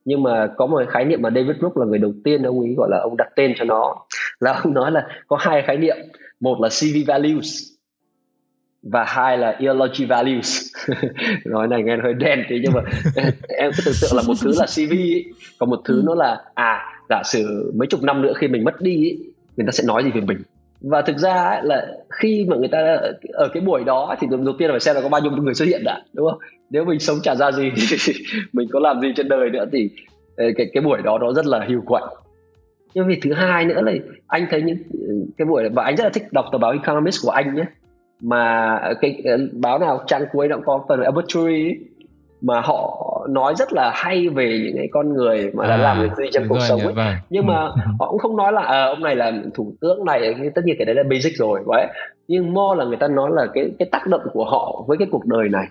[0.05, 2.73] Nhưng mà có một khái niệm mà david brooks là người đầu tiên ông ấy
[2.77, 3.95] gọi là ông đặt tên cho nó
[4.39, 5.97] là ông nói là có hai khái niệm.
[6.39, 7.71] Một là cv values
[8.83, 10.61] và hai là ideology values.
[11.45, 12.81] Nói này nghe hơi đen tí nhưng mà
[13.47, 14.93] em cứ tưởng tượng là một thứ là cv
[15.59, 16.03] còn một thứ ừ.
[16.05, 19.17] nó là à giả sử mấy chục năm nữa khi mình mất đi ấy,
[19.57, 20.41] người ta sẽ nói gì về mình
[20.81, 22.99] và thực ra ấy, là khi mà người ta
[23.33, 25.53] ở cái buổi đó thì đầu tiên là phải xem là có bao nhiêu người
[25.53, 26.39] xuất hiện đã đúng không?
[26.69, 27.71] Nếu mình sống chả ra gì
[28.53, 29.89] mình có làm gì trên đời nữa thì
[30.37, 32.01] ờ, cái cái buổi đó nó rất là hiệu quả
[32.93, 33.91] nhưng vì thứ hai nữa là
[34.27, 34.77] anh thấy những
[35.37, 37.65] cái buổi và anh rất là thích đọc tờ báo Economist của anh nhé.
[38.21, 41.73] Mà ờ, cái ờ, báo nào trang cuối nó cũng có phần obituary
[42.41, 46.01] mà họ nói rất là hay về những cái con người mà đã à, làm
[46.01, 47.15] được gì trong cuộc sống ấy vâng.
[47.29, 47.71] nhưng mà ừ.
[47.99, 50.85] họ cũng không nói là à, ông này là thủ tướng này tất nhiên cái
[50.85, 51.87] đấy là basic rồi vậy
[52.27, 55.07] nhưng mo là người ta nói là cái cái tác động của họ với cái
[55.11, 55.65] cuộc đời này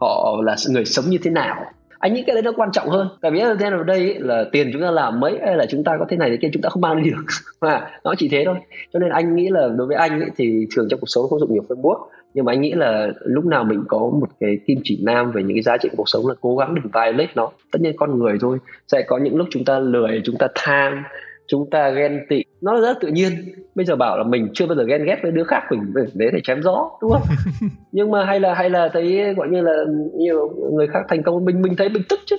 [0.00, 1.64] họ là người sống như thế nào
[1.98, 3.08] anh nghĩ cái đấy nó quan trọng hơn.
[3.20, 5.92] Tại vì ở ở đây là tiền chúng ta làm mấy hay là chúng ta
[5.98, 7.24] có thế này thế kia chúng ta không mang đi được.
[7.60, 8.56] Mà nó chỉ thế thôi.
[8.92, 11.40] Cho nên anh nghĩ là đối với anh ấy, thì thường trong cuộc sống không
[11.40, 12.06] dùng nhiều framework.
[12.34, 15.42] Nhưng mà anh nghĩ là lúc nào mình có một cái kim chỉ nam về
[15.42, 17.50] những cái giá trị của cuộc sống là cố gắng đừng violate nó.
[17.72, 18.58] Tất nhiên con người thôi.
[18.88, 21.02] Sẽ có những lúc chúng ta lười chúng ta tham
[21.48, 22.42] chúng ta ghen tị.
[22.60, 23.32] Nó rất tự nhiên.
[23.74, 26.30] Bây giờ bảo là mình chưa bao giờ ghen ghét với đứa khác mình để
[26.32, 27.22] để chém gió đúng không?
[27.92, 29.72] Nhưng mà hay là hay là thấy gọi như là
[30.18, 32.36] nhiều người khác thành công mình mình thấy mình tức chứ.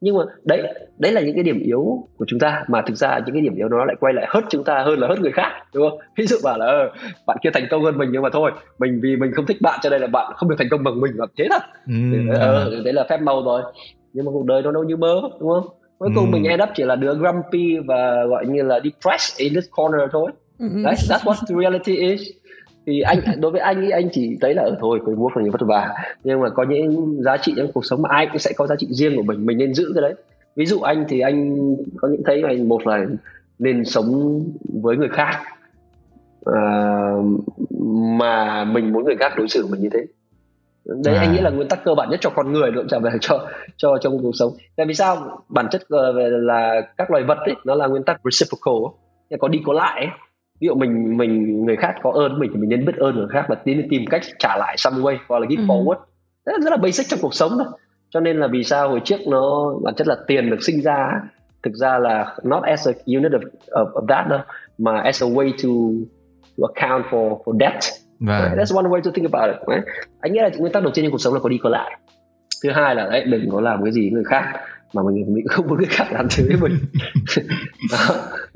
[0.00, 3.18] Nhưng mà đấy đấy là những cái điểm yếu của chúng ta mà thực ra
[3.26, 5.32] những cái điểm yếu đó lại quay lại hất chúng ta hơn là hất người
[5.32, 5.98] khác đúng không?
[6.16, 6.90] Ví dụ bảo là ờ,
[7.26, 9.78] bạn kia thành công hơn mình nhưng mà thôi mình vì mình không thích bạn
[9.82, 11.62] cho nên là bạn không được thành công bằng mình là thế thật.
[11.86, 11.92] Ừ,
[12.38, 12.82] ờ, à.
[12.84, 13.62] đấy là phép màu rồi.
[14.12, 15.66] Nhưng mà cuộc đời nó đâu như mơ đúng không
[16.02, 19.54] cuối cùng mình end up chỉ là đứa grumpy và gọi như là depressed in
[19.54, 20.30] this corner thôi.
[20.58, 22.20] Đấy that's what the reality is.
[22.86, 25.50] Thì anh đối với anh ý anh chỉ thấy là ở thôi cái mua phần
[25.50, 25.94] vất vả.
[26.24, 28.76] Nhưng mà có những giá trị trong cuộc sống mà ai cũng sẽ có giá
[28.78, 30.14] trị riêng của mình mình nên giữ cái đấy.
[30.56, 31.56] Ví dụ anh thì anh
[31.96, 33.06] có những thấy này một là
[33.58, 34.40] nên sống
[34.82, 35.40] với người khác.
[36.50, 37.24] Uh,
[38.18, 40.00] mà mình muốn người khác đối xử mình như thế
[40.84, 41.20] đấy à.
[41.20, 43.48] anh nghĩ là nguyên tắc cơ bản nhất cho con người luôn trả về cho
[43.76, 44.52] cho trong cuộc sống.
[44.76, 45.42] Tại vì sao?
[45.48, 48.74] Bản chất về là các loài vật ấy nó là nguyên tắc reciprocal
[49.40, 50.16] có đi có lại ấy.
[50.60, 53.28] Ví dụ mình mình người khác có ơn mình thì mình nên biết ơn người
[53.30, 55.66] khác và tiến tìm cách trả lại some way hoặc là give ừ.
[55.66, 55.96] forward.
[56.46, 57.78] Rất, rất là basic trong cuộc sống thôi.
[58.10, 61.20] Cho nên là vì sao hồi trước nó bản chất là tiền được sinh ra
[61.62, 64.40] thực ra là not as a unit of, of, of that đâu
[64.78, 65.68] mà as a way to,
[66.58, 68.42] to account for for debt Right.
[68.42, 68.58] Right?
[68.58, 69.60] That's one way to think about it.
[69.68, 69.84] Right?
[70.20, 71.98] Anh nghĩ là nguyên tắc đầu tiên trong cuộc sống là có đi có lại.
[72.62, 74.44] Thứ hai là đấy đừng có làm cái gì người khác
[74.94, 76.78] mà mình mình không muốn người khác làm thế với mình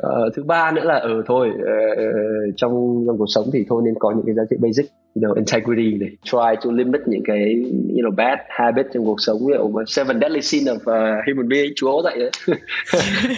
[0.06, 3.82] uh, thứ ba nữa là ở ừ, thôi uh, trong trong cuộc sống thì thôi
[3.84, 7.22] nên có những cái giá trị basic you know, integrity này try to limit những
[7.24, 11.26] cái you know bad habit trong cuộc sống ví dụ seven deadly sin of uh,
[11.26, 12.30] human being chúa dạy đấy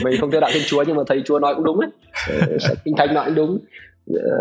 [0.05, 1.91] mình không theo đạo thiên chúa nhưng mà thầy chúa nói cũng đúng đấy
[2.45, 3.59] uh, kinh thánh nói cũng đúng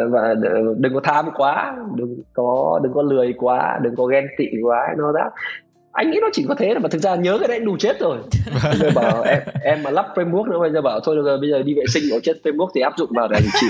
[0.10, 0.36] và
[0.78, 4.96] đừng có tham quá đừng có đừng có lười quá đừng có ghen tị quá
[4.98, 5.30] nó đã.
[5.92, 8.18] Anh nghĩ nó chỉ có thế mà thực ra nhớ cái đấy đủ chết rồi.
[8.64, 11.38] Bây giờ bảo em em mà lắp framework nữa bây giờ bảo thôi được rồi
[11.40, 13.70] bây giờ đi vệ sinh có chết framework thì áp dụng vào để chịu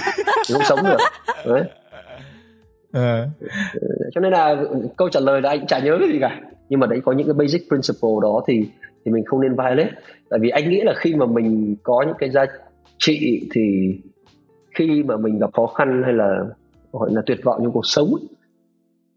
[0.53, 0.97] không sống được.
[1.45, 1.63] Đấy.
[2.91, 3.27] À.
[4.15, 4.55] cho nên là
[4.97, 6.41] câu trả lời là anh chả nhớ cái gì cả.
[6.69, 8.67] Nhưng mà đấy có những cái basic principle đó thì
[9.05, 9.91] thì mình không nên violate.
[10.29, 12.45] Tại vì anh nghĩ là khi mà mình có những cái giá
[12.97, 13.61] trị thì
[14.77, 16.39] khi mà mình gặp khó khăn hay là
[16.91, 18.09] gọi là tuyệt vọng trong cuộc sống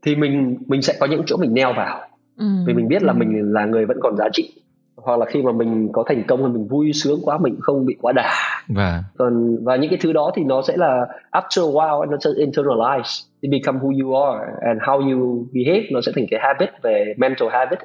[0.02, 2.00] thì mình mình sẽ có những chỗ mình neo vào.
[2.38, 2.46] Ừ.
[2.66, 4.52] vì mình biết là mình là người vẫn còn giá trị.
[4.96, 7.86] Hoặc là khi mà mình có thành công thì mình vui sướng quá mình không
[7.86, 8.30] bị quá đà.
[8.68, 12.16] Và còn và những cái thứ đó thì nó sẽ là after a while nó
[12.20, 13.26] sẽ internalize.
[13.40, 15.86] It become who you are and how you behave.
[15.90, 17.78] Nó sẽ thành cái habit về mental habit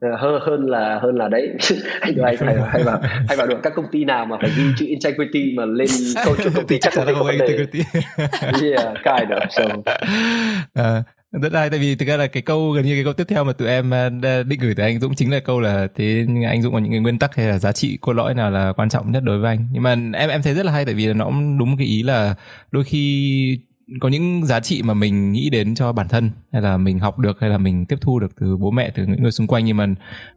[0.00, 1.48] hơn hơn là hơn là đấy.
[2.00, 2.98] Hay hay hay hay vào
[3.28, 5.88] hay vào được các công ty nào mà phải ghi chữ integrity mà lên
[6.24, 7.78] câu chuyện công ty chắc là không integrity.
[8.62, 9.64] Yeah kind of so.
[10.80, 13.24] Uh, rất hay tại vì thực ra là cái câu gần như cái câu tiếp
[13.28, 16.26] theo mà tụi em ờ, định gửi tới anh Dũng chính là câu là thế
[16.48, 18.72] anh Dũng có những cái nguyên tắc hay là giá trị cốt lõi nào là
[18.72, 19.68] quan trọng nhất đối với anh?
[19.72, 22.02] Nhưng mà em em thấy rất là hay tại vì nó cũng đúng cái ý
[22.02, 22.34] là
[22.70, 23.60] đôi khi
[24.00, 27.18] có những giá trị mà mình nghĩ đến cho bản thân hay là mình học
[27.18, 29.64] được hay là mình tiếp thu được từ bố mẹ từ những người xung quanh.
[29.64, 29.86] Nhưng mà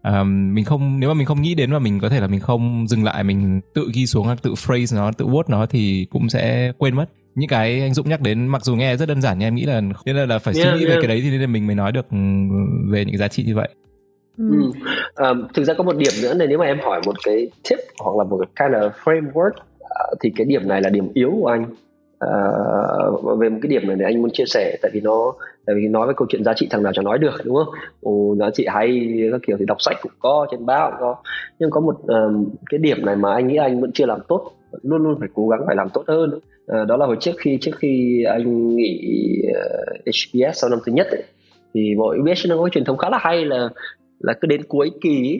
[0.04, 2.40] um, mình không nếu mà mình không nghĩ đến và mình có thể là mình
[2.40, 6.08] không dừng lại mình tự ghi xuống hoặc tự phrase nó tự word nó thì
[6.10, 7.06] cũng sẽ quên mất.
[7.36, 9.66] Những cái anh Dũng nhắc đến mặc dù nghe rất đơn giản nhưng em nghĩ
[9.66, 10.96] là nên là, là phải yeah, suy nghĩ yeah.
[10.96, 12.06] về cái đấy thì nên là mình mới nói được
[12.92, 13.70] về những giá trị như vậy.
[14.38, 14.72] Ừ.
[15.16, 17.80] Um, thực ra có một điểm nữa này nếu mà em hỏi một cái tip
[18.00, 21.32] hoặc là một cái kind of framework uh, thì cái điểm này là điểm yếu
[21.42, 21.66] của anh
[22.26, 25.34] uh, về một cái điểm này để anh muốn chia sẻ tại vì nó
[25.66, 27.74] tại vì nói với câu chuyện giá trị thằng nào chẳng nói được đúng không?
[28.02, 31.16] Ồ, giá trị hay các kiểu thì đọc sách cũng có trên báo cũng có.
[31.60, 34.52] Nhưng có một uh, cái điểm này mà anh nghĩ anh vẫn chưa làm tốt
[34.84, 36.40] luôn luôn phải cố gắng phải làm tốt hơn.
[36.72, 39.02] Uh, đó là hồi trước khi trước khi anh nghỉ
[39.50, 41.24] uh, HBS sau năm thứ nhất ấy,
[41.74, 43.70] thì mọi biết nó có truyền thống khá là hay là
[44.20, 45.40] là cứ đến cuối kỳ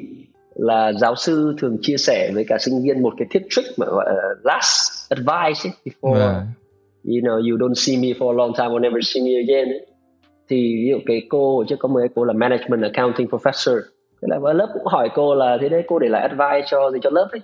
[0.56, 3.86] là giáo sư thường chia sẻ với cả sinh viên một cái tip trick mà
[3.86, 6.44] gọi là last advice ấy, before yeah.
[7.04, 9.68] You know you don't see me for a long time or never see me again.
[9.68, 9.92] Ấy.
[10.52, 13.80] thì ví dụ cái cô chứ có cái cô là management accounting professor.
[14.22, 16.92] Thế là ở lớp cũng hỏi cô là thế đấy cô để lại advice cho
[16.92, 17.42] gì cho lớp ấy?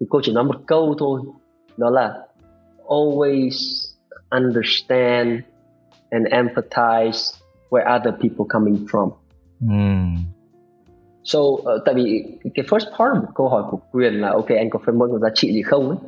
[0.00, 1.20] Thì cô chỉ nói một câu thôi.
[1.76, 2.26] Đó là
[2.86, 3.84] always
[4.30, 5.40] understand
[6.10, 7.34] and empathize
[7.70, 9.10] where other people coming from.
[9.60, 10.16] Mm.
[11.24, 12.24] So uh, tại vì
[12.54, 15.28] cái first part của câu hỏi của quyền là ok anh có framework có giá
[15.34, 15.98] trị gì không ấy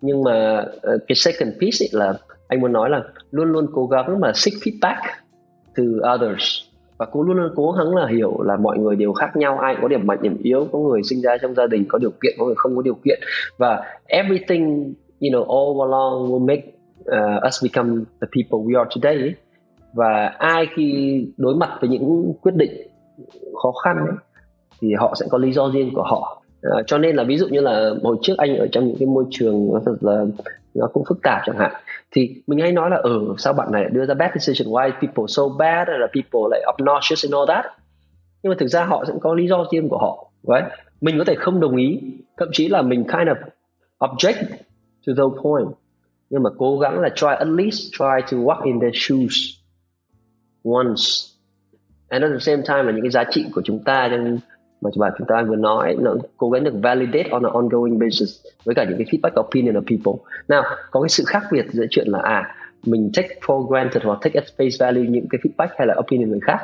[0.00, 2.14] nhưng mà uh, cái second piece ấy là
[2.48, 5.02] anh muốn nói là luôn luôn cố gắng mà seek feedback
[5.74, 6.58] từ others.
[6.98, 9.76] Và cũng luôn luôn cố gắng là hiểu là mọi người đều khác nhau ai
[9.82, 12.34] có điểm mạnh điểm yếu có người sinh ra trong gia đình có điều kiện
[12.38, 13.20] có người không có điều kiện.
[13.58, 16.62] Và everything you know all along will make
[17.00, 19.34] uh, us become the people we are today
[19.92, 22.70] và ai khi đối mặt với những quyết định
[23.62, 24.16] khó khăn ấy,
[24.80, 27.48] thì họ sẽ có lý do riêng của họ à, cho nên là ví dụ
[27.48, 30.24] như là hồi trước anh ở trong những cái môi trường nó thật là
[30.74, 31.72] nó cũng phức tạp chẳng hạn
[32.10, 34.72] thì mình hay nói là ở ừ, sao bạn này đưa ra bad decision?
[34.72, 35.88] Why people so bad?
[35.88, 37.64] Hay là people like obnoxious and all that?
[38.42, 40.72] Nhưng mà thực ra họ sẽ có lý do riêng của họ right?
[41.00, 42.00] mình có thể không đồng ý
[42.36, 43.36] thậm chí là mình kind of
[43.98, 44.42] object
[45.06, 45.68] to the point
[46.30, 49.58] nhưng mà cố gắng là try at least try to walk in their shoes
[50.62, 51.34] once.
[52.08, 54.38] And at the same time là những cái giá trị của chúng ta trong
[54.80, 58.28] mà bạn chúng ta vừa nói nó cố gắng được validate on an ongoing basis
[58.64, 60.24] với cả những cái feedback opinion of people.
[60.48, 62.54] Nào có cái sự khác biệt giữa chuyện là à
[62.86, 66.30] mình take for granted hoặc take at face value những cái feedback hay là opinion
[66.30, 66.58] người khác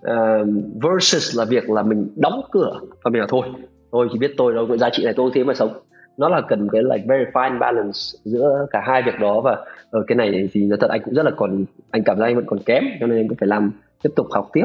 [0.00, 0.48] uh,
[0.82, 3.46] versus là việc là mình đóng cửa và mình là thôi
[3.90, 5.72] tôi chỉ biết tôi đâu cái giá trị này tôi thế mà sống.
[6.16, 9.56] Nó là cần cái like very fine balance giữa cả hai việc đó và
[9.90, 12.36] ở cái này thì nói thật anh cũng rất là còn anh cảm giác anh
[12.36, 13.70] vẫn còn kém cho nên anh cũng phải làm
[14.02, 14.64] tiếp tục học tiếp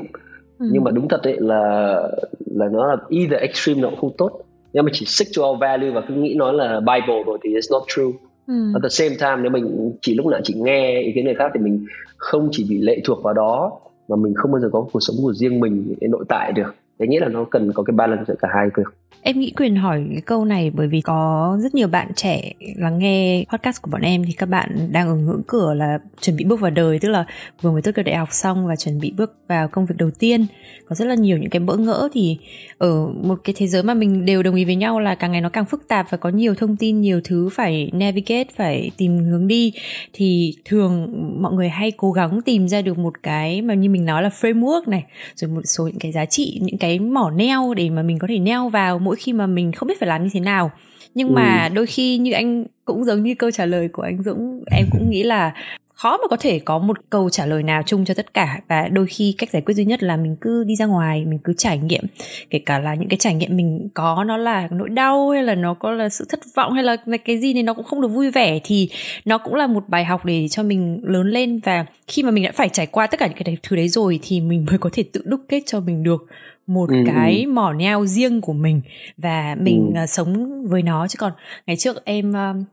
[0.60, 0.66] ừ.
[0.72, 2.02] nhưng mà đúng thật đấy là
[2.46, 4.32] là nó là either extreme nó cũng không tốt
[4.74, 7.50] nhưng mà chỉ stick to our value và cứ nghĩ nó là bible rồi thì
[7.50, 8.12] it's not true
[8.48, 8.72] ừ.
[8.74, 11.52] at the same time nếu mình chỉ lúc nào chỉ nghe ý kiến người khác
[11.54, 11.86] thì mình
[12.18, 15.16] không chỉ bị lệ thuộc vào đó mà mình không bao giờ có cuộc sống
[15.22, 18.24] của riêng mình để nội tại được thế nghĩa là nó cần có cái balance
[18.28, 18.84] giữa cả hai việc
[19.22, 23.00] em nghĩ quyền hỏi cái câu này bởi vì có rất nhiều bạn trẻ lắng
[23.00, 26.46] nghe podcast của bọn em thì các bạn đang ở ngưỡng cửa là chuẩn bị
[26.46, 27.26] bước vào đời, tức là
[27.62, 30.12] vừa mới tốt nghiệp đại học xong và chuẩn bị bước vào công việc đầu
[30.20, 30.46] tiên.
[30.90, 32.38] Có rất là nhiều những cái bỡ ngỡ thì
[32.78, 35.42] ở một cái thế giới mà mình đều đồng ý với nhau là càng ngày
[35.42, 39.18] nó càng phức tạp và có nhiều thông tin, nhiều thứ phải navigate, phải tìm
[39.18, 39.74] hướng đi
[40.14, 41.08] thì thường
[41.42, 44.30] mọi người hay cố gắng tìm ra được một cái mà như mình nói là
[44.42, 45.04] framework này,
[45.36, 48.28] rồi một số những cái giá trị, những cái mỏ neo để mà mình có
[48.28, 50.72] thể neo vào mỗi khi mà mình không biết phải làm như thế nào.
[51.16, 51.74] Nhưng mà ừ.
[51.74, 55.10] đôi khi như anh cũng giống như câu trả lời của anh Dũng em cũng
[55.10, 55.54] nghĩ là
[55.96, 58.60] khó mà có thể có một câu trả lời nào chung cho tất cả.
[58.68, 61.40] Và đôi khi cách giải quyết duy nhất là mình cứ đi ra ngoài mình
[61.44, 62.04] cứ trải nghiệm.
[62.50, 65.56] Kể cả là những cái trải nghiệm mình có nó là nỗi đau hay là
[65.56, 68.08] nó có là sự thất vọng hay là cái gì này nó cũng không được
[68.08, 68.90] vui vẻ thì
[69.26, 71.60] nó cũng là một bài học để cho mình lớn lên.
[71.64, 74.20] Và khi mà mình đã phải trải qua tất cả những cái thứ đấy rồi
[74.24, 76.28] thì mình mới có thể tự đúc kết cho mình được
[76.68, 76.96] một ừ.
[77.06, 77.52] cái ừ.
[77.52, 78.82] mỏ neo riêng của mình
[79.18, 80.04] và mình ừ.
[80.04, 81.34] uh, sống với nó chứ còn
[81.68, 82.66] ngày trước em uh,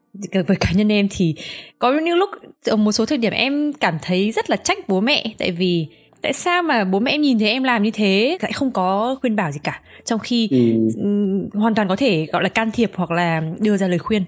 [0.46, 1.34] với cá nhân em thì
[1.78, 2.30] có những lúc
[2.66, 5.86] ở một số thời điểm em cảm thấy rất là trách bố mẹ tại vì
[6.22, 9.16] tại sao mà bố mẹ em nhìn thấy em làm như thế lại không có
[9.20, 10.88] khuyên bảo gì cả trong khi ừ.
[11.02, 14.24] um, hoàn toàn có thể gọi là can thiệp hoặc là đưa ra lời khuyên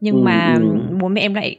[0.00, 0.22] nhưng ừ.
[0.24, 0.96] mà ừ.
[1.00, 1.56] bố mẹ em lại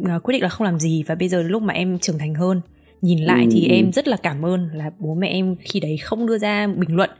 [0.00, 2.34] uh, quyết định là không làm gì và bây giờ lúc mà em trưởng thành
[2.34, 2.60] hơn
[3.02, 3.74] nhìn lại ừ, thì ừ.
[3.74, 6.96] em rất là cảm ơn là bố mẹ em khi đấy không đưa ra bình
[6.96, 7.10] luận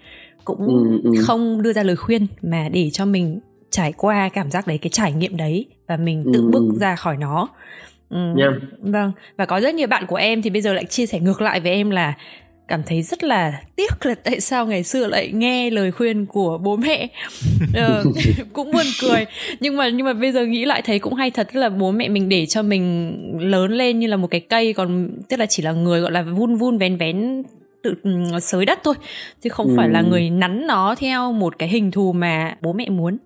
[0.45, 1.11] cũng ừ, ừ.
[1.23, 3.41] không đưa ra lời khuyên mà để cho mình
[3.71, 6.51] trải qua cảm giác đấy cái trải nghiệm đấy và mình tự ừ.
[6.53, 7.49] bước ra khỏi nó
[8.09, 8.55] ừ, yeah.
[8.81, 11.41] vâng và có rất nhiều bạn của em thì bây giờ lại chia sẻ ngược
[11.41, 12.15] lại với em là
[12.69, 16.59] cảm thấy rất là tiếc là tại sao ngày xưa lại nghe lời khuyên của
[16.59, 17.09] bố mẹ
[17.75, 18.05] ờ,
[18.53, 19.27] cũng buồn cười
[19.61, 21.91] nhưng mà nhưng mà bây giờ nghĩ lại thấy cũng hay thật tức là bố
[21.91, 25.47] mẹ mình để cho mình lớn lên như là một cái cây còn tức là
[25.47, 27.43] chỉ là người gọi là vun vun vén vén
[27.83, 27.95] tự
[28.41, 28.95] xới đất thôi
[29.43, 29.75] chứ không ừ.
[29.77, 30.07] phải là ừ.
[30.11, 33.19] người nắn nó theo một cái hình thù mà bố mẹ muốn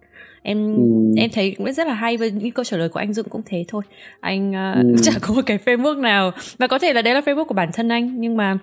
[0.43, 0.83] em ừ.
[1.17, 3.43] em thấy cũng rất là hay với những câu trả lời của anh Dũng cũng
[3.47, 3.83] thế thôi
[4.21, 4.97] anh uh, ừ.
[5.03, 7.71] chả có một cái framework nào và có thể là đấy là framework của bản
[7.73, 8.59] thân anh nhưng mà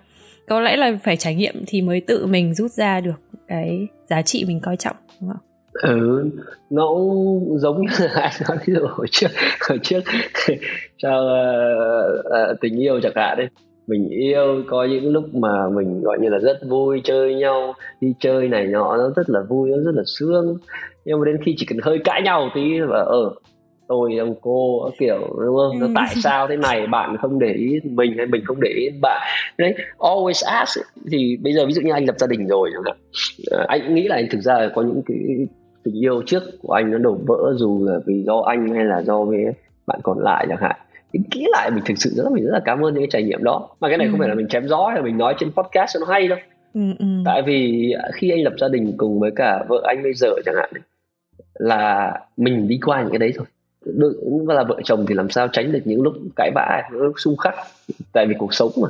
[0.48, 4.22] có lẽ là phải trải nghiệm thì mới tự mình rút ra được cái giá
[4.22, 5.42] trị mình coi trọng đúng không?
[5.74, 6.30] ừ
[6.70, 9.28] nó cũng giống như là anh nói ví dụ hồi trước
[9.70, 10.00] hồi trước
[10.98, 13.48] cho uh, uh, tình yêu chẳng hạn đấy
[13.88, 18.14] mình yêu có những lúc mà mình gọi như là rất vui chơi nhau đi
[18.20, 20.58] chơi này nọ nó rất là vui nó rất là sướng
[21.06, 23.34] nhưng mà đến khi chỉ cần hơi cãi nhau tí và ở ờ,
[23.88, 25.80] tôi ông cô kiểu đúng không?
[25.80, 25.92] Nó ừ.
[25.96, 26.88] tại sao thế này?
[26.88, 29.22] Bạn không để ý mình hay mình không để ý bạn.
[29.58, 30.80] Đấy always ask.
[31.12, 32.98] Thì bây giờ ví dụ như anh lập gia đình rồi chẳng hạn.
[33.52, 35.18] Ờ, anh nghĩ là anh thực ra có những cái
[35.84, 39.02] tình yêu trước của anh nó đổ vỡ dù là vì do anh hay là
[39.02, 39.40] do với
[39.88, 40.76] bạn còn lại chẳng hạn.
[41.14, 43.24] Thì kỹ lại mình thực sự rất mình rất là cảm ơn những cái trải
[43.24, 43.70] nghiệm đó.
[43.80, 44.12] Mà cái này ừ.
[44.12, 46.28] không phải là mình chém gió hay là mình nói trên podcast cho nó hay
[46.28, 46.38] đâu.
[46.74, 47.06] Ừ, ừ.
[47.26, 50.56] tại vì khi anh lập gia đình cùng với cả vợ anh bây giờ chẳng
[50.56, 50.70] hạn
[51.54, 53.34] là mình đi qua những cái đấy
[53.86, 57.02] thôi đừng là vợ chồng thì làm sao tránh được những lúc cãi vã những
[57.02, 57.56] lúc xung khắc
[58.14, 58.90] tại vì cuộc sống mà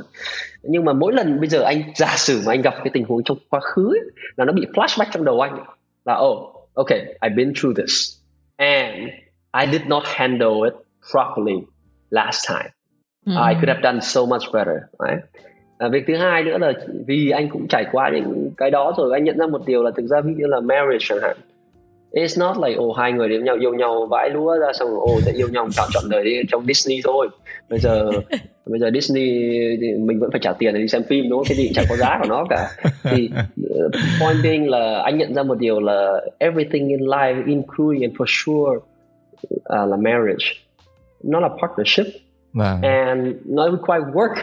[0.62, 3.22] nhưng mà mỗi lần bây giờ anh giả sử mà anh gặp cái tình huống
[3.24, 5.58] trong quá khứ ấy, là nó bị flashback trong đầu anh
[6.04, 8.18] là oh okay I've been through this
[8.56, 9.08] and
[9.60, 10.74] I did not handle it
[11.12, 11.56] properly
[12.10, 12.70] last time
[13.26, 13.48] mm.
[13.48, 15.24] I could have done so much better right?
[15.78, 16.72] À, việc thứ hai nữa là
[17.06, 19.90] vì anh cũng trải qua những cái đó rồi anh nhận ra một điều là
[19.96, 21.36] thực ra ví dụ là marriage chẳng hạn
[22.12, 24.98] It's not like ồ hai người đến nhau yêu nhau vãi lúa ra xong rồi
[25.00, 27.28] ồ sẽ yêu nhau chọn chọn đời đi trong Disney thôi.
[27.70, 28.10] Bây giờ
[28.66, 29.30] bây giờ Disney
[29.80, 31.46] thì mình vẫn phải trả tiền để đi xem phim đúng không?
[31.48, 32.68] Cái gì chẳng có giá của nó cả.
[33.02, 38.02] Thì uh, point being là anh nhận ra một điều là everything in life including
[38.02, 38.76] and for sure
[39.52, 40.46] uh, là marriage.
[41.24, 42.06] Nó là partnership.
[42.54, 42.80] Wow.
[42.80, 42.82] Vâng.
[42.82, 44.34] And nó require work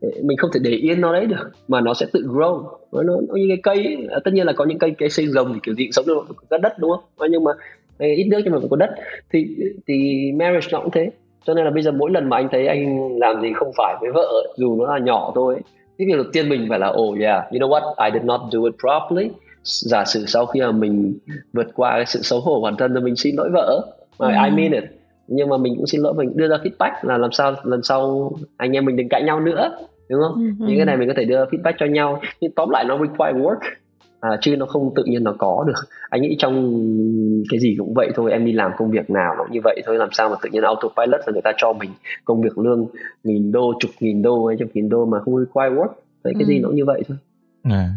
[0.00, 2.62] mình không thể để yên nó đấy được mà nó sẽ tự grow.
[2.92, 3.96] Nó, nó, nó như cái cây ấy.
[4.10, 6.26] À, tất nhiên là có những cây cây xây rồng thì kiểu gì sống được
[6.48, 7.30] có đất đúng không?
[7.30, 7.52] Nhưng mà
[7.98, 8.90] ít nước nhưng mà có đất.
[9.32, 9.46] Thì
[9.86, 11.10] thì marriage nó cũng thế.
[11.46, 13.94] Cho nên là bây giờ mỗi lần mà anh thấy anh làm gì không phải
[14.00, 15.56] với vợ dù nó là nhỏ thôi
[15.98, 17.94] cái việc đầu tiên mình phải là oh yeah you know what?
[18.04, 19.30] I did not do it properly.
[19.62, 21.18] Giả sử sau khi mà mình
[21.52, 24.28] vượt qua cái sự xấu hổ bản thân rồi mình xin lỗi vợ mm.
[24.28, 24.84] I mean it
[25.28, 28.32] nhưng mà mình cũng xin lỗi mình đưa ra feedback là làm sao lần sau
[28.56, 29.78] anh em mình đừng cãi nhau nữa
[30.08, 30.34] đúng không?
[30.34, 32.20] Ừ, những cái này mình có thể đưa feedback cho nhau.
[32.40, 33.58] Nhưng tóm lại nó require work.
[34.20, 35.88] À, chứ nó không tự nhiên nó có được.
[36.10, 36.54] Anh nghĩ trong
[37.50, 39.96] cái gì cũng vậy thôi em đi làm công việc nào nó như vậy thôi
[39.96, 41.90] làm sao mà tự nhiên autopilot và người ta cho mình
[42.24, 42.86] công việc lương
[43.24, 45.88] nghìn đô chục nghìn đô hay trăm nghìn đô mà không require work.
[46.24, 46.46] Đấy cái ừ.
[46.46, 47.16] gì nó cũng như vậy thôi.
[47.62, 47.90] À.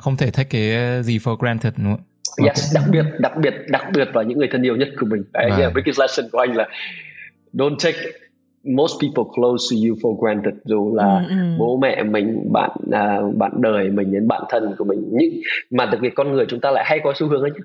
[0.00, 2.04] không thể take cái gì for granted đúng không
[2.46, 5.22] yes đặc biệt đặc biệt đặc biệt là những người thân yêu nhất của mình.
[5.32, 6.68] Đấy yeah, biggest lesson của anh là
[7.52, 7.98] don't take
[8.64, 10.54] most people close to you for granted.
[10.64, 11.56] Dù là ừ, ừ.
[11.58, 15.08] bố mẹ mình bạn à, bạn đời mình đến bạn thân của mình.
[15.10, 15.30] Nhưng
[15.70, 17.64] mà đặc biệt con người chúng ta lại hay có xu hướng ấy chứ.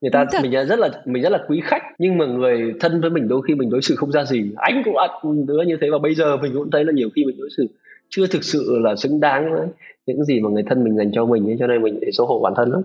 [0.00, 3.10] Người ta mình rất là mình rất là quý khách nhưng mà người thân với
[3.10, 4.50] mình đôi khi mình đối xử không ra gì.
[4.56, 5.08] Anh cũng là
[5.46, 7.66] đứa như thế và bây giờ mình cũng thấy là nhiều khi mình đối xử
[8.08, 9.66] chưa thực sự là xứng đáng với
[10.06, 12.26] những gì mà người thân mình dành cho mình ấy, cho nên mình để xấu
[12.26, 12.82] hổ bản thân lắm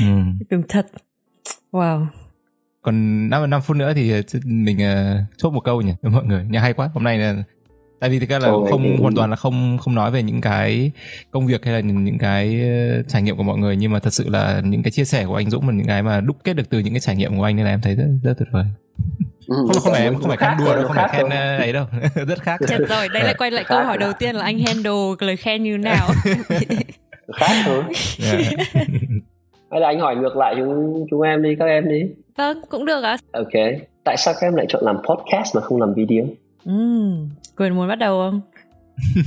[0.00, 0.16] ừ.
[0.50, 0.86] đúng thật.
[1.72, 2.06] Wow.
[2.82, 4.12] Còn 5, 5 phút nữa thì
[4.44, 6.44] mình uh, chốt một câu nhỉ mọi người.
[6.44, 6.90] Nhà hay quá.
[6.94, 7.42] Hôm nay là
[8.00, 10.40] tại vì thực ra là oh, không hoàn toàn là không không nói về những
[10.40, 10.90] cái
[11.30, 13.76] công việc hay là những, những cái ờ, trải nghiệm của mọi người.
[13.76, 16.02] Nhưng mà thật sự là những cái chia sẻ của anh Dũng là những cái
[16.02, 17.94] mà đúc kết được từ những cái trải nghiệm của anh nên là em thấy
[17.94, 18.64] rất rất tuyệt vời.
[19.46, 21.72] Ừ, không không phải em không phải khen đùa đâu không phải khen ờ, ấy
[21.72, 21.86] đâu.
[22.26, 24.92] Rất khác Chật rồi đây lại quay lại câu hỏi đầu tiên là anh handle
[25.20, 26.08] lời khen như nào
[27.34, 27.82] khác thôi.
[28.24, 28.42] Yeah.
[29.70, 32.02] hay là anh hỏi ngược lại chúng chúng em đi các em đi.
[32.36, 33.16] Vâng cũng được ạ.
[33.32, 33.52] Ok.
[34.04, 36.24] Tại sao các em lại chọn làm podcast mà không làm video?
[36.64, 36.72] Ừ
[37.56, 38.40] quyền muốn bắt đầu không?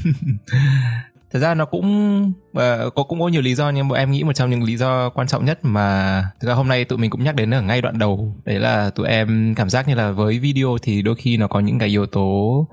[1.31, 4.23] Thật ra nó cũng uh, có cũng có nhiều lý do nhưng mà em nghĩ
[4.23, 7.09] một trong những lý do quan trọng nhất mà thực ra hôm nay tụi mình
[7.09, 8.35] cũng nhắc đến ở ngay đoạn đầu.
[8.45, 11.59] Đấy là tụi em cảm giác như là với video thì đôi khi nó có
[11.59, 12.67] những cái yếu tố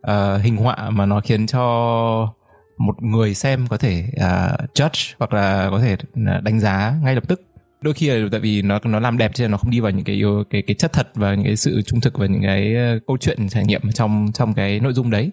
[0.00, 2.34] uh, hình họa mà nó khiến cho
[2.80, 5.96] một người xem có thể uh, judge hoặc là có thể
[6.26, 7.42] à, đánh giá ngay lập tức
[7.82, 9.90] đôi khi là tại vì nó nó làm đẹp cho nên nó không đi vào
[9.90, 12.74] những cái cái cái chất thật và những cái sự trung thực và những cái
[12.74, 15.30] ờ, câu chuyện trải nghiệm trong trong cái nội dung đấy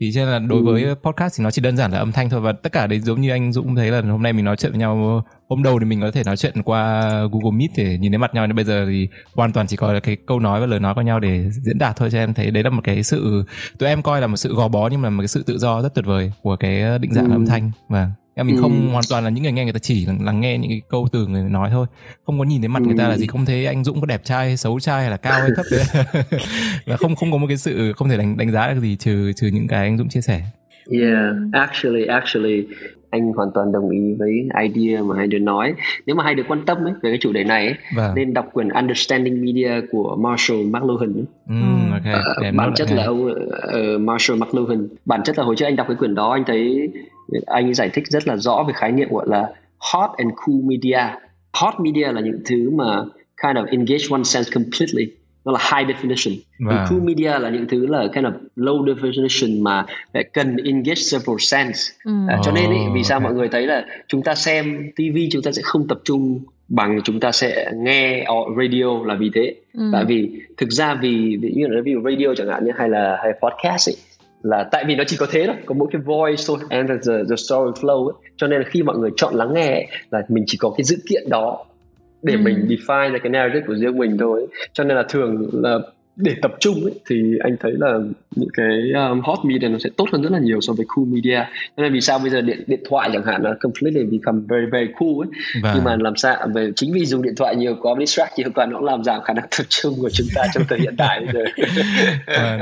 [0.00, 0.64] thì cho nên là đối ừ.
[0.64, 3.00] với podcast thì nó chỉ đơn giản là âm thanh thôi và tất cả đấy
[3.00, 5.78] giống như anh Dũng thấy là hôm nay mình nói chuyện với nhau hôm đầu
[5.78, 8.56] thì mình có thể nói chuyện qua Google Meet để nhìn thấy mặt nhau nhưng
[8.56, 11.20] bây giờ thì hoàn toàn chỉ có cái câu nói và lời nói của nhau
[11.20, 13.44] để diễn đạt thôi cho em thấy đấy là một cái sự
[13.78, 15.82] tụi em coi là một sự gò bó nhưng mà một cái sự tự do
[15.82, 17.32] rất tuyệt vời của cái định dạng ừ.
[17.32, 18.62] âm thanh và em mình ừ.
[18.62, 21.08] không hoàn toàn là những người nghe người ta chỉ lắng nghe những cái câu
[21.12, 21.86] từ người nói thôi
[22.26, 22.86] không có nhìn thấy mặt ừ.
[22.86, 25.16] người ta là gì không thấy anh Dũng có đẹp trai xấu trai hay là
[25.16, 25.84] cao hay thấp đấy
[26.86, 29.32] và không không có một cái sự không thể đánh đánh giá được gì trừ
[29.32, 30.42] trừ những cái anh Dũng chia sẻ
[30.90, 32.66] Yeah, actually, actually,
[33.10, 35.74] anh hoàn toàn đồng ý với idea mà hai đứa nói.
[36.06, 38.14] Nếu mà hai đứa quan tâm ấy, về cái chủ đề này ấy, vâng.
[38.14, 41.24] nên đọc quyển Understanding Media của Marshall McLuhan.
[41.46, 42.14] Mm, okay.
[42.48, 44.88] uh, bản chất là ông uh, Marshall McLuhan.
[45.04, 46.90] Bản chất là hồi trước anh đọc cái quyển đó anh thấy
[47.46, 49.48] anh giải thích rất là rõ về khái niệm gọi là
[49.78, 51.00] hot and cool media.
[51.52, 53.04] Hot media là những thứ mà
[53.42, 55.06] kind of engage one sense completely
[55.48, 56.86] nó là high definition wow.
[56.88, 61.36] cool media là những thứ là kind of low definition mà lại cần engage several
[61.38, 62.12] sense ừ.
[62.28, 63.24] à, cho nên ý, vì sao okay.
[63.24, 67.00] mọi người thấy là chúng ta xem TV chúng ta sẽ không tập trung bằng
[67.04, 68.24] chúng ta sẽ nghe
[68.58, 69.90] radio là vì thế ừ.
[69.92, 73.18] tại vì thực ra vì ví dụ ví dụ radio chẳng hạn như hay là
[73.22, 73.96] hay podcast ấy,
[74.42, 77.12] là tại vì nó chỉ có thế thôi có mỗi cái voice thôi and the,
[77.30, 78.14] the story flow ấy.
[78.36, 80.84] cho nên là khi mọi người chọn lắng nghe ấy, là mình chỉ có cái
[80.84, 81.64] dữ kiện đó
[82.22, 82.38] để ừ.
[82.42, 85.78] mình define ra cái narrative của riêng mình thôi cho nên là thường là
[86.18, 87.98] để tập trung ấy, thì anh thấy là
[88.36, 91.06] những cái um, hot media nó sẽ tốt hơn rất là nhiều so với cool
[91.06, 91.40] media.
[91.76, 94.92] Nên vì sao bây giờ điện điện thoại chẳng hạn nó completely become very very
[94.98, 95.28] cool ấy.
[95.62, 95.72] Vâng.
[95.74, 98.66] nhưng mà làm sao về chính vì dùng điện thoại nhiều có distract nhiều quá
[98.66, 101.34] nó làm giảm khả năng tập trung của chúng ta trong thời hiện đại bây
[101.34, 101.44] giờ.
[102.26, 102.60] Vâng,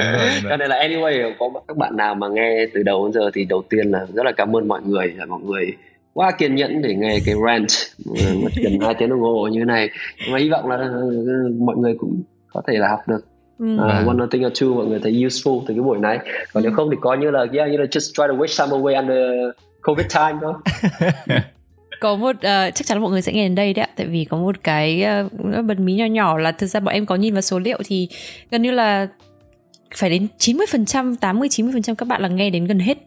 [0.51, 3.45] cho nên là anyway có các bạn nào mà nghe từ đầu đến giờ thì
[3.45, 5.73] đầu tiên là rất là cảm ơn mọi người là mọi người
[6.13, 7.69] quá kiên nhẫn để nghe cái rant
[8.43, 9.91] mất gần hai tiếng đồng hồ như thế này.
[10.33, 12.23] Và hy vọng là ừ, mọi người cũng
[12.53, 13.21] có thể là học được
[13.59, 13.79] Mm.
[13.79, 16.19] Uh, one thing or two mọi người thấy useful từ cái buổi này.
[16.53, 18.77] Còn nếu không thì coi như là yeah, you know, just try to wish some
[18.77, 19.19] away under
[19.83, 20.55] covid time thôi.
[22.01, 23.91] Có một uh, chắc chắn là mọi người sẽ nghe đến đây đấy ạ.
[23.97, 27.07] Tại vì có một cái uh, bật mí nhỏ nhỏ là thực ra bọn em
[27.07, 28.09] có nhìn vào số liệu thì
[28.51, 29.09] gần như là
[29.95, 32.99] phải đến 90% 80 90% các bạn là nghe đến gần hết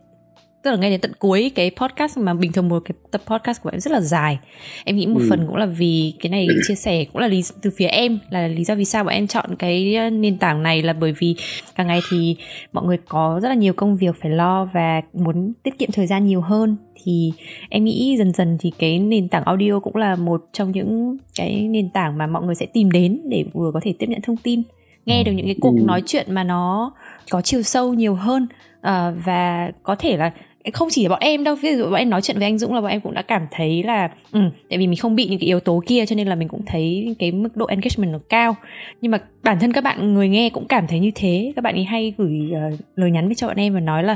[0.64, 3.62] tức là nghe đến tận cuối cái podcast mà bình thường một cái tập podcast
[3.62, 4.40] của em rất là dài
[4.84, 5.28] em nghĩ một ừ.
[5.30, 8.48] phần cũng là vì cái này chia sẻ cũng là lý từ phía em là
[8.48, 11.36] lý do vì sao bọn em chọn cái ờ, nền tảng này là bởi vì
[11.76, 12.36] càng ngày thì
[12.74, 16.08] mọi người có rất là nhiều công việc phải lo và muốn tiết kiệm thời
[16.08, 17.32] gian nhiều hơn thì
[17.70, 21.68] em nghĩ dần dần thì cái nền tảng audio cũng là một trong những cái
[21.70, 24.38] nền tảng mà mọi người sẽ tìm đến để vừa có thể tiếp nhận thông
[24.38, 24.62] tin
[25.06, 25.84] nghe được những cái cuộc ừ.
[25.86, 26.92] nói chuyện mà nó
[27.30, 28.48] có chiều sâu nhiều hơn
[28.80, 30.32] uh, và có thể là
[30.74, 32.74] không chỉ là bọn em đâu ví dụ bọn em nói chuyện với anh Dũng
[32.74, 35.40] là bọn em cũng đã cảm thấy là ừ, tại vì mình không bị những
[35.40, 38.20] cái yếu tố kia cho nên là mình cũng thấy cái mức độ engagement nó
[38.30, 38.56] cao.
[39.02, 41.54] Nhưng mà bản thân các bạn người nghe cũng cảm thấy như thế.
[41.56, 44.16] Các bạn ấy hay gửi uh, lời nhắn với cho bọn em và nói là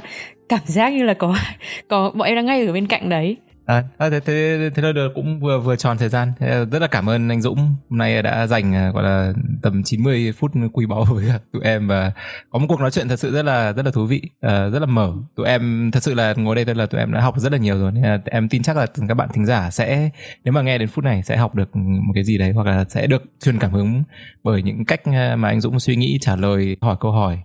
[0.49, 1.35] cảm giác như là có
[1.87, 3.35] có bọn em đang ngay ở bên cạnh đấy.
[3.65, 6.33] À, thế thế thế là được cũng vừa vừa tròn thời gian.
[6.39, 7.57] Thế rất là cảm ơn anh Dũng.
[7.57, 11.87] Hôm nay đã dành à, gọi là tầm 90 phút quý báu với tụi em
[11.87, 12.11] và
[12.49, 14.79] có một cuộc nói chuyện thật sự rất là rất là thú vị à, rất
[14.79, 15.13] là mở.
[15.35, 17.57] Tụi em thật sự là ngồi đây tôi là tụi em đã học rất là
[17.57, 17.91] nhiều rồi.
[17.91, 20.09] Nên là em tin chắc là các bạn thính giả sẽ
[20.43, 22.85] nếu mà nghe đến phút này sẽ học được một cái gì đấy hoặc là
[22.89, 24.03] sẽ được truyền cảm hứng
[24.43, 27.39] bởi những cách à, mà anh Dũng suy nghĩ trả lời hỏi câu hỏi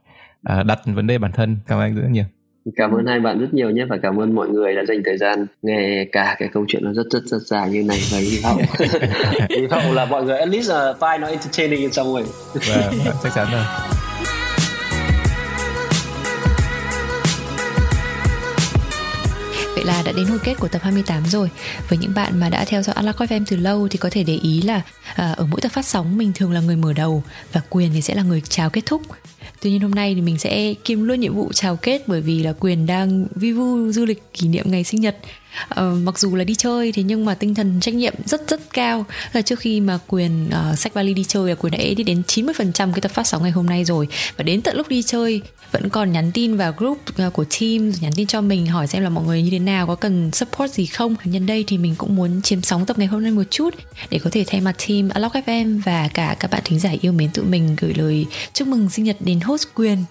[0.65, 1.59] đặt vấn đề bản thân.
[1.67, 2.25] Cảm ơn anh rất nhiều
[2.77, 5.19] cảm ơn hai bạn rất nhiều nhé và cảm ơn mọi người đã dành thời
[5.19, 8.39] gian nghe cả cái câu chuyện nó rất rất rất dài như này và hy
[8.43, 8.63] vọng
[9.51, 13.15] hy vọng là mọi người at least uh, find nó entertaining in some way vâng,
[13.23, 13.63] chắc chắn rồi.
[19.75, 21.51] Vậy là đã đến hồi kết của tập 28 rồi.
[21.89, 24.35] Với những bạn mà đã theo dõi Unlock FM từ lâu Thì có thể để
[24.43, 24.83] ý là
[25.15, 27.23] à, Ở mỗi tập phát sóng mình thường là người mở đầu
[27.53, 29.03] Và Quyền thì sẽ là người chào kết thúc
[29.61, 32.43] Tuy nhiên hôm nay thì mình sẽ kiêm luôn nhiệm vụ chào kết bởi vì
[32.43, 35.17] là Quyền đang vi vu du lịch kỷ niệm ngày sinh nhật
[35.71, 38.73] uh, mặc dù là đi chơi thì nhưng mà tinh thần trách nhiệm rất rất
[38.73, 39.05] cao.
[39.33, 42.23] Là trước khi mà quyền uh, sách vali đi chơi là quyền đã đi đến
[42.27, 44.09] 90% cái tập phát sóng ngày hôm nay rồi.
[44.37, 45.43] Và đến tận lúc đi chơi
[45.73, 49.03] vẫn còn nhắn tin vào group uh, của team nhắn tin cho mình hỏi xem
[49.03, 51.15] là mọi người như thế nào có cần support gì không?
[51.25, 53.75] Nhân đây thì mình cũng muốn chiếm sóng tập ngày hôm nay một chút
[54.11, 57.13] để có thể thay mặt team Unlock FM và cả các bạn thính giả yêu
[57.13, 60.05] mến tụi mình gửi lời chúc mừng sinh nhật đến host quyền.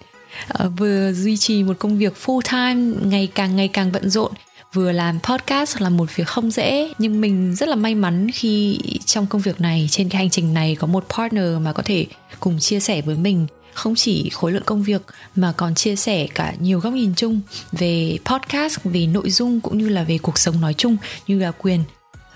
[0.64, 4.32] Uh, vừa duy trì một công việc full time ngày càng ngày càng bận rộn
[4.78, 8.80] vừa làm podcast là một việc không dễ, nhưng mình rất là may mắn khi
[9.06, 12.06] trong công việc này, trên cái hành trình này có một partner mà có thể
[12.40, 13.48] cùng chia sẻ với mình.
[13.74, 15.02] Không chỉ khối lượng công việc,
[15.36, 17.42] mà còn chia sẻ cả nhiều góc nhìn chung
[17.72, 20.98] về podcast, về nội dung cũng như là về cuộc sống nói chung
[21.28, 21.84] như là quyền.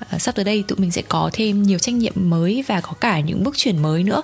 [0.10, 2.94] À, sắp tới đây tụi mình sẽ có thêm nhiều trách nhiệm mới và có
[2.94, 4.22] cả những bước chuyển mới nữa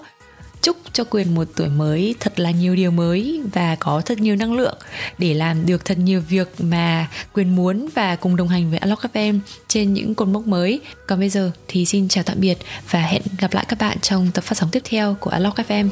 [0.61, 4.35] chúc cho quyền một tuổi mới thật là nhiều điều mới và có thật nhiều
[4.35, 4.77] năng lượng
[5.17, 9.03] để làm được thật nhiều việc mà quyền muốn và cùng đồng hành với Unlock
[9.13, 10.81] FM trên những cột mốc mới.
[11.07, 12.57] Còn bây giờ thì xin chào tạm biệt
[12.89, 15.89] và hẹn gặp lại các bạn trong tập phát sóng tiếp theo của Unlock FM.